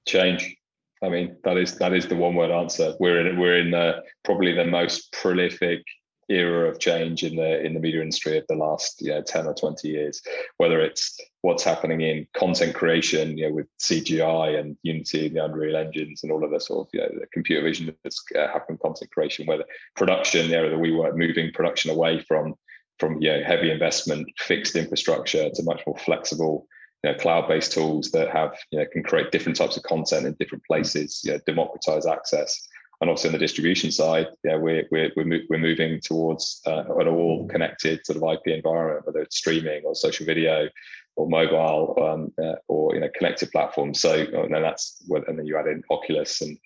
Change. 0.06 0.56
I 1.02 1.08
mean, 1.08 1.36
that 1.44 1.56
is 1.56 1.78
that 1.78 1.92
is 1.92 2.08
the 2.08 2.16
one 2.16 2.34
word 2.34 2.50
answer. 2.50 2.94
We're 2.98 3.26
in 3.26 3.38
we're 3.38 3.58
in 3.58 3.70
the, 3.70 4.02
probably 4.24 4.52
the 4.52 4.64
most 4.64 5.12
prolific 5.12 5.84
era 6.28 6.68
of 6.68 6.78
change 6.78 7.22
in 7.22 7.36
the 7.36 7.64
in 7.64 7.74
the 7.74 7.80
media 7.80 8.02
industry 8.02 8.36
of 8.36 8.44
the 8.48 8.54
last 8.54 9.00
you 9.00 9.10
know, 9.10 9.22
10 9.22 9.46
or 9.46 9.54
20 9.54 9.88
years 9.88 10.20
whether 10.58 10.78
it's 10.78 11.18
what's 11.40 11.64
happening 11.64 12.02
in 12.02 12.26
content 12.36 12.74
creation 12.74 13.38
you 13.38 13.48
know 13.48 13.54
with 13.54 13.66
cgi 13.80 14.58
and 14.58 14.76
unity 14.82 15.26
and 15.26 15.36
the 15.36 15.44
unreal 15.44 15.76
engines 15.76 16.22
and 16.22 16.30
all 16.30 16.44
of 16.44 16.50
the 16.50 16.60
sort 16.60 16.86
of 16.86 16.90
you 16.92 17.00
know, 17.00 17.08
the 17.20 17.26
computer 17.32 17.62
vision 17.62 17.94
that's 18.04 18.22
uh, 18.36 18.46
happening 18.48 18.78
content 18.82 19.10
creation 19.10 19.46
whether 19.46 19.64
production 19.96 20.48
the 20.48 20.54
area 20.54 20.70
that 20.70 20.78
we 20.78 20.92
were 20.92 21.16
moving 21.16 21.50
production 21.54 21.90
away 21.90 22.20
from 22.20 22.54
from 22.98 23.20
you 23.20 23.30
know 23.30 23.42
heavy 23.44 23.70
investment 23.70 24.28
fixed 24.38 24.76
infrastructure 24.76 25.48
to 25.50 25.62
much 25.62 25.82
more 25.86 25.96
flexible 25.98 26.66
you 27.04 27.12
know, 27.12 27.18
cloud-based 27.18 27.72
tools 27.72 28.10
that 28.10 28.28
have 28.30 28.56
you 28.70 28.78
know 28.78 28.86
can 28.92 29.02
create 29.02 29.30
different 29.30 29.56
types 29.56 29.76
of 29.76 29.82
content 29.84 30.26
in 30.26 30.34
different 30.38 30.64
places 30.64 31.20
you 31.24 31.32
know, 31.32 31.38
democratize 31.46 32.06
access 32.06 32.68
and 33.00 33.08
also 33.08 33.28
on 33.28 33.32
the 33.32 33.38
distribution 33.38 33.92
side, 33.92 34.26
yeah, 34.42 34.56
we're 34.56 34.84
we're 34.90 35.12
we're, 35.16 35.42
we're 35.48 35.58
moving 35.58 36.00
towards 36.00 36.60
uh, 36.66 36.82
an 36.98 37.06
all 37.06 37.46
connected 37.46 38.04
sort 38.04 38.16
of 38.16 38.22
IP 38.24 38.48
environment, 38.48 39.06
whether 39.06 39.20
it's 39.20 39.36
streaming 39.36 39.82
or 39.84 39.94
social 39.94 40.26
video 40.26 40.68
or 41.14 41.28
mobile 41.28 41.96
um, 42.02 42.32
uh, 42.44 42.56
or 42.66 42.94
you 42.94 43.00
know 43.00 43.08
connected 43.16 43.52
platforms. 43.52 44.00
So 44.00 44.14
and 44.14 44.52
then 44.52 44.62
that's 44.62 45.00
and 45.08 45.38
then 45.38 45.46
you 45.46 45.56
add 45.56 45.68
in 45.68 45.82
Oculus 45.90 46.40
and 46.40 46.58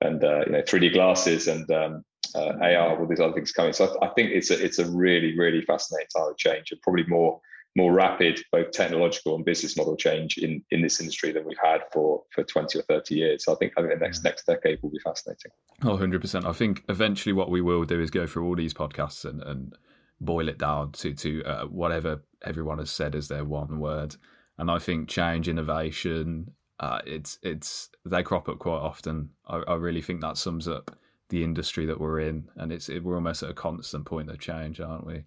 and 0.00 0.22
uh, 0.22 0.44
you 0.46 0.52
know 0.52 0.62
3D 0.62 0.92
glasses 0.92 1.48
and 1.48 1.68
um, 1.72 2.04
uh, 2.34 2.52
AR, 2.60 2.98
all 2.98 3.06
these 3.06 3.20
other 3.20 3.32
things 3.32 3.52
coming. 3.52 3.72
So 3.72 3.96
I, 4.00 4.06
I, 4.06 4.08
think 4.10 4.30
it's 4.32 4.50
a 4.50 4.62
it's 4.62 4.78
a 4.78 4.90
really 4.90 5.36
really 5.36 5.62
fascinating 5.62 6.08
time 6.14 6.30
of 6.30 6.36
change 6.36 6.70
and 6.70 6.80
probably 6.82 7.04
more 7.06 7.40
more 7.76 7.92
rapid 7.92 8.40
both 8.50 8.72
technological 8.72 9.36
and 9.36 9.44
business 9.44 9.76
model 9.76 9.96
change 9.96 10.38
in 10.38 10.62
in 10.70 10.82
this 10.82 11.00
industry 11.00 11.32
than 11.32 11.44
we've 11.44 11.56
had 11.62 11.82
for 11.92 12.24
for 12.34 12.42
20 12.42 12.78
or 12.78 12.82
30 12.82 13.14
years. 13.14 13.44
So 13.44 13.52
i 13.52 13.56
think 13.56 13.72
i 13.76 13.82
think 13.82 13.92
the 13.92 14.00
next 14.00 14.24
next 14.24 14.46
decade 14.46 14.80
will 14.82 14.90
be 14.90 14.98
fascinating. 14.98 15.52
Oh 15.82 15.96
100% 15.96 16.44
i 16.44 16.52
think 16.52 16.82
eventually 16.88 17.32
what 17.32 17.50
we 17.50 17.60
will 17.60 17.84
do 17.84 18.00
is 18.00 18.10
go 18.10 18.26
through 18.26 18.46
all 18.46 18.56
these 18.56 18.74
podcasts 18.74 19.24
and 19.24 19.42
and 19.42 19.76
boil 20.20 20.48
it 20.48 20.58
down 20.58 20.92
to 20.92 21.14
to 21.14 21.42
uh, 21.44 21.64
whatever 21.66 22.22
everyone 22.44 22.78
has 22.78 22.90
said 22.90 23.14
as 23.14 23.28
their 23.28 23.44
one 23.44 23.78
word. 23.78 24.16
And 24.58 24.70
i 24.70 24.78
think 24.78 25.08
change 25.08 25.48
innovation 25.48 26.52
uh, 26.80 27.00
it's 27.06 27.38
it's 27.42 27.90
they 28.06 28.22
crop 28.22 28.48
up 28.48 28.58
quite 28.58 28.80
often. 28.80 29.30
I, 29.46 29.58
I 29.68 29.74
really 29.74 30.00
think 30.00 30.22
that 30.22 30.38
sums 30.38 30.66
up 30.66 30.96
the 31.30 31.42
industry 31.42 31.86
that 31.86 32.00
we're 32.00 32.20
in 32.20 32.48
and 32.56 32.70
it's 32.72 32.88
it, 32.88 33.02
we're 33.02 33.16
almost 33.16 33.42
at 33.42 33.50
a 33.50 33.54
constant 33.54 34.04
point 34.04 34.30
of 34.30 34.38
change 34.38 34.80
aren't 34.80 35.06
we 35.06 35.24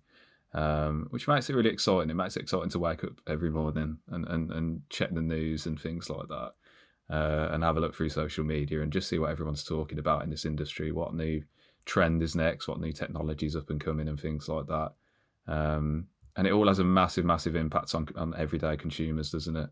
um, 0.53 1.07
which 1.09 1.27
makes 1.27 1.49
it 1.49 1.55
really 1.55 1.69
exciting. 1.71 2.09
It 2.09 2.15
makes 2.15 2.37
it 2.37 2.43
exciting 2.43 2.69
to 2.69 2.79
wake 2.79 3.03
up 3.03 3.19
every 3.27 3.49
morning 3.49 3.97
and, 4.09 4.27
and, 4.27 4.51
and 4.51 4.81
check 4.89 5.13
the 5.13 5.21
news 5.21 5.65
and 5.65 5.79
things 5.79 6.09
like 6.09 6.27
that, 6.27 6.51
uh, 7.09 7.49
and 7.51 7.63
have 7.63 7.77
a 7.77 7.79
look 7.79 7.95
through 7.95 8.09
social 8.09 8.43
media 8.43 8.81
and 8.81 8.93
just 8.93 9.09
see 9.09 9.19
what 9.19 9.31
everyone's 9.31 9.63
talking 9.63 9.99
about 9.99 10.23
in 10.23 10.29
this 10.29 10.45
industry, 10.45 10.91
what 10.91 11.15
new 11.15 11.41
trend 11.85 12.21
is 12.21 12.35
next, 12.35 12.67
what 12.67 12.79
new 12.79 12.91
technologies 12.91 13.55
up 13.55 13.69
and 13.69 13.83
coming, 13.83 14.07
and 14.07 14.19
things 14.19 14.47
like 14.47 14.67
that. 14.67 14.91
Um, 15.47 16.07
and 16.35 16.47
it 16.47 16.53
all 16.53 16.67
has 16.67 16.79
a 16.79 16.83
massive, 16.83 17.25
massive 17.25 17.55
impact 17.55 17.93
on 17.95 18.07
on 18.15 18.33
everyday 18.37 18.77
consumers, 18.77 19.31
doesn't 19.31 19.57
it? 19.57 19.69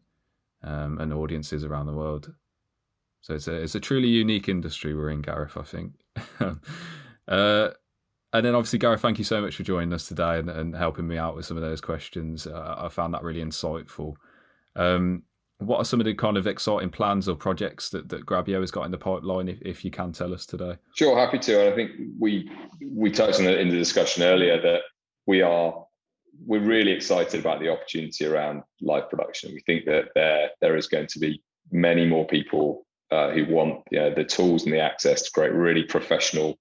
Um, 0.64 1.00
and 1.00 1.14
audiences 1.14 1.64
around 1.64 1.88
the 1.88 1.94
world. 1.94 2.34
So 3.22 3.36
it's 3.36 3.48
a 3.48 3.54
it's 3.54 3.76
a 3.76 3.80
truly 3.80 4.10
unique 4.10 4.50
industry 4.50 4.96
we're 4.96 5.10
in, 5.10 5.22
Gareth. 5.22 5.58
I 5.58 5.64
think. 5.64 5.94
uh, 7.28 7.70
and 8.34 8.46
then 8.46 8.56
obviously, 8.56 8.80
Gareth, 8.80 9.02
thank 9.02 9.18
you 9.18 9.26
so 9.26 9.42
much 9.42 9.56
for 9.56 9.64
joining 9.64 9.94
us 9.94 10.08
today 10.08 10.40
and, 10.40 10.50
and 10.50 10.76
helping 10.76 11.08
me 11.08 11.18
out 11.18 11.36
with 11.36 11.46
some 11.46 11.58
of 11.58 11.64
those 11.64 11.82
questions. 11.82 12.48
Uh, 12.48 12.76
I 12.78 12.90
found 12.90 13.14
that 13.14 13.24
really 13.24 13.44
insightful. 13.44 14.16
Um, 14.76 15.24
what 15.62 15.78
are 15.78 15.86
some 15.86 16.00
of 16.00 16.06
the 16.06 16.14
kind 16.14 16.38
of 16.38 16.48
exciting 16.48 16.90
plans 16.90 17.30
or 17.30 17.36
projects 17.36 17.90
that, 17.90 18.10
that 18.10 18.26
Grabyo 18.26 18.62
has 18.62 18.72
got 18.72 18.86
in 18.86 18.92
the 18.92 18.98
pipeline, 18.98 19.48
if, 19.48 19.62
if 19.62 19.86
you 19.86 19.92
can 19.92 20.12
tell 20.12 20.34
us 20.34 20.46
today? 20.46 20.76
Sure, 20.96 21.18
happy 21.18 21.38
to. 21.40 21.62
And 21.62 21.74
I 21.74 21.76
think 21.76 21.92
we 22.20 22.50
we 22.92 23.12
touched 23.12 23.40
on 23.40 23.46
it 23.46 23.60
in 23.60 23.70
the 23.70 23.78
discussion 23.78 24.24
earlier 24.24 24.60
that 24.62 24.82
we 25.28 25.42
are 25.42 25.86
we're 26.46 26.62
really 26.62 26.92
excited 26.92 27.40
about 27.40 27.60
the 27.60 27.70
opportunity 27.70 28.26
around 28.26 28.64
live 28.82 29.10
production. 29.10 29.52
We 29.54 29.62
think 29.62 29.86
that 29.86 30.06
there 30.16 30.50
there 30.62 30.76
is 30.76 30.88
going 30.88 31.08
to 31.08 31.20
be 31.20 31.44
many 31.72 32.06
more 32.06 32.26
people 32.26 32.88
uh, 33.12 33.32
who 33.32 33.46
want 33.46 33.84
you 33.92 34.00
know, 34.00 34.14
the 34.14 34.24
tools 34.24 34.64
and 34.64 34.74
the 34.74 34.80
access 34.80 35.24
to 35.24 35.32
create 35.32 35.54
really 35.54 35.84
professional 35.84 36.58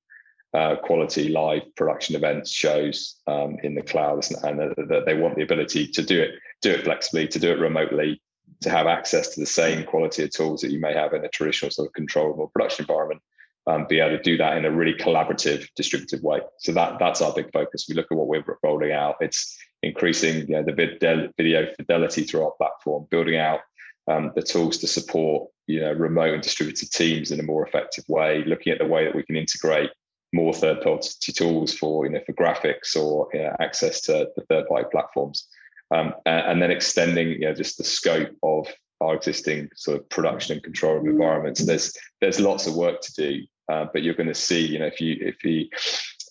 uh, 0.53 0.77
quality 0.77 1.29
live 1.29 1.63
production 1.77 2.17
events, 2.17 2.51
shows 2.51 3.17
um, 3.27 3.57
in 3.63 3.75
the 3.75 3.83
cloud, 3.83 4.27
and 4.43 4.59
that 4.59 5.05
they 5.07 5.15
want 5.15 5.37
the 5.37 5.43
ability 5.43 5.87
to 5.87 6.03
do 6.03 6.21
it, 6.21 6.33
do 6.61 6.73
it 6.73 6.83
flexibly, 6.83 7.29
to 7.29 7.39
do 7.39 7.53
it 7.53 7.61
remotely, 7.61 8.21
to 8.61 8.71
have 8.71 8.87
access 8.87 9.29
to 9.29 9.41
the 9.41 9.47
same 9.47 9.85
quality 9.85 10.25
of 10.25 10.31
tools 10.31 10.61
that 10.61 10.73
you 10.73 10.81
may 10.81 10.93
have 10.93 11.15
in 11.15 11.25
a 11.25 11.29
traditional 11.29 11.71
sort 11.71 11.89
of 11.89 11.95
controllable 11.95 12.49
production 12.49 12.83
environment. 12.83 13.23
Um, 13.67 13.87
be 13.89 14.01
able 14.01 14.17
to 14.17 14.23
do 14.23 14.37
that 14.39 14.57
in 14.57 14.65
a 14.65 14.71
really 14.71 14.95
collaborative, 14.95 15.69
distributed 15.77 16.23
way. 16.23 16.41
So 16.59 16.73
that 16.73 16.99
that's 16.99 17.21
our 17.21 17.33
big 17.33 17.53
focus. 17.53 17.87
We 17.89 17.95
look 17.95 18.07
at 18.11 18.17
what 18.17 18.27
we're 18.27 18.43
rolling 18.65 18.91
out. 18.91 19.17
It's 19.21 19.57
increasing 19.83 20.49
you 20.49 20.55
know, 20.55 20.63
the 20.63 21.31
video 21.37 21.67
fidelity 21.77 22.25
through 22.25 22.45
our 22.45 22.53
platform, 22.53 23.07
building 23.11 23.37
out 23.37 23.61
um, 24.09 24.33
the 24.35 24.43
tools 24.43 24.79
to 24.79 24.87
support 24.87 25.51
you 25.71 25.81
know 25.81 25.93
remote 25.93 26.35
and 26.35 26.43
distributed 26.43 26.91
teams 26.91 27.31
in 27.31 27.41
a 27.41 27.45
more 27.45 27.67
effective 27.67 28.05
way. 28.09 28.45
Looking 28.45 28.73
at 28.73 28.79
the 28.79 28.87
way 28.87 29.05
that 29.05 29.15
we 29.15 29.23
can 29.23 29.37
integrate 29.37 29.91
more 30.33 30.53
third 30.53 30.81
party 30.81 31.33
tools 31.33 31.75
for 31.75 32.07
you 32.07 32.13
know 32.13 32.21
for 32.27 32.33
graphics 32.33 32.97
or 32.97 33.29
you 33.33 33.41
know, 33.41 33.57
access 33.61 34.01
to 34.03 34.29
the 34.37 34.43
third 34.43 34.67
party 34.69 34.87
platforms 34.93 35.49
um, 35.91 36.15
and, 36.25 36.47
and, 36.47 36.63
then 36.63 36.71
extending 36.71 37.29
you 37.31 37.41
know 37.41 37.55
just 37.55 37.79
the 37.79 37.85
scope 37.85 38.31
of 38.43 38.69
our 39.01 39.15
existing 39.15 39.69
sort 39.75 39.99
of 39.99 40.09
production 40.09 40.55
and 40.55 40.63
control 40.63 40.99
environments. 40.99 41.65
There's 41.65 41.93
there's 42.21 42.41
lots 42.41 42.67
of 42.67 42.75
work 42.75 43.01
to 43.01 43.15
do, 43.15 43.43
uh, 43.71 43.87
but 43.93 44.03
you're 44.03 44.15
going 44.15 44.29
to 44.29 44.35
see, 44.35 44.65
you 44.65 44.79
know, 44.79 44.87
if 44.87 45.01
you 45.01 45.17
if 45.21 45.43
you 45.45 45.69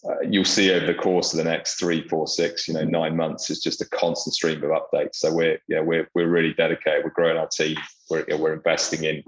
uh, 0.08 0.22
you'll 0.30 0.46
see 0.46 0.72
over 0.72 0.86
the 0.86 0.94
course 0.94 1.34
of 1.34 1.38
the 1.38 1.44
next 1.44 1.76
three, 1.76 2.08
four, 2.08 2.26
six, 2.28 2.68
you 2.68 2.74
know, 2.74 2.86
nine 2.86 3.18
months 3.18 3.50
is 3.50 3.62
just 3.62 3.82
a 3.82 3.90
constant 3.90 4.34
stream 4.34 4.64
of 4.64 4.70
updates. 4.70 5.16
So 5.16 5.34
we're 5.34 5.60
yeah 5.68 5.82
we're 5.82 6.10
we're 6.16 6.30
really 6.30 6.54
dedicated. 6.54 7.04
We're 7.04 7.12
growing 7.12 7.38
our 7.38 7.48
team. 7.48 7.78
We're 8.10 8.26
we're 8.38 8.54
investing 8.54 9.04
in 9.04 9.24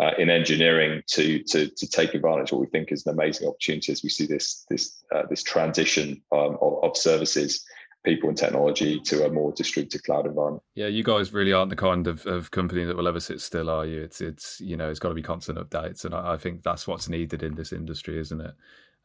uh, 0.00 0.12
in 0.18 0.30
engineering 0.30 1.02
to, 1.08 1.42
to 1.44 1.68
to 1.68 1.88
take 1.88 2.14
advantage 2.14 2.52
of 2.52 2.58
what 2.58 2.60
we 2.60 2.66
think 2.70 2.92
is 2.92 3.06
an 3.06 3.12
amazing 3.12 3.48
opportunity 3.48 3.92
as 3.92 4.02
we 4.02 4.08
see 4.08 4.26
this 4.26 4.64
this 4.70 5.04
uh, 5.14 5.22
this 5.28 5.42
transition 5.42 6.22
um, 6.32 6.56
of, 6.60 6.84
of, 6.84 6.96
services 6.96 7.64
people 8.02 8.30
and 8.30 8.38
technology 8.38 8.98
to 9.00 9.26
a 9.26 9.30
more 9.30 9.52
distributed 9.52 10.02
cloud 10.04 10.26
environment. 10.26 10.62
Yeah, 10.74 10.86
you 10.86 11.04
guys 11.04 11.34
really 11.34 11.52
aren't 11.52 11.68
the 11.68 11.76
kind 11.76 12.06
of, 12.06 12.24
of 12.26 12.50
company 12.50 12.84
that 12.84 12.96
will 12.96 13.08
ever 13.08 13.20
sit 13.20 13.42
still, 13.42 13.68
are 13.68 13.84
you? 13.84 14.00
It's 14.00 14.20
it's 14.20 14.60
you 14.60 14.76
know 14.76 14.88
it's 14.88 15.00
got 15.00 15.10
to 15.10 15.14
be 15.14 15.22
constant 15.22 15.58
updates, 15.58 16.04
and 16.04 16.14
I, 16.14 16.34
I 16.34 16.36
think 16.36 16.62
that's 16.62 16.86
what's 16.86 17.08
needed 17.08 17.42
in 17.42 17.54
this 17.54 17.72
industry, 17.72 18.18
isn't 18.18 18.40
it? 18.40 18.54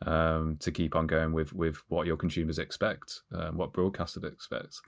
Um, 0.06 0.58
to 0.60 0.72
keep 0.72 0.96
on 0.96 1.08
going 1.08 1.34
with 1.34 1.52
with 1.52 1.78
what 1.90 2.08
your 2.08 2.18
consumers 2.18 2.60
expect, 2.60 3.22
um, 3.34 3.58
what 3.58 3.74
broadcasters 3.74 4.24
expect, 4.24 4.80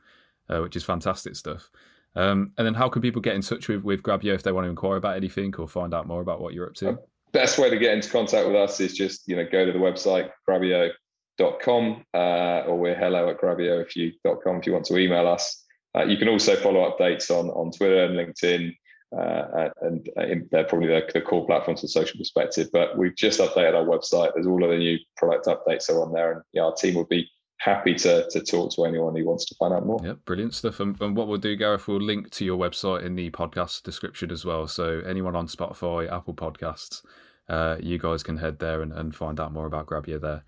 uh, 0.49 0.59
which 0.59 0.75
is 0.75 0.83
fantastic 0.83 1.35
stuff. 1.35 1.69
Um, 2.17 2.51
and 2.57 2.65
then 2.65 2.73
how 2.73 2.89
can 2.89 3.01
people 3.01 3.21
get 3.21 3.35
in 3.35 3.41
touch 3.41 3.67
with, 3.67 3.83
with 3.83 4.01
Grabyo 4.01 4.33
if 4.33 4.43
they 4.43 4.51
want 4.51 4.65
to 4.65 4.69
inquire 4.69 4.97
about 4.97 5.15
anything 5.15 5.53
or 5.55 5.67
find 5.67 5.93
out 5.93 6.07
more 6.07 6.21
about 6.21 6.41
what 6.41 6.53
you're 6.53 6.67
up 6.67 6.73
to? 6.75 6.97
Best 7.31 7.59
way 7.59 7.69
to 7.69 7.77
get 7.77 7.93
into 7.93 8.09
contact 8.09 8.47
with 8.47 8.55
us 8.55 8.79
is 8.79 8.95
just, 8.95 9.27
you 9.27 9.35
know, 9.35 9.45
go 9.49 9.65
to 9.65 9.71
the 9.71 9.77
website, 9.77 10.31
grabyo.com, 10.49 12.05
uh, 12.13 12.63
or 12.67 12.79
we're 12.79 12.95
hello 12.95 13.29
at 13.29 13.39
grabyo 13.39 13.85
if 13.85 13.95
you, 13.95 14.11
.com 14.43 14.57
if 14.57 14.65
you 14.65 14.73
want 14.73 14.85
to 14.85 14.97
email 14.97 15.27
us. 15.27 15.63
Uh, 15.95 16.03
you 16.03 16.17
can 16.17 16.27
also 16.27 16.55
follow 16.55 16.89
updates 16.89 17.29
on, 17.29 17.49
on 17.49 17.71
Twitter 17.71 18.05
and 18.05 18.15
LinkedIn, 18.15 18.73
uh, 19.17 19.69
and 19.81 20.09
uh, 20.17 20.25
they're 20.51 20.65
probably 20.65 20.87
the, 20.87 21.01
the, 21.13 21.21
core 21.21 21.45
platforms 21.45 21.81
from 21.81 21.85
a 21.85 21.89
social 21.89 22.17
perspective. 22.17 22.67
But 22.73 22.97
we've 22.97 23.15
just 23.15 23.39
updated 23.39 23.75
our 23.75 23.85
website. 23.85 24.31
There's 24.33 24.47
all 24.47 24.63
of 24.63 24.69
the 24.69 24.77
new 24.77 24.97
product 25.15 25.45
updates 25.45 25.89
are 25.89 26.01
on 26.01 26.13
there, 26.13 26.33
and 26.33 26.41
yeah, 26.53 26.63
our 26.63 26.73
team 26.73 26.95
would 26.95 27.09
be 27.09 27.29
happy 27.57 27.95
to 27.95 28.27
to 28.29 28.41
talk 28.41 28.71
to 28.75 28.85
anyone 28.85 29.15
who 29.15 29.25
wants 29.25 29.45
to 29.45 29.55
find 29.55 29.73
out 29.73 29.85
more. 29.85 29.99
Yeah, 30.03 30.13
brilliant 30.25 30.53
stuff. 30.53 30.79
And, 30.79 30.99
and, 31.01 31.15
what 31.15 31.27
we'll 31.27 31.37
do, 31.37 31.55
Gareth, 31.55 31.87
we'll 31.87 32.01
link 32.01 32.29
to 32.31 32.45
your 32.45 32.57
website 32.57 33.03
in 33.03 33.15
the 33.15 33.29
podcast 33.31 33.83
description 33.83 34.31
as 34.31 34.45
well. 34.45 34.67
So 34.67 35.01
anyone 35.05 35.35
on 35.35 35.47
Spotify, 35.47 36.11
Apple 36.11 36.33
Podcasts, 36.33 37.03
uh, 37.49 37.77
you 37.79 37.97
guys 37.97 38.23
can 38.23 38.37
head 38.37 38.59
there 38.59 38.81
and, 38.81 38.93
and 38.93 39.15
find 39.15 39.39
out 39.39 39.51
more 39.51 39.65
about 39.65 39.87
Grabyo 39.87 40.19
there. 40.19 40.43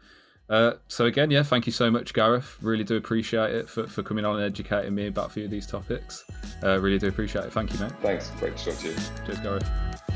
Uh, 0.50 0.74
so 0.88 1.06
again, 1.06 1.30
yeah, 1.30 1.44
thank 1.44 1.68
you 1.68 1.72
so 1.72 1.92
much, 1.92 2.14
Gareth. 2.14 2.58
Really 2.62 2.84
do 2.84 2.96
appreciate 2.96 3.54
it 3.54 3.70
for, 3.70 3.86
for 3.86 4.02
coming 4.02 4.26
on 4.26 4.38
and 4.38 4.44
educating 4.44 4.96
me 4.96 5.08
about 5.08 5.28
a 5.28 5.30
few 5.30 5.46
of 5.46 5.52
these 5.52 5.68
topics. 5.68 6.26
Uh, 6.64 6.80
really 6.80 6.98
do 6.98 7.08
appreciate 7.08 7.46
it. 7.46 7.54
Thank 7.54 7.72
you, 7.72 7.80
mate. 7.80 7.92
Thanks. 8.02 8.32
Great 8.40 8.58
to 8.58 8.72
talk 8.72 8.80
to 8.80 8.88
you. 8.88 8.96
Cheers, 9.26 9.40
Gareth. 9.40 10.09